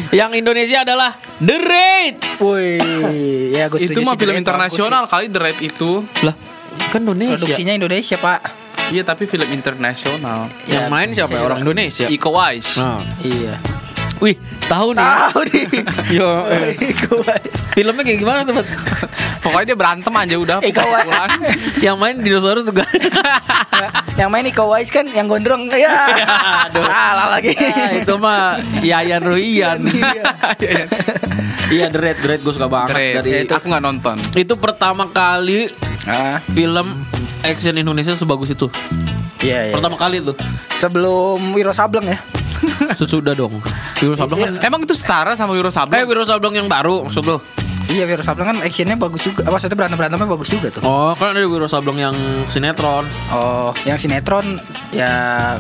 Yang 0.10 0.32
Indonesia 0.36 0.78
adalah 0.82 1.12
The 1.38 1.58
Raid. 1.58 2.16
Wih, 2.40 3.52
ya 3.52 3.68
gue 3.68 3.80
itu 3.82 4.00
mah 4.02 4.16
film 4.16 4.34
internasional 4.34 5.04
kali 5.04 5.28
The 5.28 5.40
Raid 5.42 5.60
itu. 5.62 6.08
Lah, 6.22 6.36
kan 6.90 7.02
Indonesia. 7.02 7.36
Produksinya 7.38 7.74
Indonesia 7.74 8.16
pak. 8.16 8.40
Iya, 8.88 9.04
tapi 9.04 9.28
film 9.28 9.52
internasional. 9.52 10.48
Yang 10.64 10.80
Ya, 10.80 10.88
main 10.88 11.10
siapa? 11.12 11.28
saya 11.30 11.44
Orang. 11.44 11.60
Indonesia. 11.60 12.08
Iko 12.08 12.32
Uwais. 12.32 12.80
Nah. 12.80 13.04
Iya. 13.20 13.60
Wih, 14.18 14.34
tahu 14.66 14.96
nih. 14.96 15.04
Tahu 15.04 15.40
nih. 15.46 15.66
Yo, 16.18 16.30
eh. 16.48 16.74
Filmnya 17.78 18.02
kayak 18.02 18.18
gimana 18.18 18.40
tuh? 18.42 18.66
Pokoknya 19.38 19.66
dia 19.70 19.78
berantem 19.78 20.10
aja 20.12 20.36
udah. 20.36 20.58
Pukulan. 20.60 21.30
yang 21.86 21.96
main 21.96 22.18
dinosaurus 22.18 22.66
juga. 22.66 22.82
yang 24.20 24.28
main 24.28 24.42
Iko 24.44 24.66
Uwais 24.66 24.90
kan 24.90 25.06
yang 25.06 25.30
gondrong 25.30 25.70
ya. 25.78 25.94
aduh. 26.66 26.82
Salah 26.82 27.28
lagi. 27.30 27.54
Ah, 27.54 27.94
itu 27.94 28.14
mah 28.18 28.58
Yayan 28.82 29.22
Ruian. 29.22 29.86
Iya, 31.68 31.92
The 31.92 32.00
Raid, 32.00 32.18
The 32.18 32.28
Raid 32.28 32.42
gue 32.42 32.54
suka 32.54 32.66
banget 32.66 32.96
Raid. 32.96 33.14
dari 33.22 33.46
Aku 33.46 33.66
nggak 33.68 33.84
nonton. 33.84 34.16
itu 34.34 34.54
pertama 34.56 35.06
kali 35.08 35.68
Ah, 36.08 36.40
film 36.50 37.04
action 37.44 37.76
Indonesia 37.76 38.16
sebagus 38.16 38.50
itu. 38.50 38.72
iya, 39.40 39.68
iya. 39.68 39.74
Pertama 39.76 40.00
kali 40.00 40.24
tuh. 40.24 40.34
Sebelum 40.72 41.52
Wiro 41.52 41.70
Sableng 41.70 42.08
ya. 42.08 42.18
Sesudah 42.96 43.36
dong. 43.36 43.60
Wiro 44.00 44.16
Sableng 44.16 44.40
kan 44.42 44.54
Emang 44.64 44.82
itu 44.82 44.96
setara 44.96 45.36
sama 45.36 45.52
Wiro 45.52 45.68
Eh, 45.68 45.76
Sableng? 45.76 46.08
Wiro 46.08 46.24
Sableng 46.24 46.56
yang 46.56 46.66
baru 46.66 47.04
maksud 47.04 47.22
lo? 47.22 47.38
Iya 47.88 48.04
Wiro 48.04 48.20
Sableng 48.20 48.52
kan 48.52 48.58
actionnya 48.62 49.00
bagus 49.00 49.24
juga. 49.24 49.48
Maksudnya 49.48 49.78
berantem 49.80 49.98
berantemnya 49.98 50.28
bagus 50.28 50.50
juga 50.52 50.68
tuh. 50.68 50.84
Oh, 50.84 51.16
kan 51.16 51.32
ada 51.32 51.48
Wiro 51.48 51.66
Sableng 51.66 51.98
yang 51.98 52.16
sinetron. 52.44 53.08
Oh, 53.32 53.72
yang 53.88 53.96
sinetron 53.96 54.60
ya 54.92 55.10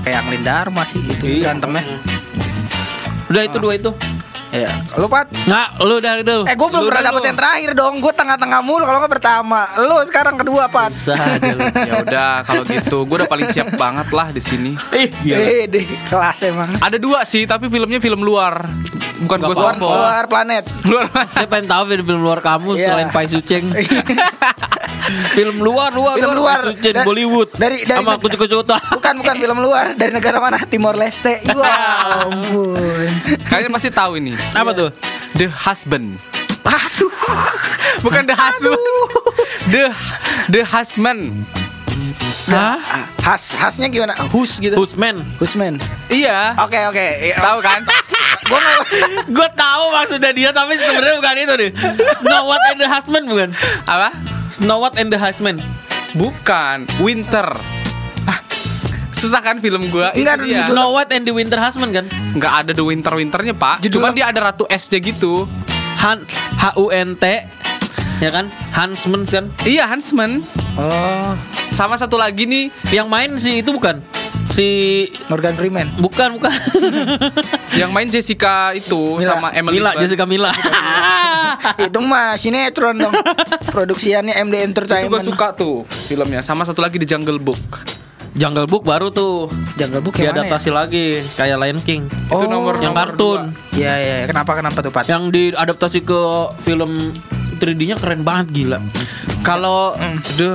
kayak 0.04 0.28
Anglin 0.28 0.44
Dharma 0.44 0.84
sih 0.84 1.00
itu 1.00 1.40
berantemnya. 1.40 1.84
Udah 3.28 3.42
itu 3.44 3.58
dua 3.60 3.74
itu. 3.76 3.92
Iya. 4.48 4.72
Lu 4.96 5.12
Pat? 5.12 5.28
Nah, 5.44 5.76
lu 5.84 6.00
udah 6.00 6.24
itu. 6.24 6.48
Eh 6.48 6.56
gue 6.56 6.68
belum 6.72 6.80
Lu 6.80 6.88
pernah 6.88 7.12
dapet 7.12 7.20
lu. 7.20 7.28
yang 7.28 7.38
terakhir 7.38 7.72
dong. 7.76 8.00
Gue 8.00 8.14
tengah-tengah 8.16 8.60
mulu 8.64 8.88
kalau 8.88 9.04
nggak 9.04 9.14
pertama. 9.20 9.68
Lu 9.84 10.00
sekarang 10.08 10.40
kedua 10.40 10.72
Pat. 10.72 10.96
Ya 11.84 12.00
udah 12.00 12.48
kalau 12.48 12.64
gitu, 12.64 13.04
gue 13.04 13.16
udah 13.24 13.28
paling 13.28 13.52
siap 13.52 13.76
banget 13.76 14.08
lah 14.16 14.32
di 14.32 14.40
sini. 14.40 14.72
Ih, 14.96 15.12
Eh 15.28 15.68
deh 15.68 15.84
kelas 16.08 16.48
emang. 16.48 16.80
Ada 16.80 16.96
dua 16.96 17.28
sih, 17.28 17.44
tapi 17.44 17.68
filmnya 17.68 18.00
film 18.00 18.24
luar, 18.24 18.64
bukan 19.20 19.38
gue 19.40 19.50
Luar, 19.52 19.74
sombong. 19.74 19.92
luar 19.92 20.24
planet. 20.26 20.64
Luar. 20.84 21.06
Saya 21.28 21.46
pengen 21.46 21.66
tahu 21.66 21.84
film-film 21.88 22.20
luar 22.20 22.40
kamu 22.40 22.70
Iya. 22.74 22.86
selain 22.88 23.10
Pai 23.10 23.26
Suceng. 23.26 23.66
film 25.34 25.58
luar, 25.58 25.92
luar, 25.92 26.16
Film 26.16 26.34
luar. 26.34 26.60
Pai 26.62 26.76
Suceng 26.76 26.94
Da- 26.94 27.04
Bollywood. 27.04 27.50
dari- 27.54 27.82
dari 27.82 27.98
sama 27.98 28.18
kucu-kucu 28.18 28.56
utah. 28.58 28.82
Bukan 28.92 29.14
bukan 29.18 29.36
film 29.42 29.58
luar 29.60 29.94
dari 29.94 30.12
negara 30.12 30.38
mana? 30.38 30.60
Timor 30.64 30.94
Leste. 30.94 31.42
Wah, 31.58 32.26
ampun. 32.26 33.10
Kalian 33.46 33.72
pasti 33.72 33.90
tahu 33.90 34.18
ini. 34.18 34.36
Apa 34.52 34.72
tuh? 34.72 34.90
The 35.34 35.48
Husband. 35.48 36.18
Aduh. 36.62 37.14
Bukan 38.00 38.24
The 38.24 38.36
Husband. 38.36 38.82
The 39.68 39.84
The 40.48 40.62
Husband. 40.64 41.22
Hah? 42.48 42.80
Ah, 42.80 43.06
Has 43.20 43.52
hasnya 43.54 43.88
gimana? 43.88 44.16
Hus 44.32 44.58
gitu. 44.58 44.74
Husman. 44.74 45.20
Husman. 45.36 45.84
Iya. 46.08 46.56
Oke 46.58 46.80
oke. 46.86 47.08
Iya. 47.22 47.38
Tahu 47.38 47.60
kan? 47.60 47.84
Gua 48.48 48.56
nggak- 48.58 48.84
Gue 49.36 49.50
tahu 49.52 49.84
maksudnya 49.92 50.32
dia 50.32 50.50
tapi 50.50 50.74
sebenarnya 50.74 51.16
bukan 51.16 51.36
itu 51.38 51.54
deh. 51.58 51.72
Snow 52.18 52.44
White 52.46 52.68
and 52.70 52.80
the 52.80 52.88
Husband 52.88 53.26
bukan? 53.26 53.50
Apa? 53.84 54.10
Snow 54.50 54.80
White 54.80 54.98
and 54.98 55.10
the 55.10 55.20
Husband. 55.20 55.60
Bukan. 56.14 56.88
Winter. 56.98 57.52
Ah, 58.24 58.40
Susah 59.12 59.42
kan 59.42 59.60
film 59.60 59.90
gua? 59.90 60.16
Enggak, 60.16 60.40
dia. 60.42 60.64
judul- 60.64 60.72
Snow 60.72 60.90
White 60.94 61.12
and 61.12 61.24
the 61.24 61.34
Winter 61.34 61.60
Husband 61.60 61.92
kan? 61.92 62.06
Nggak 62.32 62.54
ada 62.58 62.72
the 62.72 62.82
winter 62.82 63.12
winternya 63.12 63.52
pak. 63.52 63.82
Judul 63.82 64.00
Cuman 64.00 64.12
dia 64.14 64.26
ada 64.26 64.40
ratu 64.46 64.64
S-nya 64.66 64.98
gitu. 64.98 65.44
Han 65.98 66.24
H 66.56 66.78
U 66.78 66.88
N 66.88 67.12
T 67.14 67.26
ya 68.18 68.30
kan? 68.32 68.48
Huntsman 68.72 69.26
kan? 69.26 69.52
Iya 69.62 69.84
Huntsman. 69.86 70.40
Oh, 70.76 71.34
Sama 71.70 71.96
satu 71.96 72.16
lagi 72.16 72.44
nih. 72.44 72.70
Yang 72.90 73.08
main 73.08 73.32
sih 73.36 73.60
itu 73.60 73.70
bukan 73.70 74.00
si 74.48 74.68
Morgan 75.28 75.54
Freeman. 75.54 75.86
bukan 75.98 76.40
bukan 76.40 76.56
Yang 77.80 77.92
main 77.92 78.08
Jessica 78.08 78.72
itu 78.72 79.18
Mila. 79.18 79.36
sama 79.36 79.48
Emily 79.52 79.78
Mila. 79.78 79.92
Jessica 79.94 80.24
Mila 80.24 80.52
Itu 81.84 82.00
mah 82.02 82.36
sinetron 82.36 82.96
dong. 82.98 83.14
Produksiannya 83.68 84.34
MD 84.40 84.56
Itu 84.56 84.66
Entertainment. 84.66 85.20
gue 85.20 85.28
suka 85.28 85.52
tuh 85.52 85.84
filmnya. 85.86 86.40
Sama 86.40 86.64
satu 86.64 86.80
lagi 86.80 86.96
The 86.96 87.08
Jungle 87.08 87.38
Book. 87.38 87.60
Jungle 88.34 88.66
Book 88.66 88.86
baru 88.86 89.10
tuh 89.10 89.50
Jungle 89.76 89.98
Book 90.00 90.14
yang 90.16 90.30
mana 90.30 90.46
ya? 90.46 90.46
diadaptasi 90.46 90.70
lagi 90.70 91.06
kayak 91.34 91.58
Lion 91.58 91.80
King 91.82 92.06
Oh, 92.30 92.38
Itu 92.38 92.46
nomor 92.48 92.78
yang 92.78 92.94
nomor 92.94 93.10
kartun 93.10 93.42
Iya 93.74 93.94
iya. 93.98 94.16
Kenapa 94.26 94.54
kenapa 94.54 94.78
tuh 94.80 94.94
Pat? 94.94 95.10
yang 95.10 95.28
diadaptasi 95.28 96.00
ke 96.02 96.22
film 96.62 97.18
3D-nya 97.58 97.98
keren 97.98 98.22
banget 98.22 98.54
gila 98.54 98.78
Kalau 99.42 99.98
The 100.38 100.54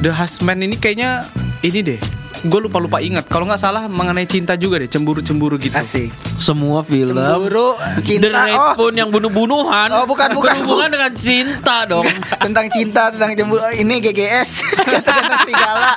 The 0.00 0.10
Husband 0.10 0.60
ini 0.60 0.76
kayaknya 0.76 1.28
ini 1.60 1.80
deh. 1.82 2.00
Gue 2.40 2.56
lupa 2.58 2.80
lupa 2.80 2.98
ingat. 2.98 3.28
Kalau 3.28 3.44
nggak 3.44 3.60
salah 3.60 3.84
mengenai 3.84 4.24
cinta 4.24 4.56
juga 4.56 4.80
deh, 4.80 4.88
cemburu 4.88 5.20
cemburu 5.20 5.60
gitu. 5.60 5.76
Asik. 5.76 6.08
semua 6.40 6.80
film 6.80 7.12
Cemburu, 7.12 7.76
cinta. 8.00 8.24
The 8.24 8.30
Raid 8.32 8.56
Oh, 8.56 8.72
pun 8.80 8.92
yang 8.96 9.12
bunuh-bunuhan 9.12 9.92
Oh, 9.92 10.08
bukan, 10.08 10.32
bukan. 10.32 10.56
berhubungan 10.56 10.88
dengan 10.88 11.12
cinta 11.12 11.84
dong 11.84 12.08
tentang 12.48 12.72
cinta, 12.72 13.12
tentang 13.12 13.36
cemburu. 13.36 13.60
Ini 13.68 13.94
GGS. 14.00 14.50
Tentang 14.72 15.36
serigala. 15.36 15.92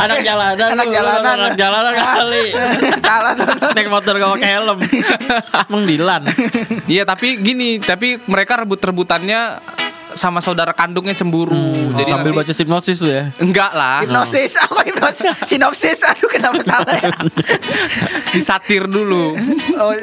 anak 0.00 0.18
jalanan 0.24 0.68
Anak 0.72 0.86
lu, 0.88 0.92
jalanan. 0.94 1.36
anak 1.36 1.54
jalanan 1.54 1.94
kali 1.94 2.44
Salah 3.04 3.32
naik 3.68 3.88
motor 3.88 4.16
gak 4.16 4.30
pakai 4.30 4.50
helm 4.50 4.78
emang 5.68 5.82
Dilan 5.84 6.22
Iya, 6.88 7.04
tapi 7.04 7.36
gini, 7.36 7.76
tapi 7.76 8.16
mereka 8.24 8.56
rebut-rebutannya 8.56 9.40
sama 10.18 10.42
saudara 10.42 10.70
kandungnya 10.70 11.14
cemburu. 11.14 11.94
Jadi 11.94 12.04
sambil 12.04 12.34
nanti- 12.34 12.40
baca 12.42 12.52
hipnosis 12.52 12.98
tuh 12.98 13.08
ya 13.08 13.30
enggak 13.38 13.70
lah. 13.72 14.02
Hipnosis, 14.02 14.58
aku 14.58 14.82
hipnosis, 14.82 15.30
sinopsis, 15.46 15.98
aduh 16.02 16.26
kenapa 16.26 16.58
salah 16.60 16.92
ya? 16.92 17.14
Disatir 18.34 18.84
dulu. 18.84 19.38
Oh, 19.74 19.94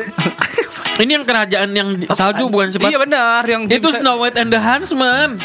ini 0.97 1.11
yang 1.11 1.23
kerajaan 1.23 1.69
yang 1.69 1.89
di- 1.93 2.07
salju 2.09 2.47
bukan 2.47 2.71
sih 2.71 2.79
iya 2.79 2.95
benar, 2.95 3.43
yang 3.43 3.67
itu 3.67 3.77
James- 3.83 3.99
Snow 3.99 4.15
White 4.17 4.37
and 4.37 4.47
the 4.47 4.57
Huntsman 4.57 5.35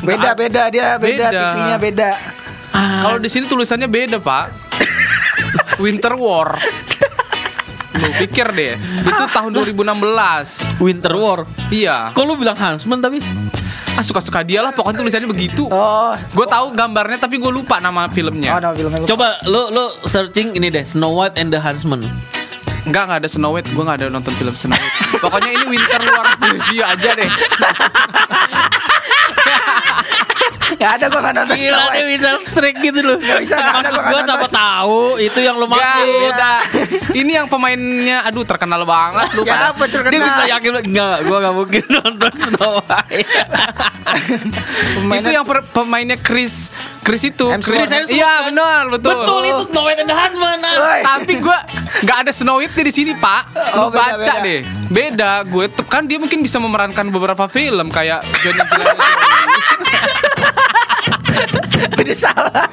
beda 0.00 0.32
beda 0.32 0.62
dia 0.66 0.96
beda, 0.96 1.28
Beda. 1.28 1.40
TV-nya 1.52 1.76
beda. 1.76 2.10
Kalau 2.72 3.18
di 3.18 3.28
sini 3.28 3.44
tulisannya 3.44 3.84
beda, 3.84 4.16
Pak. 4.16 4.46
Winter 5.82 6.14
War. 6.14 6.56
Lu 7.92 8.08
pikir 8.16 8.46
deh, 8.48 8.78
itu 8.78 9.24
tahun 9.28 9.50
2016. 9.52 9.82
Winter 10.78 11.10
War 11.12 11.42
Iya. 11.68 12.10
kok 12.10 12.22
lu 12.22 12.34
bilang 12.34 12.54
Huntsman 12.54 12.98
tapi 12.98 13.18
Ah 13.90 14.02
suka-suka 14.02 14.40
dia 14.40 14.60
lah, 14.60 14.70
pokoknya 14.70 15.00
tulisannya 15.00 15.26
begitu. 15.26 15.66
Oh, 15.66 16.14
Gue 16.30 16.46
tahu 16.46 16.70
gambarnya 16.70 17.18
tapi 17.18 17.36
gue 17.36 17.50
lupa 17.50 17.78
nama 17.78 18.04
oh 18.04 18.08
filmnya. 18.08 18.54
nama 18.54 18.70
filmnya 18.70 18.98
lupa. 19.00 19.08
coba 19.08 19.26
lu 19.44 19.68
lu 19.68 19.84
searching 20.04 20.54
ini 20.54 20.68
deh 20.68 20.84
Snow 20.84 21.10
White 21.12 21.34
and 21.36 21.50
the 21.50 21.58
Huntsman 21.58 22.06
Enggak, 22.80 23.02
enggak 23.04 23.18
ada 23.20 23.28
Snow 23.28 23.52
White. 23.52 23.68
Gue 23.68 23.82
enggak 23.82 23.98
ada 23.98 24.08
nonton 24.08 24.32
film 24.32 24.54
Snow 24.54 24.72
White. 24.72 24.96
Pokoknya 25.18 25.50
ini 25.50 25.64
Winter 25.68 26.00
War 26.06 26.26
dia 26.64 26.84
aja 26.86 27.10
deh. 27.12 27.28
Ya 30.78 30.96
ada 30.96 31.10
gua 31.10 31.20
nggak 31.20 31.34
nonton 31.36 31.52
Snow 31.52 31.60
Gila 31.60 31.76
dia 31.84 31.92
White. 31.92 32.08
bisa 32.08 32.28
strike 32.40 32.78
gitu 32.80 33.00
loh 33.02 33.18
Nggak 33.18 33.38
bisa, 33.42 33.54
ada, 33.58 33.70
Maksud 33.74 33.92
gue 34.00 34.20
nonton. 34.22 34.49
Itu 35.20 35.38
yang 35.38 35.54
lu 35.54 35.66
Enggak, 35.66 35.84
maksud 35.84 36.08
beda. 36.24 36.52
Ini 37.12 37.32
yang 37.34 37.46
pemainnya 37.46 38.18
aduh 38.22 38.42
terkenal 38.42 38.82
banget 38.82 39.28
lu 39.32 39.42
Ya 39.42 39.68
apa 39.68 39.84
terkenal? 39.84 40.10
Dia 40.10 40.20
bisa 40.22 40.42
yakin 40.48 40.70
Enggak 40.82 41.16
gue 41.22 41.36
gak 41.38 41.54
mungkin 41.54 41.82
nonton 41.94 42.32
Snow 42.40 42.72
White 42.80 43.28
Pemainnya- 44.96 45.20
Itu 45.20 45.30
yang 45.30 45.44
per- 45.44 45.66
pemainnya 45.66 46.16
Chris 46.16 46.72
Chris 47.00 47.24
itu. 47.24 47.46
Chris 47.58 47.88
Iya, 48.06 48.44
kan? 48.44 48.52
benar, 48.52 48.82
betul. 48.88 49.10
Betul 49.18 49.40
itu 49.46 49.62
Snow 49.66 49.82
White 49.82 50.00
and 50.00 50.06
the 50.06 50.14
Huntsman. 50.14 50.58
Woi. 50.60 51.00
Tapi 51.02 51.32
gue 51.38 51.58
nggak 52.02 52.18
ada 52.18 52.30
Snow 52.30 52.56
White 52.56 52.76
di 52.76 52.92
sini 52.92 53.12
pak. 53.14 53.42
Lu 53.72 53.80
Oh, 53.80 53.90
baca 53.90 54.16
beda. 54.16 54.34
deh. 54.40 54.60
Beda. 54.86 55.30
Gue 55.42 55.66
tuh 55.68 55.82
kan 55.84 56.04
dia 56.04 56.16
mungkin 56.16 56.40
bisa 56.40 56.56
memerankan 56.56 57.08
beberapa 57.08 57.44
film 57.46 57.88
kayak 57.88 58.20
Johnny 58.38 58.62
Jelani. 58.62 59.00
Beda 61.92 62.14
salah. 62.14 62.68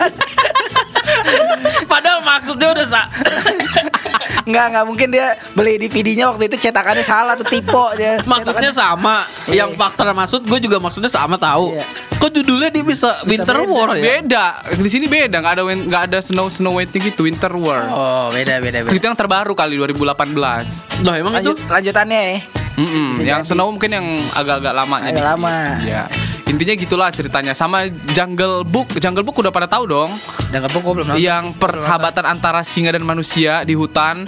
Maksudnya 2.37 2.67
udah 2.71 2.85
sa 2.85 3.01
Enggak, 4.47 4.65
enggak 4.71 4.85
mungkin 4.87 5.07
dia 5.11 5.27
beli 5.51 5.75
DVD-nya 5.75 6.31
waktu 6.31 6.47
itu 6.47 6.55
cetakannya 6.61 7.03
salah 7.03 7.35
tuh 7.35 7.43
tipe 7.43 7.83
dia. 7.95 8.15
Maksudnya 8.23 8.71
sama, 8.71 9.27
Iya. 9.45 9.65
yang 9.65 9.75
faktor 9.75 10.07
maksud 10.07 10.47
gue 10.47 10.59
juga 10.61 10.79
maksudnya 10.79 11.11
sama 11.11 11.35
tahu. 11.35 11.75
Iya. 11.75 11.83
Kok 12.17 12.31
judulnya 12.31 12.69
dia 12.71 12.81
bisa, 12.81 13.11
Winter 13.25 13.53
beda. 13.53 13.67
War 13.67 13.89
ya? 13.93 14.03
Beda. 14.03 14.45
Di 14.73 14.87
sini 14.87 15.05
beda, 15.05 15.37
nggak 15.37 15.53
ada 15.53 15.63
nggak 15.67 16.03
ada 16.07 16.19
Snow 16.23 16.47
Snow 16.47 16.79
White 16.79 16.95
gitu, 16.95 17.27
Winter 17.27 17.51
War. 17.53 17.81
Oh, 17.87 18.25
beda 18.31 18.57
beda 18.57 18.87
beda. 18.87 18.95
Itu 18.95 19.03
yang 19.03 19.19
terbaru 19.19 19.51
kali 19.51 19.75
2018. 19.75 21.03
Lah 21.03 21.13
emang 21.13 21.33
Lanjut, 21.35 21.59
itu 21.59 21.67
lanjutannya 21.67 22.19
ya. 22.23 22.37
Mm-mm, 22.77 23.05
Bisa 23.11 23.21
yang 23.25 23.41
jadi. 23.41 23.51
Snow 23.51 23.67
mungkin 23.67 23.89
yang 23.89 24.05
agak-agak 24.31 24.69
lamanya 24.71 25.09
Agak 25.11 25.25
lama. 25.27 25.55
Ya. 25.83 26.03
Intinya 26.47 26.73
gitulah 26.73 27.09
ceritanya. 27.11 27.51
Sama 27.51 27.85
Jungle 28.11 28.63
Book. 28.63 28.95
Jungle 28.95 29.21
Book 29.21 29.35
udah 29.37 29.51
pada 29.51 29.67
tahu 29.67 29.83
dong. 29.85 30.11
Jangan 30.49 30.69
pokok 30.69 30.91
belum 30.95 31.05
nonton. 31.11 31.19
Yang 31.19 31.43
persahabatan 31.59 32.23
antara 32.25 32.63
singa 32.63 32.89
dan 32.89 33.03
manusia 33.03 33.61
di 33.61 33.75
hutan. 33.75 34.23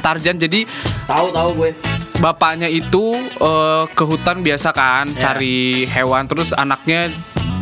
Tarzan 0.00 0.36
jadi 0.36 0.68
tahu 1.04 1.32
tahu 1.32 1.48
gue. 1.56 1.70
bapaknya 2.18 2.68
itu 2.68 3.18
eh, 3.18 3.82
ke 3.88 4.04
hutan 4.04 4.40
biasa 4.40 4.70
kan 4.70 5.10
Ya. 5.10 5.32
cari 5.34 5.82
hewan 5.88 6.28
terus 6.28 6.52
anaknya 6.52 7.10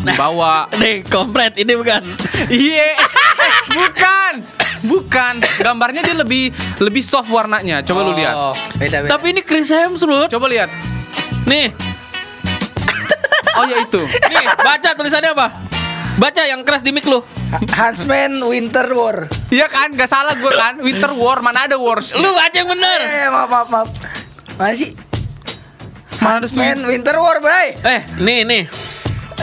dibawa. 0.02 0.68
Nih, 0.82 1.00
kompret 1.06 1.56
ini 1.56 1.72
bukan. 1.72 2.02
Iya. 2.50 2.98
bukan. 3.70 4.32
Bukan. 4.80 5.34
Gambarnya 5.60 6.02
dia 6.02 6.16
lebih 6.16 6.50
lebih 6.76 7.00
soft 7.00 7.28
warnanya. 7.28 7.80
Coba 7.80 8.00
lu 8.02 8.12
lihat. 8.12 8.34
Oh, 8.34 8.54
beda 8.74 9.04
beda. 9.04 9.10
Tapi 9.12 9.26
ini 9.32 9.40
Chris 9.40 9.68
Hemsworth. 9.68 10.28
Coba 10.28 10.48
lihat. 10.48 10.68
Nih, 11.44 11.72
Oh 13.58 13.64
ya 13.66 13.82
itu. 13.82 14.02
nih, 14.06 14.44
baca 14.60 14.90
tulisannya 14.94 15.30
apa? 15.34 15.46
Baca 16.20 16.42
yang 16.44 16.60
keras 16.62 16.84
di 16.84 16.92
mic 16.92 17.08
lu. 17.08 17.24
Huntsman 17.74 18.38
Winter 18.44 18.86
War. 18.92 19.26
Iya 19.48 19.66
kan, 19.66 19.90
gak 19.96 20.10
salah 20.10 20.36
gue 20.36 20.52
kan. 20.52 20.78
Winter 20.78 21.10
War 21.16 21.40
mana 21.40 21.66
ada 21.66 21.80
wars? 21.80 22.12
Lu 22.14 22.30
baca 22.36 22.54
yang 22.54 22.68
bener. 22.68 23.00
Eh, 23.00 23.28
maaf 23.32 23.48
maaf 23.48 23.68
maaf. 23.72 23.88
Masih 24.60 24.92
Huntsman? 26.20 26.84
Winter 26.84 27.16
War, 27.16 27.40
Bray. 27.40 27.72
Eh, 27.80 28.00
nih 28.20 28.44
nih. 28.44 28.62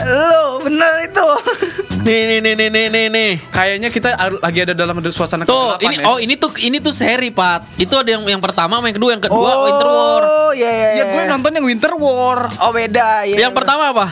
Lu 0.06 0.62
bener 0.62 1.10
itu. 1.10 1.28
Nih 2.08 2.24
nih 2.24 2.38
nih 2.40 2.54
nih 2.56 2.68
nih 2.72 2.86
nih 2.88 3.04
nih. 3.12 3.30
Kayaknya 3.52 3.88
kita 3.92 4.08
lagi 4.40 4.58
ada 4.64 4.72
dalam 4.72 4.96
suasana 5.12 5.44
Tuh, 5.44 5.76
ini 5.84 6.00
ya. 6.00 6.08
oh 6.08 6.16
ini 6.16 6.40
tuh 6.40 6.48
ini 6.56 6.80
tuh 6.80 6.94
seri, 6.94 7.28
Pat. 7.28 7.68
Itu 7.76 8.00
ada 8.00 8.08
yang 8.08 8.24
yang 8.24 8.40
pertama, 8.40 8.80
sama 8.80 8.88
yang 8.88 8.96
kedua, 8.96 9.10
yang 9.12 9.20
kedua 9.20 9.50
Winter 9.68 9.88
War. 9.90 10.22
Oh, 10.24 10.50
iya 10.56 10.70
iya. 10.72 10.88
Ya 10.94 11.04
gue 11.12 11.22
nonton 11.28 11.52
yang 11.52 11.66
Winter 11.68 11.92
War. 12.00 12.48
Oh, 12.64 12.72
beda 12.72 13.28
ya. 13.28 13.36
Yang 13.36 13.52
pertama 13.52 13.92
apa? 13.92 14.06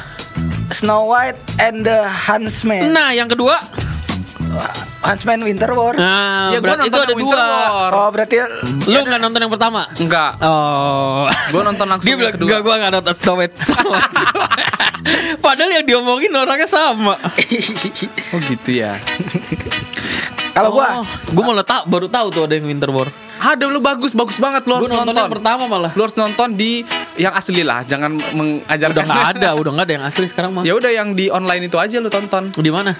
Snow 0.77 1.09
White 1.09 1.41
and 1.57 1.89
the 1.89 2.05
Huntsman. 2.05 2.91
Nah, 2.93 3.17
yang 3.17 3.33
kedua. 3.33 3.65
Huntsman 5.01 5.41
Winter 5.41 5.71
War. 5.73 5.95
Nah, 5.97 6.51
Ya, 6.53 6.59
gua 6.61 6.77
berarti 6.77 6.89
itu 6.91 6.99
ada 6.99 7.13
yang 7.15 7.21
Winter 7.23 7.39
dua. 7.39 7.57
War. 7.71 7.91
Oh, 7.95 8.09
berarti 8.13 8.35
Lu 8.91 8.99
nggak 8.99 9.21
nonton 9.23 9.41
yang 9.41 9.53
pertama? 9.53 9.81
Enggak. 9.97 10.31
Oh. 10.43 11.31
Gue 11.49 11.63
nonton 11.65 11.87
langsung 11.89 12.09
Dia 12.13 12.19
yang 12.19 12.35
kedua. 12.35 12.45
enggak 12.45 12.61
gua 12.61 12.75
enggak 12.77 12.93
nonton 12.93 13.15
Snow 13.15 13.37
White. 13.39 13.55
Snow 15.07 15.15
White, 15.15 15.23
Snow 15.23 15.31
White." 15.31 15.43
Padahal 15.47 15.71
yang 15.79 15.87
diomongin 15.87 16.33
orangnya 16.35 16.69
sama. 16.69 17.15
Oh 18.35 18.41
gitu 18.43 18.83
ya. 18.83 18.99
Kalau 20.57 20.73
gua 20.73 21.05
gue 21.05 21.45
malah 21.45 21.67
tak 21.69 21.85
baru 21.85 22.09
tahu 22.09 22.33
tuh 22.33 22.43
ada 22.49 22.57
yang 22.57 22.67
Winter 22.67 22.89
War. 22.89 23.13
Ada 23.37 23.69
lu 23.69 23.85
bagus, 23.85 24.17
bagus 24.17 24.41
banget 24.41 24.65
lu 24.65 24.81
harus 24.81 24.89
nonton, 24.89 25.13
nonton. 25.13 25.29
yang 25.29 25.35
pertama 25.37 25.65
malah. 25.69 25.93
Lu 25.93 26.01
harus 26.01 26.17
nonton 26.17 26.57
di 26.57 26.81
yang 27.21 27.37
asli 27.37 27.61
lah, 27.61 27.85
jangan 27.85 28.17
mengajarkan. 28.17 28.97
Udah 28.97 29.05
nggak 29.05 29.27
ada, 29.37 29.49
udah 29.61 29.71
nggak 29.77 29.87
ada 29.87 29.95
yang 30.01 30.07
asli 30.09 30.27
sekarang 30.33 30.57
mah. 30.57 30.65
ya 30.65 30.73
udah 30.73 30.89
yang 30.89 31.13
di 31.13 31.29
online 31.29 31.69
itu 31.69 31.77
aja 31.77 32.01
lu 32.01 32.09
tonton. 32.09 32.57
Di 32.57 32.73
mana? 32.73 32.97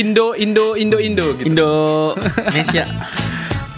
Indo, 0.00 0.38
Indo, 0.38 0.78
Indo, 0.78 0.98
Indo 1.02 1.26
gitu. 1.34 1.50
Indonesia. 1.50 2.86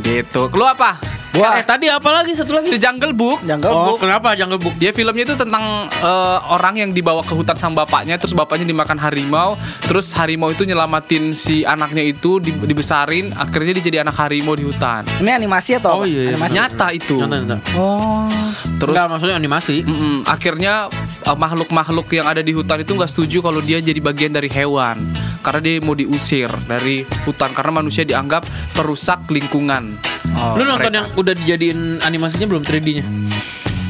Gitu. 0.04 0.42
Lu 0.52 0.64
apa? 0.68 1.00
Wah. 1.32 1.56
Eh 1.56 1.64
tadi 1.64 1.88
apa 1.88 2.04
lagi 2.12 2.32
satu 2.32 2.52
lagi? 2.52 2.68
The 2.68 2.76
Jungle 2.76 3.12
Book. 3.12 3.40
Jungle 3.40 3.68
oh, 3.68 3.84
Book. 3.88 4.04
kenapa 4.04 4.36
Jungle 4.36 4.56
Book? 4.56 4.76
Ya 4.76 4.92
filmnya 4.92 5.24
itu 5.24 5.32
tentang 5.32 5.64
eh, 5.88 6.38
orang 6.46 6.76
yang 6.76 6.90
dibawa 6.90 7.20
ke 7.20 7.32
hutan 7.32 7.54
sama 7.54 7.82
bapaknya 7.82 8.14
Terus 8.14 8.32
bapaknya 8.32 8.66
dimakan 8.66 8.96
harimau 8.96 9.56
Terus 9.80 10.12
harimau 10.12 10.48
itu 10.48 10.62
nyelamatin 10.62 11.32
si 11.32 11.64
anaknya 11.64 12.04
itu 12.04 12.36
di- 12.36 12.52
Dibesarin 12.52 13.32
Akhirnya 13.32 13.72
dia 13.72 13.84
jadi 13.84 13.98
anak 14.00 14.12
harimau 14.14 14.52
di 14.52 14.62
hutan 14.62 15.08
Ini 15.18 15.32
animasi 15.34 15.70
atau 15.74 15.90
Oh, 15.90 15.96
apa? 15.98 16.04
iya, 16.06 16.20
iya. 16.22 16.30
Animasi. 16.32 16.52
Nyata 16.54 16.86
itu 16.90 17.16
Nonton, 17.16 17.38
nonton. 17.42 17.58
Oh. 17.74 18.28
Terus 18.76 18.92
Enggak, 18.92 19.06
maksudnya 19.08 19.36
animasi. 19.36 19.76
mm-mm, 19.82 20.16
akhirnya 20.24 20.74
eh, 21.22 21.36
makhluk-makhluk 21.38 22.12
yang 22.12 22.26
ada 22.26 22.40
di 22.40 22.52
hutan 22.52 22.78
itu 22.78 22.92
nggak 22.92 23.08
setuju 23.08 23.40
kalau 23.40 23.58
dia 23.58 23.80
jadi 23.80 23.98
bagian 23.98 24.30
dari 24.30 24.48
hewan 24.48 25.00
Karena 25.40 25.60
dia 25.60 25.80
mau 25.80 25.96
diusir 25.96 26.52
dari 26.66 27.08
hutan 27.24 27.50
Karena 27.50 27.72
manusia 27.74 28.04
dianggap 28.04 28.44
perusak 28.72 29.24
lingkungan 29.26 29.96
Oh, 30.32 30.54
Lu 30.54 30.64
nonton 30.64 30.88
mereka. 30.88 30.98
yang 30.98 31.06
udah 31.14 31.34
dijadiin 31.34 31.80
animasinya 32.00 32.46
belum 32.48 32.62
3D-nya? 32.62 33.04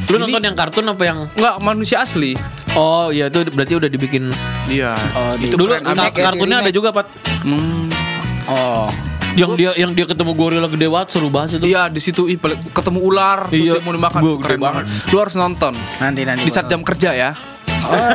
Lu 0.05 0.15
Ini- 0.15 0.23
nonton 0.27 0.41
yang 0.43 0.53
kartun 0.53 0.85
apa 0.85 1.03
yang 1.03 1.17
Nggak, 1.31 1.55
manusia 1.57 1.97
asli 1.99 2.35
Oh 2.73 3.07
iya 3.07 3.27
itu 3.27 3.47
berarti 3.47 3.73
udah 3.75 3.87
dibikin 3.87 4.29
Iya 4.67 4.93
Oh, 5.13 5.31
Itu 5.33 5.55
Dulu 5.55 5.71
keren 5.73 5.87
nah, 5.87 6.11
kayak 6.11 6.27
kartunnya 6.27 6.57
ada 6.59 6.69
juga, 6.69 6.91
Pat. 6.91 7.07
Hmm. 7.41 7.87
Oh. 8.45 8.91
Yang 9.33 9.51
dia 9.55 9.71
yang 9.73 9.91
dia 9.91 10.05
ketemu 10.05 10.31
gorila 10.31 10.67
gede 10.67 10.85
banget 10.85 11.07
seru 11.09 11.25
banget 11.27 11.57
itu. 11.57 11.65
Iya 11.65 11.87
di 11.87 11.97
situ 11.97 12.27
ih, 12.27 12.37
ketemu 12.69 12.99
ular 13.01 13.47
terus 13.47 13.63
Iya. 13.63 13.73
dia 13.73 13.81
mau 13.81 13.93
dimakan 13.93 14.19
Gua 14.19 14.33
keren 14.37 14.59
banget. 14.59 14.83
banget. 14.85 15.09
Lu 15.09 15.17
harus 15.17 15.35
nonton 15.35 15.73
Nanti 15.97 16.21
nanti. 16.21 16.43
di 16.43 16.51
saat 16.51 16.67
jam 16.67 16.81
kerja 16.81 17.09
ya. 17.11 17.31
Oh. 17.81 18.13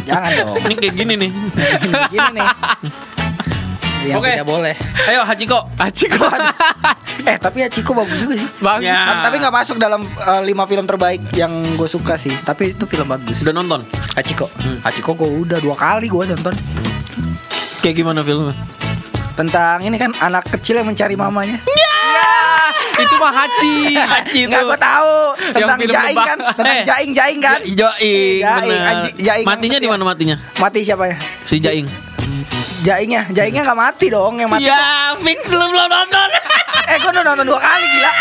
Jangan 0.06 0.30
dong. 0.34 0.54
Ini 0.62 0.74
kayak 0.76 0.94
gini 0.94 1.14
nih. 1.18 1.30
Gini 2.08 2.28
nih. 2.32 2.46
Yang 4.00 4.18
Oke. 4.18 4.30
tidak 4.32 4.48
boleh. 4.48 4.74
Ayo 5.06 5.20
Hachiko. 5.24 5.58
Aciko. 5.76 6.24
Eh 7.20 7.36
tapi 7.36 7.60
ya 7.60 7.68
Ciko 7.68 7.92
bagus 7.92 8.16
juga 8.16 8.34
sih. 8.38 8.48
Bang. 8.64 8.80
Ya. 8.80 9.20
Tapi 9.20 9.36
nggak 9.36 9.52
masuk 9.52 9.76
dalam 9.76 10.00
uh, 10.00 10.40
lima 10.40 10.64
film 10.64 10.88
terbaik 10.88 11.20
yang 11.36 11.52
gue 11.76 11.84
suka 11.84 12.16
sih. 12.16 12.32
Tapi 12.32 12.72
itu 12.72 12.88
film 12.88 13.04
bagus. 13.04 13.44
Udah 13.44 13.52
nonton? 13.52 13.84
Hachiko. 14.16 14.48
Hachiko 14.80 15.12
gue 15.12 15.28
udah 15.44 15.58
dua 15.60 15.76
kali 15.76 16.08
gue 16.08 16.24
nonton. 16.32 16.54
Kayak 17.84 17.94
gimana 17.98 18.24
filmnya? 18.24 18.56
Tentang 19.36 19.84
ini 19.84 19.96
kan 19.96 20.16
anak 20.16 20.48
kecil 20.48 20.80
yang 20.80 20.88
mencari 20.88 21.12
mamanya. 21.12 21.60
Itu 22.96 23.14
mah 23.16 23.32
Hachi. 23.32 23.96
Hachi 23.96 24.40
Nggak 24.44 24.62
gue 24.62 24.78
tahu 24.78 25.12
tentang 25.56 25.78
film 25.80 25.92
Jaing 25.92 26.16
kan, 26.20 26.38
tentang 26.52 26.76
Eh. 26.76 26.84
Jaing 26.84 27.10
Jaing 27.12 27.40
kan. 27.40 27.58
Ja- 27.64 27.96
Jaing, 27.96 28.40
Jaing, 28.40 28.80
Jaing 29.18 29.44
yang 29.44 29.48
Matinya 29.48 29.78
di 29.80 29.88
mana 29.88 30.02
matinya? 30.04 30.36
Mati 30.56 30.84
siapanya? 30.84 31.16
Si 31.44 31.56
Jaing. 31.56 31.88
Jaingnya, 32.80 33.28
Jaingnya 33.28 33.62
nggak 33.68 33.80
mati 33.80 34.06
dong, 34.08 34.40
yang 34.40 34.48
mati. 34.48 34.64
Ya, 34.64 35.12
fix 35.20 35.52
belum 35.52 35.68
belum 35.68 35.88
nonton. 35.88 36.28
Eh 36.90 36.96
gue 36.96 37.10
udah 37.12 37.24
nonton 37.24 37.44
dua 37.44 37.60
kali 37.60 37.86
gila. 37.86 38.12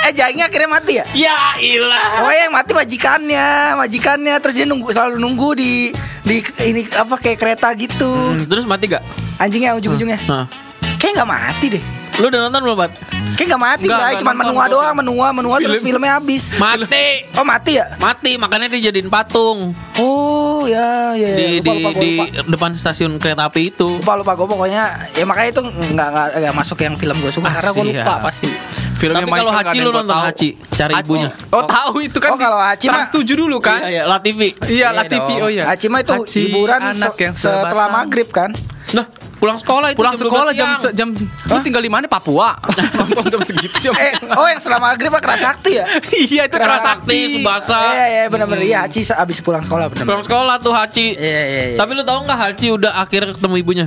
Eh 0.00 0.12
Jaingnya 0.16 0.48
akhirnya 0.48 0.70
mati 0.70 0.92
ya? 0.96 1.04
ya 1.12 1.38
ilah. 1.60 2.24
Oh 2.24 2.32
yang 2.32 2.56
mati 2.56 2.72
majikannya, 2.72 3.76
majikannya 3.76 4.34
terus 4.40 4.54
dia 4.56 4.64
nunggu 4.64 4.88
selalu 4.96 5.20
nunggu 5.20 5.48
di 5.58 5.92
di 6.24 6.40
ini 6.64 6.88
apa 6.94 7.20
kayak 7.20 7.36
kereta 7.36 7.68
gitu. 7.76 8.08
Hmm, 8.08 8.48
terus 8.48 8.64
mati 8.64 8.88
gak? 8.88 9.04
Anjingnya 9.36 9.76
ujung-ujungnya. 9.76 10.24
Nah. 10.24 10.48
Kayak 10.96 11.20
nggak 11.20 11.30
mati 11.30 11.66
deh. 11.76 11.84
Lu 12.20 12.28
udah 12.28 12.40
nonton 12.42 12.60
belum, 12.60 12.76
Pat? 12.76 12.92
Kayak 13.32 13.48
nggak 13.48 13.62
mati 13.62 13.82
Nggak, 13.82 13.96
Bray. 13.96 14.04
nggak 14.04 14.20
Cuman 14.20 14.34
nonton 14.34 14.44
menua 14.46 14.60
gua 14.60 14.66
doang, 14.70 14.94
menua, 14.94 15.26
menua 15.32 15.56
terus 15.58 15.74
Film. 15.74 15.86
filmnya 15.88 16.12
habis. 16.14 16.44
Mati. 16.54 17.08
Oh 17.32 17.42
mati 17.42 17.72
ya? 17.74 17.86
Mati, 17.96 18.32
makanya 18.36 18.66
dia 18.68 18.80
jadiin 18.86 19.08
patung 19.08 19.72
Oh 19.96 20.64
ya 20.64 21.12
ya. 21.12 21.28
di 21.32 21.44
lupa, 21.56 21.64
di 21.64 21.72
lupa, 21.74 21.88
gua 21.90 21.92
di 21.98 22.10
lupa. 22.14 22.24
depan 22.46 22.70
stasiun 22.74 23.16
kereta 23.16 23.48
api 23.48 23.70
itu. 23.70 23.88
lupa 23.96 24.12
lupa 24.14 24.32
gue 24.34 24.44
pokoknya 24.46 24.84
ya 25.10 25.24
makanya 25.24 25.48
itu 25.50 25.60
nggak 25.64 26.08
nggak 26.10 26.26
nggak 26.36 26.54
masuk 26.54 26.78
yang 26.80 26.94
film 26.94 27.16
gue 27.16 27.28
suka 27.30 27.48
Ah, 27.48 27.54
karena 27.56 27.70
gue 27.70 27.84
lupa 27.86 28.04
siap. 28.06 28.20
pasti 28.22 28.48
Filmnya 28.92 29.24
Tapi 29.24 29.32
kalau 29.34 29.52
ada 29.54 29.72
lu 29.72 29.90
nonton 29.90 30.12
tahu. 30.12 30.22
Hachi, 30.22 30.48
cari 30.68 30.92
Hachi. 30.92 31.04
ibunya. 31.08 31.28
Oh 31.48 31.64
tahu 31.64 31.94
itu 32.02 32.18
kan. 32.20 32.30
Oh, 32.30 32.36
kalau 32.36 32.60
Hachi 32.60 32.84
mah- 32.84 33.00
Trans 33.00 33.08
7 33.10 33.32
dulu 33.32 33.56
kan? 33.56 33.80
Iya, 33.80 33.88
iya, 33.88 34.02
La 34.04 34.20
TV. 34.20 34.40
Iya, 34.68 34.88
La 34.92 35.02
TV. 35.02 35.24
dong. 35.30 35.40
Oh 35.40 35.48
iya. 35.48 35.64
Acima 35.66 36.04
itu 36.04 36.12
Hachi, 36.14 36.40
hiburan 36.44 36.80
anak 36.92 37.16
yang 37.16 37.32
setelah 37.32 37.88
maghrib 37.88 38.28
kan 38.28 38.52
Nah, 38.90 39.06
pulang 39.36 39.54
sekolah 39.54 39.88
itu 39.88 39.96
Pulang 39.96 40.12
jam 40.12 40.20
12 40.20 40.26
sekolah 40.26 40.52
jam 40.52 40.68
se- 40.76 40.90
jam 40.92 41.08
lu 41.46 41.58
tinggal 41.60 41.78
di 41.78 41.86
mana 41.86 42.04
Papua? 42.04 42.58
Nonton 42.98 43.24
jam 43.28 43.40
segitu 43.40 43.76
jam. 43.80 43.94
eh 43.94 44.12
oh 44.28 44.44
yang 44.44 44.58
setelah 44.58 44.82
maghrib 44.84 45.08
apa 45.08 45.20
kerasakti 45.20 45.76
ya 45.76 45.86
iya 46.12 46.42
itu 46.44 46.52
Keras 46.52 46.66
keras 46.66 46.82
Sakti, 46.82 47.14
sakti. 47.14 47.34
Subasa. 47.36 47.78
iya 47.92 48.04
iya 48.08 48.22
benar-benar 48.26 48.60
iya 48.60 48.78
Haji 48.82 49.00
abis 49.08 49.38
pulang 49.38 49.62
sekolah 49.62 49.86
benar 49.88 50.04
Pulang 50.04 50.22
sekolah 50.22 50.54
tuh 50.58 50.72
Hachi. 50.72 51.14
iya 51.14 51.42
iya 51.44 51.62
iya 51.68 51.76
Tapi 51.76 51.90
lu 51.92 52.02
tahu 52.02 52.18
nggak 52.22 52.38
Hachi 52.40 52.66
udah 52.72 52.92
akhirnya 52.96 53.30
ketemu 53.32 53.54
ibunya? 53.56 53.86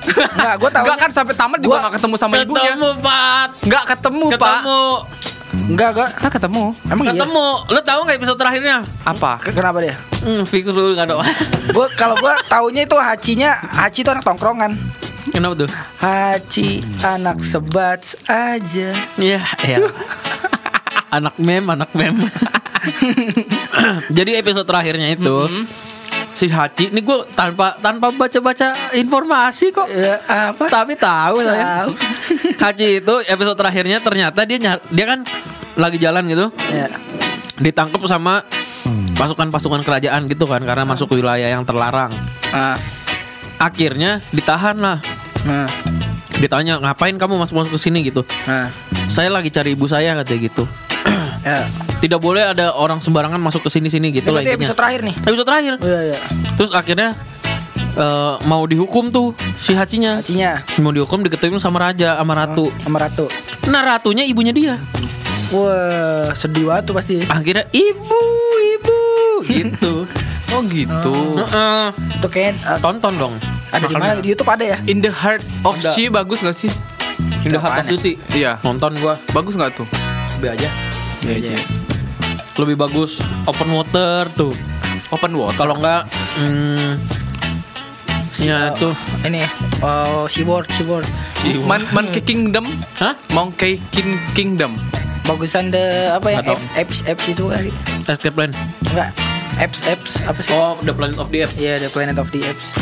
nggak 0.00 0.54
gue 0.56 0.70
tahu 0.70 0.82
Enggak 0.82 0.98
kan 0.98 1.10
sampai 1.12 1.34
tamat 1.34 1.58
juga 1.58 1.68
Gua- 1.68 1.80
enggak 1.82 1.94
ketemu 2.00 2.14
sama 2.16 2.32
ibunya. 2.34 2.72
Ketemu, 2.72 2.88
Pat. 2.98 3.50
Enggak 3.60 3.84
ketemu, 3.86 4.26
Pak. 4.26 4.34
Ketemu. 4.34 4.82
Enggak 5.52 5.88
Enggak 6.16 6.32
ketemu. 6.32 6.62
emang 6.86 7.04
iya 7.04 7.12
Ketemu. 7.16 7.46
Lu 7.66 7.80
tahu 7.80 7.98
nggak 8.02 8.16
episode 8.16 8.36
terakhirnya? 8.36 8.76
Apa? 9.02 9.36
Ke- 9.38 9.52
kenapa 9.52 9.78
dia 9.78 9.94
Hmm, 10.20 10.42
fix 10.42 10.64
lu 10.64 10.92
nggak 10.92 11.06
ada. 11.06 11.14
gue 11.72 11.86
kalau 11.94 12.12
gue 12.14 12.32
taunya 12.46 12.84
itu 12.84 12.94
Hacinya 12.94 13.56
Haci 13.56 14.00
itu 14.00 14.08
anak 14.08 14.22
tongkrongan 14.22 14.76
Kenapa 15.28 15.52
tuh? 15.56 15.68
Haci 15.98 16.80
anak 17.00 17.38
sebat 17.38 18.00
aja 18.26 18.88
Iya, 19.16 19.40
iya. 19.62 19.76
anak 21.10 21.34
mem, 21.36 21.66
anak 21.66 21.90
mem. 21.92 22.14
Jadi 24.10 24.36
episode 24.36 24.64
terakhirnya 24.64 25.10
itu 25.10 25.36
si 26.40 26.48
Hachi. 26.48 26.88
Ini 26.88 27.04
gue 27.04 27.18
tanpa 27.36 27.76
tanpa 27.76 28.08
baca-baca 28.08 28.72
informasi 28.96 29.68
kok. 29.76 29.84
Ya, 29.92 30.16
apa? 30.24 30.72
Tapi 30.72 30.96
tahu 30.96 31.44
saya. 31.44 31.84
Hachi 32.64 33.04
itu 33.04 33.14
episode 33.28 33.60
terakhirnya 33.60 34.00
ternyata 34.00 34.48
dia 34.48 34.56
nyar- 34.56 34.86
dia 34.88 35.04
kan 35.04 35.20
lagi 35.76 36.00
jalan 36.00 36.24
gitu. 36.24 36.48
Ya. 36.72 36.88
Ditangkap 37.60 38.00
sama 38.08 38.40
pasukan-pasukan 39.20 39.84
kerajaan 39.84 40.32
gitu 40.32 40.48
kan 40.48 40.64
karena 40.64 40.88
masuk 40.88 41.12
ke 41.12 41.20
wilayah 41.20 41.52
yang 41.52 41.68
terlarang. 41.68 42.08
Ah. 42.56 42.80
Akhirnya 43.60 44.24
ditahan 44.32 44.80
lah. 44.80 44.96
Nah. 45.44 45.68
Ditanya 46.40 46.80
ngapain 46.80 47.20
kamu 47.20 47.36
masuk-masuk 47.36 47.76
ke 47.76 47.80
sini 47.84 48.00
gitu. 48.08 48.24
Nah. 48.48 48.72
Saya 49.12 49.28
lagi 49.28 49.52
cari 49.52 49.76
ibu 49.76 49.84
saya 49.84 50.16
katanya 50.16 50.48
gitu. 50.48 50.64
Ya. 51.40 51.64
Tidak 51.98 52.16
boleh 52.16 52.44
ada 52.46 52.72
orang 52.72 53.00
sembarangan 53.00 53.36
masuk 53.36 53.64
ke 53.64 53.70
sini-sini 53.70 54.10
gitu 54.10 54.28
lah 54.28 54.40
Itu 54.40 54.52
intinya. 54.52 54.60
episode 54.60 54.78
terakhir 54.78 55.00
nih. 55.02 55.14
Episode 55.18 55.46
terakhir. 55.46 55.72
Oh, 55.76 55.86
iya, 55.86 56.00
iya. 56.06 56.18
Terus 56.54 56.70
akhirnya 56.70 57.08
eh, 57.92 58.34
mau 58.44 58.62
dihukum 58.64 59.08
tuh 59.08 59.32
si 59.54 59.72
Hachinya. 59.72 60.20
Hachinya 60.20 60.60
Mau 60.78 60.90
dihukum 60.90 61.20
diketuin 61.20 61.56
sama 61.56 61.80
raja 61.82 62.16
sama 62.16 62.32
ratu. 62.34 62.68
sama 62.80 62.98
Ratu. 63.00 63.26
Nah 63.66 63.82
ratunya 63.86 64.22
ibunya 64.22 64.52
dia. 64.52 64.74
Wah, 65.50 66.30
sedih 66.32 66.68
banget 66.68 66.84
tuh 66.86 66.94
pasti. 66.94 67.16
Akhirnya 67.24 67.66
ibu, 67.70 68.22
ibu 68.74 68.98
gitu. 69.46 69.94
Oh 70.50 70.66
gitu. 70.66 71.14
Heeh. 71.38 71.94
Itu 72.18 72.26
kayak 72.26 72.58
eh, 72.58 72.78
Tonton 72.82 73.14
dong. 73.14 73.34
ada 73.70 73.86
di 73.86 73.94
mana? 73.94 74.18
Di 74.18 74.34
YouTube 74.34 74.50
ada 74.50 74.66
ya? 74.66 74.82
In 74.84 74.98
the 74.98 75.06
Heart 75.06 75.46
of. 75.62 75.78
She 75.78 76.10
bagus 76.10 76.42
gak 76.42 76.58
sih? 76.58 76.66
In 77.46 77.54
the 77.54 77.62
Heart 77.62 77.86
of 77.86 77.94
Sea. 77.94 78.18
Iya. 78.34 78.58
Nonton 78.60 78.98
gua. 78.98 79.14
Bagus 79.30 79.54
gak 79.54 79.78
tuh? 79.78 79.86
Be 80.42 80.50
aja. 80.50 80.66
Iya, 81.24 81.34
Iya. 81.36 81.56
iya. 81.56 81.60
Lebih 82.56 82.76
bagus 82.76 83.20
open 83.48 83.72
water 83.72 84.28
tuh. 84.36 84.52
Open 85.10 85.32
water. 85.34 85.56
Kalau 85.56 85.74
enggak 85.80 86.06
hmm, 86.38 87.00
ya 88.40 88.68
eh, 88.70 88.78
tuh. 88.78 88.94
Ini 89.26 89.42
oh 89.80 90.24
Seaboard, 90.30 90.68
Seaboard. 90.76 91.06
Man 91.64 91.84
Monkey 91.96 92.20
Kingdom. 92.20 92.68
Hah? 93.00 93.16
Monkey 93.32 93.80
King 93.92 94.20
Kingdom. 94.36 94.76
Bagusan 95.24 95.70
the 95.70 96.10
apa 96.10 96.42
tahu. 96.42 96.58
apps 96.76 97.06
apps 97.06 97.24
itu 97.28 97.48
kali. 97.48 97.72
Escape 98.08 98.34
Plan. 98.34 98.52
Enggak. 98.92 99.14
Apps 99.60 99.84
apps 99.84 100.20
apa 100.24 100.40
sih? 100.40 100.56
Oh, 100.56 100.76
The 100.80 100.92
Planet 100.96 101.20
of 101.20 101.28
the 101.28 101.44
Apes. 101.44 101.52
Iya, 101.60 101.76
The 101.76 101.90
Planet 101.92 102.16
of 102.16 102.32
the 102.32 102.40
Apes. 102.48 102.72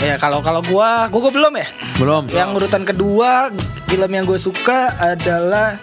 Ya 0.00 0.16
kalau 0.16 0.40
kalau 0.40 0.64
gua, 0.64 1.12
gua, 1.12 1.28
gua 1.28 1.32
belum 1.32 1.52
ya. 1.60 1.66
Belum. 2.00 2.22
Yang 2.32 2.50
urutan 2.56 2.82
kedua 2.88 3.52
film 3.84 4.10
yang 4.16 4.24
gue 4.24 4.40
suka 4.40 4.96
adalah 4.96 5.76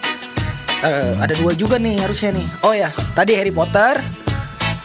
eh, 0.80 1.12
ada 1.16 1.34
dua 1.34 1.52
juga 1.52 1.76
nih 1.76 1.98
harusnya 1.98 2.30
nih. 2.32 2.46
Oh 2.62 2.72
ya, 2.72 2.88
tadi 3.12 3.34
Harry 3.34 3.50
Potter. 3.50 3.98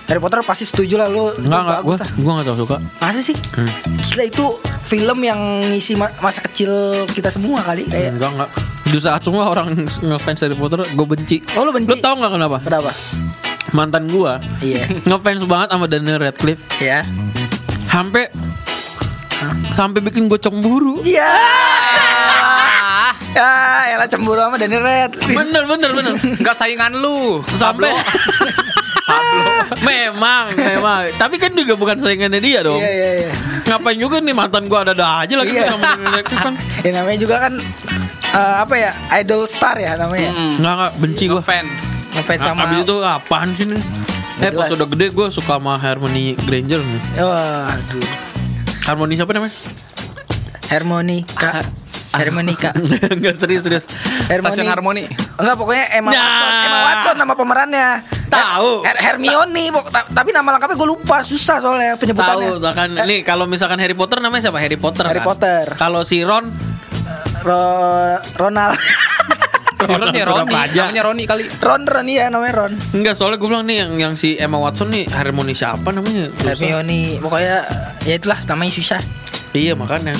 Harry 0.03 0.19
Potter 0.19 0.43
pasti 0.43 0.63
setuju 0.63 0.99
lah 0.99 1.07
lu. 1.07 1.31
Enggak 1.33 1.61
enggak 1.63 1.81
gua 1.81 1.95
lah. 1.95 2.09
gua 2.13 2.31
enggak 2.35 2.47
tahu 2.47 2.57
suka. 2.59 2.77
Masa 2.99 3.19
sih? 3.19 3.37
Hmm. 3.55 3.71
Gila 4.03 4.23
itu 4.25 4.45
film 4.83 5.17
yang 5.21 5.39
ngisi 5.65 5.95
ma- 5.95 6.11
masa 6.19 6.43
kecil 6.43 6.69
kita 7.07 7.31
semua 7.31 7.63
kali 7.63 7.87
kayak. 7.87 8.13
Enggak 8.13 8.31
enggak. 8.35 8.49
Di 8.83 8.99
saat 8.99 9.23
semua 9.23 9.47
orang 9.47 9.71
ngefans 10.03 10.43
Harry 10.43 10.53
Potter, 10.53 10.83
gue 10.85 11.07
benci. 11.07 11.39
Oh 11.55 11.63
lu 11.63 11.71
benci? 11.71 11.87
Lu 11.87 11.97
tau 11.97 12.13
nggak 12.13 12.31
kenapa? 12.31 12.57
Kenapa? 12.61 12.91
Mantan 13.71 14.05
gua 14.05 14.37
Iya. 14.59 14.85
ngefans 15.01 15.47
banget 15.47 15.67
sama 15.71 15.85
Daniel 15.87 16.19
Radcliffe. 16.19 16.61
ya. 16.77 17.07
Sampai 17.87 18.27
sampai 19.71 19.99
bikin 20.01 20.27
gue 20.27 20.37
cemburu. 20.37 20.99
Iya. 21.01 21.21
Ya, 21.23 21.31
elah 21.31 21.92
cemburu 24.05 24.39
sama 24.39 24.55
Daniel 24.55 24.81
Radcliffe. 24.81 25.31
Bener 25.33 25.63
bener 25.63 25.89
bener. 25.91 26.13
Gak 26.39 26.55
saingan 26.55 26.95
lu. 26.95 27.39
Sampai 27.53 27.91
memang 29.87 30.53
memang. 30.53 31.01
Tapi 31.15 31.35
kan 31.37 31.51
juga 31.51 31.73
bukan 31.73 31.97
saingannya 31.97 32.39
dia 32.39 32.63
dong. 32.63 32.79
Iya, 32.79 32.91
iya, 32.91 33.09
iya. 33.19 33.31
Ngapain 33.65 33.97
juga 33.97 34.17
nih 34.19 34.33
mantan 34.33 34.65
gua 34.67 34.83
ada-ada 34.83 35.23
aja 35.23 35.33
lagi 35.35 35.53
Iya. 35.53 35.71
sama 35.71 35.87
kan. 36.35 36.53
Ya 36.85 36.91
namanya 36.93 37.19
juga 37.19 37.35
kan 37.39 37.53
eh, 38.33 38.55
apa 38.59 38.75
ya? 38.75 38.91
Idol 39.19 39.47
star 39.47 39.75
ya 39.75 39.95
namanya. 39.95 40.31
Hmm. 40.31 40.59
Enggak 40.59 40.73
enggak 40.73 40.91
benci 40.99 41.23
gua. 41.27 41.41
Fans. 41.41 41.83
Ngefans 42.13 42.39
Nah, 42.39 42.47
sama 42.47 42.61
Abis 42.67 42.77
itu 42.83 42.95
apaan 43.01 43.49
sih 43.57 43.65
nih? 43.67 43.81
Eh 44.41 44.49
pas 44.49 44.69
udah 44.69 44.87
gede 44.89 45.13
gue 45.13 45.27
suka 45.29 45.61
sama 45.61 45.77
Harmony 45.77 46.33
Granger 46.33 46.81
nih 46.81 47.01
Waduh. 47.21 48.05
Harmony 48.83 49.13
siapa 49.13 49.29
namanya? 49.29 49.53
Harmonika. 52.13 52.69
Enggak 53.09 53.35
serius 53.41 53.61
serius 53.61 53.85
Stasiun 54.23 54.69
Harmoni. 54.69 55.09
Enggak 55.35 55.55
pokoknya 55.55 55.85
Emma 55.91 56.09
Nah. 56.09 56.21
Watson, 56.21 56.51
Emma 56.61 56.79
Watson 56.83 57.15
nama 57.17 57.33
pemerannya. 57.33 57.89
Tahu. 58.29 58.71
Her- 58.81 59.01
Hermione, 59.03 59.63
ta- 59.89 60.05
tapi 60.07 60.29
nama 60.29 60.49
lengkapnya 60.51 60.73
gue 60.75 60.89
lupa, 60.89 61.21
susah 61.21 61.57
soalnya 61.57 61.93
penyebutannya. 61.95 62.57
Tahu 62.57 62.73
kan 62.73 62.89
nih 63.03 63.19
kalau 63.21 63.45
misalkan 63.45 63.77
Harry 63.77 63.93
Potter 63.93 64.17
namanya 64.17 64.49
siapa? 64.49 64.57
Harry 64.57 64.77
Potter 64.77 65.05
Harry 65.05 65.19
kan? 65.19 65.27
Potter. 65.27 65.65
Kalau 65.73 66.01
si 66.01 66.21
Ron 66.21 66.49
Ro- 67.43 68.21
Ronald. 68.35 68.77
Ron 69.83 70.15
ya 70.15 70.23
Roni. 70.23 70.47
Namanya 70.71 71.03
Roni 71.03 71.23
kali. 71.27 71.43
Ron 71.59 71.83
Ron 71.83 72.07
iya 72.07 72.31
namanya 72.31 72.53
Ron. 72.55 72.73
Enggak 72.93 73.19
soalnya 73.19 73.35
gue 73.35 73.45
bilang 73.45 73.67
nih 73.67 73.83
yang 73.83 73.91
yang 73.99 74.13
si 74.13 74.39
Emma 74.39 74.55
Watson 74.55 74.87
nih 74.87 75.11
Harmony 75.11 75.51
siapa 75.51 75.91
namanya? 75.91 76.31
Hermione, 76.39 77.19
pokoknya 77.19 77.57
ya 78.07 78.15
itulah 78.15 78.39
namanya 78.47 78.71
susah. 78.71 79.01
Iya 79.51 79.75
makanya. 79.75 80.15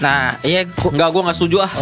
Nah, 0.00 0.36
iya 0.42 0.64
gua, 0.66 0.90
Enggak 0.90 1.08
gue 1.10 1.22
nggak 1.22 1.36
setuju 1.36 1.56
ah. 1.60 1.72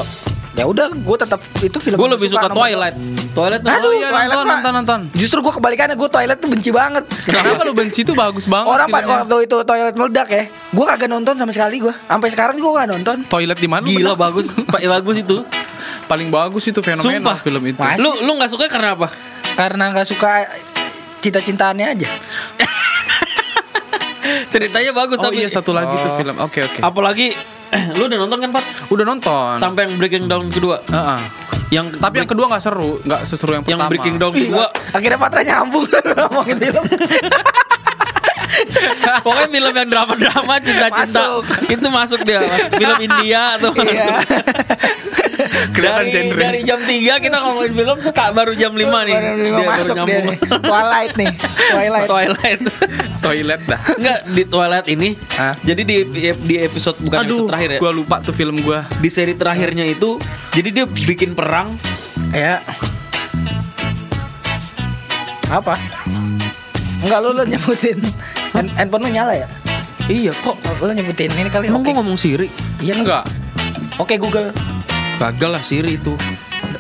ya 0.50 0.66
udah 0.66 0.90
gue 0.90 1.16
tetap 1.16 1.38
itu 1.56 1.78
film 1.78 1.94
gue 1.94 2.02
yang 2.02 2.18
lebih 2.18 2.28
gua 2.28 2.34
suka 2.34 2.48
nomor- 2.50 2.58
Twilight. 2.60 2.96
Twilight 3.30 3.62
tuh 3.62 3.70
Aduh, 3.70 3.78
Oh 3.80 3.92
iya, 3.94 4.08
Twilight 4.08 4.26
nonton, 4.28 4.42
mah- 4.42 4.54
nonton, 4.56 4.72
nonton. 4.74 5.00
Justru 5.14 5.38
gue 5.38 5.52
kebalikannya 5.54 5.94
gue 5.94 6.08
Twilight 6.08 6.40
tuh 6.40 6.50
benci 6.50 6.70
banget. 6.70 7.04
Kenapa 7.24 7.62
lu 7.62 7.72
benci 7.72 8.00
tuh 8.02 8.12
bagus 8.12 8.44
banget 8.44 8.66
Orang 8.68 8.88
pada 8.88 9.06
waktu 9.22 9.36
itu 9.40 9.56
Twilight 9.62 9.94
meledak 9.94 10.28
ya, 10.28 10.42
gue 10.50 10.84
kagak 10.84 11.06
nonton 11.06 11.34
sama 11.34 11.52
sekali 11.52 11.78
gue. 11.78 11.94
Sampai 11.94 12.28
sekarang 12.28 12.58
gue 12.58 12.72
gak 12.72 12.88
nonton. 12.88 13.16
Toilet 13.24 13.54
di 13.56 13.68
mana? 13.70 13.86
Gila 13.86 14.12
bagus, 14.14 14.50
Pak 14.68 14.82
bagus 14.82 15.16
itu. 15.16 15.36
Paling 16.04 16.28
bagus 16.28 16.64
itu 16.66 16.80
fenomenal 16.80 17.06
Sumpah. 17.06 17.38
film 17.38 17.62
itu. 17.64 17.78
Mas- 17.78 18.02
Lu 18.02 18.18
lu 18.18 18.34
nggak 18.34 18.50
suka 18.50 18.66
karena 18.66 18.98
apa? 18.98 19.14
Karena 19.54 19.94
nggak 19.94 20.08
suka 20.08 20.42
cita-cintaannya 21.20 21.86
aja. 21.88 22.08
Ceritanya 24.48 24.92
bagus 24.92 25.16
Oh 25.16 25.24
tapi 25.24 25.38
iya 25.38 25.48
satu 25.48 25.70
lagi 25.70 25.92
tuh 25.92 26.08
Oh. 26.08 26.16
film. 26.16 26.36
Oke 26.38 26.60
oke. 26.62 26.80
apalagi 26.80 27.32
eh, 27.68 27.84
lu 27.92 28.06
udah 28.06 28.18
nonton 28.18 28.38
kan 28.38 28.50
Pat? 28.50 28.64
Udah 28.88 29.04
nonton. 29.04 29.54
Sampai 29.56 29.84
yang 29.84 29.94
Breaking 29.96 30.24
Down 30.26 30.48
kedua. 30.48 30.80
Heeh. 30.84 31.20
Yang 31.68 32.00
Tapi 32.00 32.16
yang 32.16 32.28
kedua 32.28 32.48
nggak 32.48 32.62
seru, 32.62 32.96
nggak 33.02 33.20
seseru 33.22 33.52
yang 33.52 33.60
yang 33.62 33.76
pertama. 33.76 33.92
Breaking 33.92 34.16
Down 34.16 34.32
Ih, 34.32 34.48
kedua 34.48 34.66
akhirnya 34.88 35.18
Patra 35.18 35.40
nyambung 35.42 35.84
ngomongin 36.24 36.56
film. 36.56 36.84
Pokoknya 39.24 39.48
film 39.48 39.74
yang 39.74 39.88
drama-drama 39.88 40.54
cinta-cinta 40.58 41.22
itu 41.66 41.86
masuk 41.88 42.20
dia. 42.22 42.40
Film 42.72 42.98
India 43.00 43.56
atau 43.56 43.70
Iya. 43.74 44.24
Kelihatan 45.70 46.04
dari, 46.04 46.12
genre. 46.12 46.40
dari 46.40 46.60
jam 46.62 46.80
3 46.80 46.90
kita 47.20 47.36
ngomongin 47.38 47.72
film 47.72 47.98
kak 48.10 48.30
baru 48.32 48.52
jam 48.52 48.72
5 48.72 48.80
nih. 48.80 49.14
Baru 49.14 49.34
lima 49.36 49.58
Dia 49.58 49.68
masuk 49.68 49.86
dia 49.86 49.98
nyambung. 49.98 50.24
nih. 50.26 50.38
Twilight 50.60 51.12
nih. 51.14 51.32
Twilight. 51.68 52.08
Twilight. 52.08 52.60
Toilet 53.18 53.60
dah. 53.64 53.80
Enggak 53.92 54.18
di 54.28 54.42
Twilight 54.44 54.86
ini. 54.88 55.08
Hah? 55.32 55.54
Jadi 55.60 55.82
di 55.82 55.96
di 56.38 56.54
episode 56.58 56.98
bukan 57.00 57.18
Aduh, 57.18 57.26
episode 57.26 57.48
terakhir 57.50 57.70
ya. 57.70 57.78
gua 57.78 57.92
lupa 57.92 58.16
tuh 58.20 58.32
film 58.32 58.56
gua. 58.60 58.86
Di 58.96 59.08
seri 59.08 59.34
terakhirnya 59.34 59.84
itu 59.84 60.18
jadi 60.50 60.68
dia 60.72 60.84
bikin 60.86 61.34
perang 61.34 61.74
Ya. 62.30 62.60
Apa? 65.48 65.74
Enggak 66.98 67.18
lu 67.20 67.30
lu 67.32 67.44
nyebutin. 67.46 67.98
Hand- 68.52 68.74
handphone 68.74 69.02
lu 69.06 69.10
nyala 69.12 69.34
ya? 69.34 69.46
Iya 70.08 70.32
kok 70.32 70.56
Lu 70.80 70.88
nyebutin 70.88 71.28
ini 71.36 71.52
kali. 71.52 71.68
Emang 71.68 71.84
Oke. 71.84 71.92
gua 71.92 72.00
ngomong 72.00 72.16
Siri? 72.16 72.48
Iya 72.80 72.96
Enggak. 72.96 73.24
Oke 74.00 74.16
Google. 74.16 74.54
Gagal 75.18 75.50
lah 75.50 75.62
Siri 75.62 75.98
itu 75.98 76.14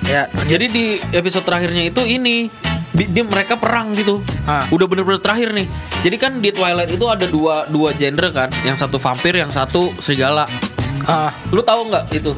Ya. 0.08 0.24
Jadi 0.48 0.66
di 0.72 0.84
episode 1.12 1.44
terakhirnya 1.44 1.84
itu 1.84 2.00
ini 2.00 2.48
dia 2.96 3.22
mereka 3.22 3.60
perang 3.60 3.92
gitu. 3.92 4.24
Ah. 4.42 4.64
Udah 4.72 4.88
bener-bener 4.88 5.20
terakhir 5.20 5.52
nih. 5.52 5.68
Jadi 6.00 6.16
kan 6.16 6.32
di 6.40 6.50
Twilight 6.50 6.88
itu 6.88 7.04
ada 7.06 7.28
dua 7.28 7.68
dua 7.68 7.92
genre 7.92 8.32
kan, 8.32 8.48
yang 8.64 8.74
satu 8.74 8.96
vampir, 8.96 9.36
yang 9.36 9.52
satu 9.52 9.92
serigala. 10.00 10.48
Ah, 11.04 11.30
Lu 11.52 11.60
tahu 11.60 11.92
nggak 11.92 12.04
itu? 12.10 12.32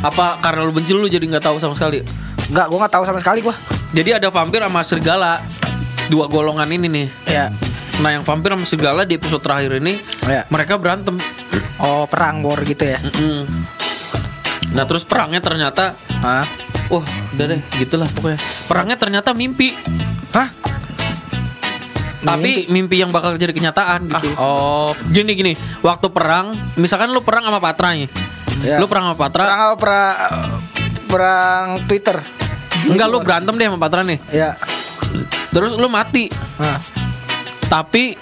Apa 0.00 0.38
karena 0.38 0.62
lu 0.62 0.72
benci 0.72 0.94
lu 0.94 1.04
jadi 1.04 1.24
nggak 1.26 1.44
tahu 1.44 1.56
sama 1.58 1.74
sekali? 1.74 2.00
enggak, 2.46 2.70
gua 2.70 2.78
enggak 2.86 2.94
tahu 2.94 3.04
sama 3.04 3.18
sekali 3.18 3.40
gua. 3.42 3.54
Jadi 3.90 4.10
ada 4.14 4.28
vampir 4.30 4.62
sama 4.62 4.80
serigala. 4.86 5.42
Dua 6.06 6.30
golongan 6.30 6.70
ini 6.70 6.86
nih. 6.86 7.06
Ya. 7.26 7.50
Nah, 7.96 8.10
yang 8.12 8.22
vampir 8.22 8.52
sama 8.52 8.66
serigala 8.68 9.02
di 9.08 9.16
episode 9.16 9.40
terakhir 9.40 9.80
ini 9.80 9.96
Ya. 10.24 10.44
mereka 10.52 10.76
berantem. 10.76 11.16
Oh, 11.80 12.04
perang 12.04 12.44
war 12.44 12.60
gitu 12.60 12.84
ya. 12.84 13.00
Mm-mm. 13.00 13.48
Nah, 14.72 14.84
terus 14.84 15.04
perangnya 15.04 15.40
ternyata 15.40 15.96
Hah? 16.16 16.44
Wah, 16.88 17.04
udah 17.34 17.44
deh, 17.44 17.60
gitulah 17.76 18.08
pokoknya. 18.08 18.40
Perangnya 18.68 18.96
ternyata 18.96 19.36
mimpi. 19.36 19.76
Hah? 20.32 20.48
Tapi 22.26 22.66
mimpi 22.68 22.98
yang 22.98 23.14
bakal 23.14 23.38
jadi 23.38 23.54
kenyataan 23.54 24.10
gitu. 24.10 24.28
Oh, 24.34 24.90
Gini 25.12 25.38
gini, 25.38 25.52
waktu 25.78 26.10
perang, 26.10 26.56
misalkan 26.74 27.14
lu 27.14 27.22
perang 27.22 27.46
sama 27.46 27.62
Patra 27.62 27.94
nih. 27.94 28.10
Ya. 28.64 28.80
Lu 28.82 28.88
perang 28.90 29.12
sama 29.12 29.16
Patra, 29.18 29.44
perang 29.44 29.60
apa 29.62 29.74
perang 29.76 30.16
perang 31.06 31.66
Twitter. 31.86 32.18
enggak 32.86 33.08
lu 33.08 33.18
berantem 33.22 33.54
deh 33.54 33.66
sama 33.70 33.78
Patra 33.78 34.00
nih. 34.02 34.18
Ya. 34.32 34.58
Terus 35.54 35.78
lu 35.78 35.86
mati. 35.86 36.26
Hah. 36.58 36.80
Tapi 37.66 38.14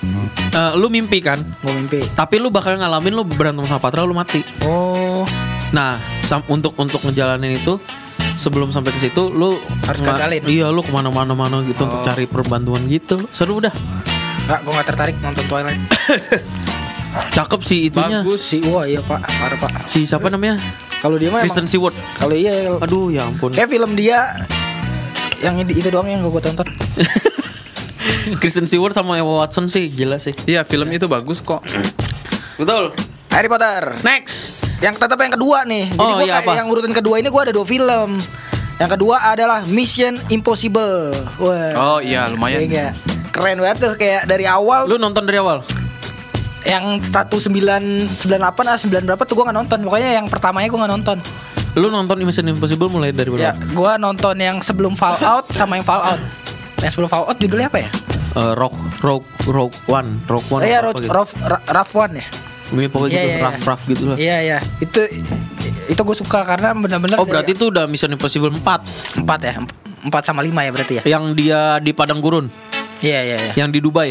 eh, 0.50 0.72
lu 0.74 0.88
mimpi 0.88 1.20
kan? 1.20 1.36
Gue 1.60 1.72
mimpi. 1.72 2.00
Tapi 2.10 2.36
lu 2.36 2.48
bakal 2.48 2.76
ngalamin 2.76 3.12
lu 3.12 3.22
berantem 3.24 3.64
sama 3.64 3.78
Patra 3.78 4.02
lu 4.02 4.12
mati. 4.12 4.40
Oh, 4.62 5.26
Nah, 5.70 5.98
sam- 6.20 6.46
untuk 6.46 6.72
untuk 6.76 7.02
ngejalanin 7.02 7.58
itu 7.58 7.82
sebelum 8.34 8.70
sampai 8.70 8.94
ke 8.94 9.02
situ 9.02 9.26
lu 9.26 9.58
Harus 9.82 10.00
gagalin. 10.00 10.42
Iya, 10.44 10.70
lu 10.70 10.80
ke 10.80 10.88
mana-mana 10.88 11.34
mana 11.34 11.60
gitu 11.62 11.82
untuk 11.82 11.98
Oh. 11.98 12.06
cari 12.06 12.24
perbantuan 12.24 12.86
gitu. 12.86 13.18
Seru 13.30 13.58
dah. 13.58 13.74
enggak, 14.44 14.60
gue 14.60 14.72
nggak 14.72 14.86
tertarik 14.86 15.16
nonton 15.18 15.44
Twilight. 15.44 15.80
Cakep 17.36 17.60
sih 17.62 17.88
itunya. 17.88 18.20
Bagus. 18.22 18.42
Si 18.44 18.58
wah 18.64 18.84
iya 18.84 18.98
pak, 19.00 19.22
parah 19.22 19.56
pak. 19.56 19.86
Si 19.86 20.02
siapa 20.04 20.28
namanya? 20.28 20.58
Kalau 20.98 21.14
dia 21.16 21.30
mah 21.30 21.40
Kristen 21.40 21.64
Stewart. 21.64 21.94
kalau 22.14 22.34
iya, 22.34 22.74
Aduh, 22.76 23.08
ya 23.08 23.24
ampun. 23.24 23.50
kayak 23.50 23.68
film 23.68 23.94
dia 23.94 24.46
yang 25.38 25.58
itu 25.60 25.88
doang 25.88 26.06
yang 26.06 26.22
gue 26.22 26.42
tonton. 26.42 26.64
Kristen 28.40 28.64
Stewart 28.64 28.92
sama 28.92 29.14
Emma 29.14 29.34
Watson 29.36 29.66
sih 29.66 29.86
gila 29.86 30.16
sih. 30.16 30.34
Iya 30.44 30.62
film 30.62 30.88
itu 30.88 31.04
bagus 31.04 31.40
kok. 31.40 31.64
Betul. 32.54 32.92
Harry 33.28 33.48
Potter. 33.48 33.98
Next. 34.00 34.62
Yang 34.78 35.00
tetap 35.00 35.16
yang 35.16 35.32
kedua 35.32 35.64
nih. 35.64 35.88
Jadi 35.88 35.98
Oh, 35.98 36.14
gua 36.14 36.22
iya, 36.22 36.38
apa? 36.38 36.52
yang 36.54 36.68
urutan 36.68 36.92
kedua 36.92 37.16
ini 37.16 37.26
gue 37.26 37.42
ada 37.42 37.50
dua 37.50 37.64
film. 37.64 38.20
Yang 38.74 38.90
kedua 38.92 39.16
adalah 39.24 39.62
Mission 39.64 40.14
Impossible. 40.28 41.14
Wah. 41.38 41.70
Oh 41.74 41.98
iya 41.98 42.26
lumayan. 42.26 42.66
Iya, 42.66 42.90
Keren 43.30 43.58
banget 43.58 43.76
tuh 43.80 43.94
kayak 43.94 44.24
dari 44.24 44.44
awal 44.44 44.86
Lu 44.86 44.94
nonton 44.94 45.24
dari 45.24 45.38
awal? 45.38 45.62
yang 46.64 46.96
1998 46.96 48.24
atau 48.40 48.80
9 48.80 49.04
berapa 49.04 49.22
tuh 49.22 49.34
gue 49.34 49.44
nggak 49.44 49.58
nonton. 49.58 49.78
Pokoknya 49.80 50.10
yang 50.14 50.26
pertamanya 50.26 50.64
gue 50.66 50.78
nggak 50.78 50.92
nonton. 50.92 51.18
Lu 51.74 51.88
nonton 51.88 52.16
Mission 52.20 52.46
Impossible 52.46 52.88
mulai 52.88 53.10
dari 53.10 53.28
Ya, 53.34 53.52
berapa? 53.52 53.58
gue 53.68 53.92
nonton 53.98 54.36
yang 54.38 54.56
sebelum 54.58 54.94
Fallout 54.94 55.50
sama 55.50 55.76
yang 55.76 55.84
Fallout. 55.84 56.22
Yang 56.84 56.92
sebelum 56.94 57.08
Fallout 57.08 57.38
judulnya 57.40 57.72
apa 57.72 57.78
ya? 57.80 57.88
Eh, 58.36 58.52
Rock 58.60 58.76
Rock 59.00 59.24
Rock 59.48 59.72
One, 59.88 60.20
Rock 60.28 60.44
One. 60.52 60.62
Oh 60.62 60.68
iya, 60.68 60.84
Rough, 60.84 61.00
gitu. 61.00 61.08
Rough, 61.08 61.92
One 61.96 62.20
ya. 62.20 62.26
Iya, 62.74 62.88
pokoknya 62.92 63.12
Iya, 63.12 63.22
gitu, 63.24 63.28
iya, 63.28 63.44
rough 63.44 63.56
iya. 63.60 63.68
rough 63.68 63.84
gitu 63.88 64.02
lah. 64.04 64.16
Iya 64.20 64.36
iya. 64.44 64.58
Itu 64.84 65.00
itu 65.84 66.00
gue 66.00 66.16
suka 66.16 66.44
karena 66.44 66.72
benar-benar 66.72 67.16
Oh 67.20 67.28
berarti 67.28 67.52
itu 67.52 67.68
udah 67.68 67.84
Mission 67.88 68.12
Impossible 68.12 68.52
4 68.52 69.20
empat 69.20 69.40
ya, 69.44 69.54
empat 70.00 70.22
sama 70.24 70.40
lima 70.40 70.64
ya 70.64 70.70
berarti 70.72 70.94
ya. 71.00 71.02
Yang 71.04 71.24
dia 71.36 71.60
di 71.80 71.92
padang 71.92 72.24
gurun 72.24 72.48
Iya 73.04 73.20
iya 73.20 73.36
iya. 73.48 73.52
Yang 73.52 73.68
di 73.68 73.78
Dubai 73.84 74.10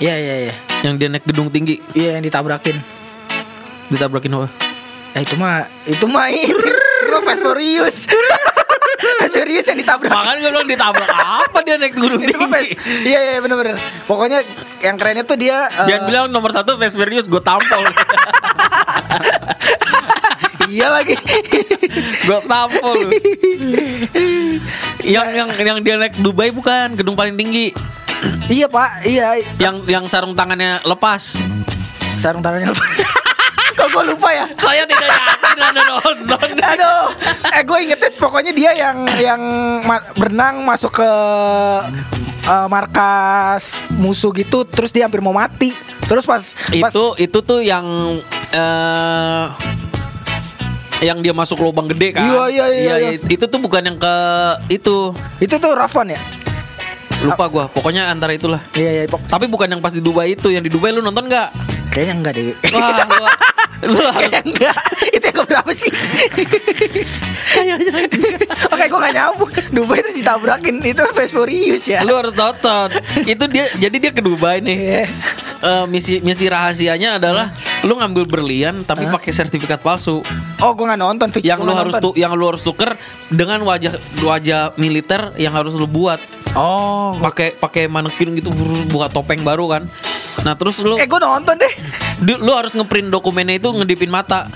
Iya 0.00 0.14
iya 0.16 0.34
iya. 0.48 0.54
Yang 0.80 0.94
dia 0.96 1.08
naik 1.12 1.24
gedung 1.28 1.52
tinggi 1.52 1.76
Iya 1.92 2.16
yang 2.18 2.24
ditabrakin. 2.24 2.80
Ditabrakin 3.92 4.32
apa? 4.32 4.48
Ya 5.12 5.20
itu 5.20 5.34
mah 5.36 5.68
itu 5.84 6.06
mah 6.08 6.26
ini. 6.32 6.68
Fast 7.20 7.42
Furious. 7.44 7.96
Furious 9.32 9.66
yang 9.70 9.78
ditabrak. 9.78 10.10
Makanya 10.10 10.38
gue 10.42 10.52
bilang 10.52 10.68
ditabrak 10.68 11.10
apa 11.10 11.58
dia 11.62 11.76
naik 11.78 11.94
Fast. 12.50 12.70
tinggi 12.74 12.74
Iya 13.06 13.18
iya 13.18 13.38
benar-benar. 13.40 13.76
Pokoknya 14.04 14.42
yang 14.82 14.96
kerennya 14.98 15.24
tuh 15.24 15.38
dia 15.38 15.66
eh, 15.70 15.86
Jangan 15.88 16.02
bilang 16.06 16.24
nomor 16.28 16.50
satu 16.50 16.76
Fast 16.76 16.96
Furious 16.98 17.26
gue 17.26 17.42
tampol 17.42 17.82
iya 20.70 20.86
lagi. 20.86 21.18
Gue 22.26 22.38
tampol. 22.46 22.98
Yang 25.02 25.26
yang 25.34 25.48
yang 25.50 25.78
dia 25.82 25.94
naik 25.98 26.14
Dubai 26.22 26.54
bukan 26.54 26.94
gedung 26.94 27.18
paling 27.18 27.34
tinggi 27.34 27.74
iya 28.50 28.66
Pak, 28.68 28.90
iya. 29.06 29.40
Yang 29.56 29.76
yang 29.88 30.04
sarung 30.10 30.36
tangannya 30.36 30.82
lepas 30.84 31.38
Sarung 32.20 32.44
tangannya 32.44 32.68
lepas. 32.68 32.94
Kok 33.78 33.88
gue 33.96 34.02
lupa 34.12 34.28
ya? 34.28 34.44
Saya 34.60 34.84
tidak 34.84 35.08
yakin 35.08 35.56
anda 35.56 35.82
nonton 35.88 36.48
Aduh, 36.52 37.04
eh 37.56 37.62
gue 37.62 37.78
ingetnya 37.80 38.10
pokoknya 38.14 38.52
dia 38.52 38.70
yang 38.72 38.96
yang 39.16 39.40
ma- 39.82 40.04
berenang 40.12 40.62
masuk 40.62 40.92
ke 40.94 41.10
eh, 42.42 42.66
markas 42.66 43.80
musuh 43.94 44.32
gitu, 44.32 44.64
terus 44.64 44.90
dia 44.90 45.04
hampir 45.04 45.18
mau 45.18 45.32
mati. 45.32 45.72
Terus 46.02 46.24
pas, 46.24 46.42
pas 46.52 46.90
itu 46.90 47.04
itu 47.18 47.38
tuh 47.40 47.60
yang 47.60 47.86
eh 48.50 49.46
yang 51.00 51.18
dia 51.18 51.32
masuk 51.32 51.56
lubang 51.58 51.88
gede 51.88 52.12
kan 52.12 52.28
Iya, 52.28 52.44
iya, 52.46 52.66
iya, 52.68 52.94
iya. 53.00 53.10
itu 53.16 53.40
tuh 53.40 53.56
bukan 53.56 53.80
yang 53.80 53.96
ke 53.96 54.14
itu 54.68 55.16
itu 55.40 55.54
tuh 55.56 55.72
Rafan 55.72 56.12
ya? 56.12 56.20
lupa 57.20 57.48
gua 57.48 57.64
pokoknya 57.68 58.08
antara 58.08 58.32
itulah 58.32 58.60
Iya 58.72 58.90
iya, 58.90 59.02
pok- 59.04 59.24
tapi 59.24 59.44
bukan 59.44 59.68
yang 59.68 59.80
pas 59.80 59.92
di 59.92 60.00
Dubai 60.00 60.32
itu 60.32 60.48
yang 60.48 60.60
di 60.60 60.68
Dubai 60.68 60.88
lu 60.88 61.00
nonton 61.00 61.24
nggak 61.24 61.48
kayaknya 61.88 62.14
enggak 62.16 62.32
deh. 62.32 62.52
wah 62.70 63.32
lu 63.82 63.96
harus 63.96 64.28
Kayaknya 64.28 64.40
enggak. 64.44 64.78
Itu 65.10 65.24
yang 65.24 65.36
keberapa 65.38 65.70
sih? 65.72 65.92
Oke, 68.68 68.84
gue 68.86 69.00
gak 69.00 69.14
nyambung. 69.14 69.50
Dubai 69.70 70.00
terus 70.00 70.14
ditabrakin. 70.14 70.76
Itu 70.82 71.02
Fast 71.10 71.32
Furious 71.32 71.84
ya. 71.86 72.02
lu 72.02 72.14
harus 72.14 72.32
nonton 72.32 72.92
itu 73.22 73.44
dia 73.46 73.64
jadi 73.76 73.96
dia 73.98 74.10
ke 74.10 74.20
Dubai 74.20 74.58
nih 74.58 74.78
Iya. 74.80 75.04
Eh, 75.60 75.84
misi 75.86 76.18
misi 76.20 76.46
rahasianya 76.46 77.16
adalah 77.16 77.52
lu 77.80 77.94
ngambil 77.94 78.24
berlian 78.26 78.82
tapi 78.82 79.04
pakai 79.06 79.30
sertifikat 79.30 79.78
palsu 79.78 80.24
Oh, 80.58 80.72
gue 80.72 80.84
gak 80.84 80.96
nonton. 80.96 81.28
fix. 81.30 81.42
yang 81.42 81.60
lu 81.60 81.70
harus 81.70 81.94
nonton. 81.94 82.04
tuh 82.06 82.14
yang 82.14 82.32
lu 82.32 82.44
harus 82.46 82.60
tuker 82.60 82.96
dengan 83.28 83.60
wajah 83.62 83.92
wajah 84.18 84.72
militer 84.76 85.32
yang 85.36 85.52
harus 85.52 85.72
lu 85.74 85.84
buat 85.84 86.20
Oh. 86.50 87.14
pakai 87.20 87.54
pakai 87.54 87.86
manekin 87.86 88.34
gitu 88.34 88.50
buat 88.88 89.08
topeng 89.08 89.40
baru 89.40 89.70
kan 89.70 89.82
nah 90.40 90.54
terus 90.54 90.80
lu 90.80 90.96
Eh, 90.96 91.04
gue 91.04 91.20
nonton 91.20 91.54
deh. 91.54 91.72
Lu 92.22 92.52
harus 92.52 92.72
ngeprint 92.72 93.08
dokumennya 93.08 93.56
itu 93.56 93.68
ngedipin 93.70 94.12
mata 94.12 94.48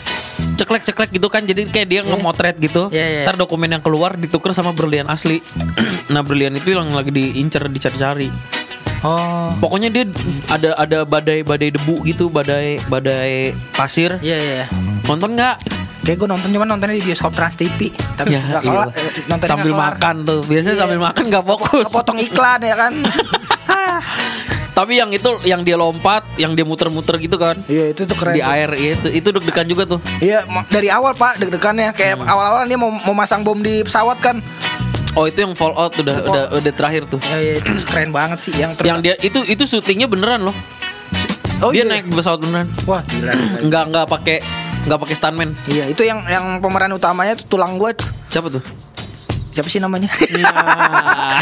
ceklek 0.54 0.82
ceklek 0.84 1.10
gitu 1.10 1.26
kan 1.26 1.42
jadi 1.42 1.66
kayak 1.66 1.88
dia 1.88 2.00
ngemotret 2.02 2.56
gitu 2.58 2.90
Iya, 2.90 3.06
iya. 3.06 3.22
ntar 3.24 3.34
dokumen 3.34 3.70
yang 3.70 3.82
keluar 3.82 4.14
ditukar 4.14 4.52
sama 4.52 4.70
berlian 4.70 5.06
asli 5.08 5.40
nah 6.12 6.20
berlian 6.20 6.54
itu 6.54 6.74
yang 6.74 6.90
lagi 6.92 7.10
diincer 7.10 7.64
dicari-cari 7.66 8.30
Oh. 9.04 9.52
pokoknya 9.60 9.92
dia 9.92 10.08
ada 10.48 10.80
ada 10.80 10.98
badai 11.04 11.44
badai 11.44 11.76
debu 11.76 12.08
gitu 12.08 12.32
badai 12.32 12.80
badai 12.88 13.52
pasir 13.76 14.16
Iya 14.24 14.36
iya. 14.40 14.54
iya. 14.64 14.66
nonton 15.04 15.36
nggak 15.36 15.60
Kayak 16.04 16.20
gue 16.20 16.28
nonton 16.28 16.48
cuman 16.52 16.68
nontonnya 16.68 17.00
di 17.00 17.04
bioskop 17.08 17.32
Trans 17.32 17.56
TV. 17.56 17.88
Tapi 17.88 18.36
ya 18.36 18.44
nggak 18.44 18.60
iya. 18.60 18.70
kelar. 18.76 18.88
eh, 18.92 19.48
sambil 19.48 19.72
makan 19.72 20.14
tuh 20.28 20.40
biasanya 20.44 20.76
Iya. 20.76 20.82
sambil 20.84 20.98
makan 21.00 21.24
nggak 21.32 21.44
fokus 21.48 21.88
Potong 21.88 22.20
iklan 22.20 22.60
ya 22.60 22.76
kan. 22.76 22.92
tapi 24.74 24.98
yang 24.98 25.08
itu 25.08 25.38
yang 25.40 25.62
dia 25.62 25.74
lompat 25.74 26.26
yang 26.34 26.52
dia 26.52 26.62
muter-muter 26.62 27.14
gitu 27.16 27.34
kan 27.34 27.62
Iya 27.64 27.94
itu 27.94 28.04
tuh 28.04 28.14
keren. 28.14 28.34
di 28.34 28.42
tuh. 28.42 28.50
air 28.50 28.68
iya, 28.74 28.90
itu 28.96 29.08
itu 29.08 29.28
deg-degan 29.30 29.66
juga 29.66 29.82
tuh 29.86 30.00
Iya 30.18 30.42
dari 30.66 30.90
awal 30.90 31.14
pak 31.14 31.38
deg-degannya 31.38 31.94
kayak 31.94 32.14
Hmm. 32.16 32.26
awal-awal 32.26 32.62
dia 32.64 32.74
mau 32.74 32.90
mau 32.90 33.14
masang 33.14 33.40
bom 33.40 33.56
di 33.56 33.80
pesawat 33.80 34.18
kan. 34.18 34.42
oh 35.12 35.24
itu 35.24 35.38
yang 35.40 35.54
Fallout 35.54 35.94
udah 35.94 36.16
udah 36.20 36.44
udah 36.52 36.72
terakhir 36.72 37.06
tuh 37.06 37.22
Ya, 37.24 37.38
iya 37.38 37.52
itu 37.56 37.70
keren 37.88 38.10
banget 38.10 38.38
sih 38.40 38.52
yang 38.52 38.74
yang 38.82 38.98
dia 38.98 39.14
itu 39.20 39.42
itu 39.44 39.62
syutingnya 39.64 40.04
beneran 40.04 40.42
loh 40.42 40.56
oh, 41.60 41.70
dia 41.70 41.82
iya. 41.82 41.90
naik 41.94 42.10
pesawat 42.10 42.42
beneran 42.42 42.66
Wah 42.84 42.98
gila. 43.04 43.30
nggak 43.70 43.84
nggak 43.88 44.06
pakai 44.10 44.38
nggak 44.84 44.98
pakai 45.00 45.14
stuntman 45.14 45.50
iya 45.66 45.86
itu 45.86 46.02
yang 46.02 46.18
yang 46.24 46.58
pemeran 46.58 46.90
utamanya 46.92 47.32
tuh 47.34 47.46
tulang 47.48 47.78
gue 47.78 47.94
tuh. 47.94 48.10
siapa 48.26 48.50
tuh 48.50 48.62
Siapa 49.54 49.68
sih 49.68 49.78
namanya? 49.78 50.10
Nah, 50.34 51.38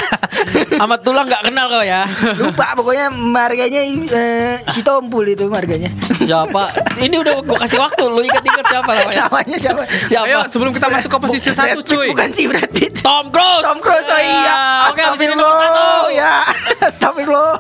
Ahmad 0.79 1.01
Tulang 1.01 1.25
nggak 1.25 1.49
kenal 1.49 1.67
kau 1.67 1.81
ya 1.81 2.05
Lupa 2.35 2.75
pokoknya 2.75 3.09
marganya 3.09 3.81
eh, 3.87 4.61
si 4.67 4.83
Tompul 4.83 5.25
itu 5.27 5.47
marganya. 5.47 5.89
siapa 6.21 6.69
ini 6.99 7.17
udah 7.17 7.41
gua 7.41 7.57
kasih 7.59 7.79
waktu 7.79 8.03
lu 8.05 8.21
ingat-ingat 8.21 8.65
siapa 8.67 8.91
namanya 8.91 9.27
Namanya 9.27 9.57
siapa? 9.57 9.83
siapa 9.89 10.27
Ayo 10.27 10.41
sebelum 10.45 10.71
kita 10.71 10.89
masuk 10.89 11.09
ke 11.09 11.19
posisi 11.21 11.49
Brad 11.51 11.73
satu 11.73 11.81
cuy. 11.83 12.09
Bukan 12.11 12.29
si 12.31 12.43
Brad 12.45 12.69
Pitt. 12.69 13.01
Tom 13.01 13.27
Cruise 13.29 13.63
Tom 13.63 13.79
Cruise 13.81 14.05
oh 14.05 14.21
iya. 14.21 14.55
Oke 14.91 15.01
abis 15.01 15.21
ini 15.21 15.33
nomor 15.33 15.57
satu. 15.57 15.87
Ya. 16.13 16.35
Astagfirullah. 16.83 17.57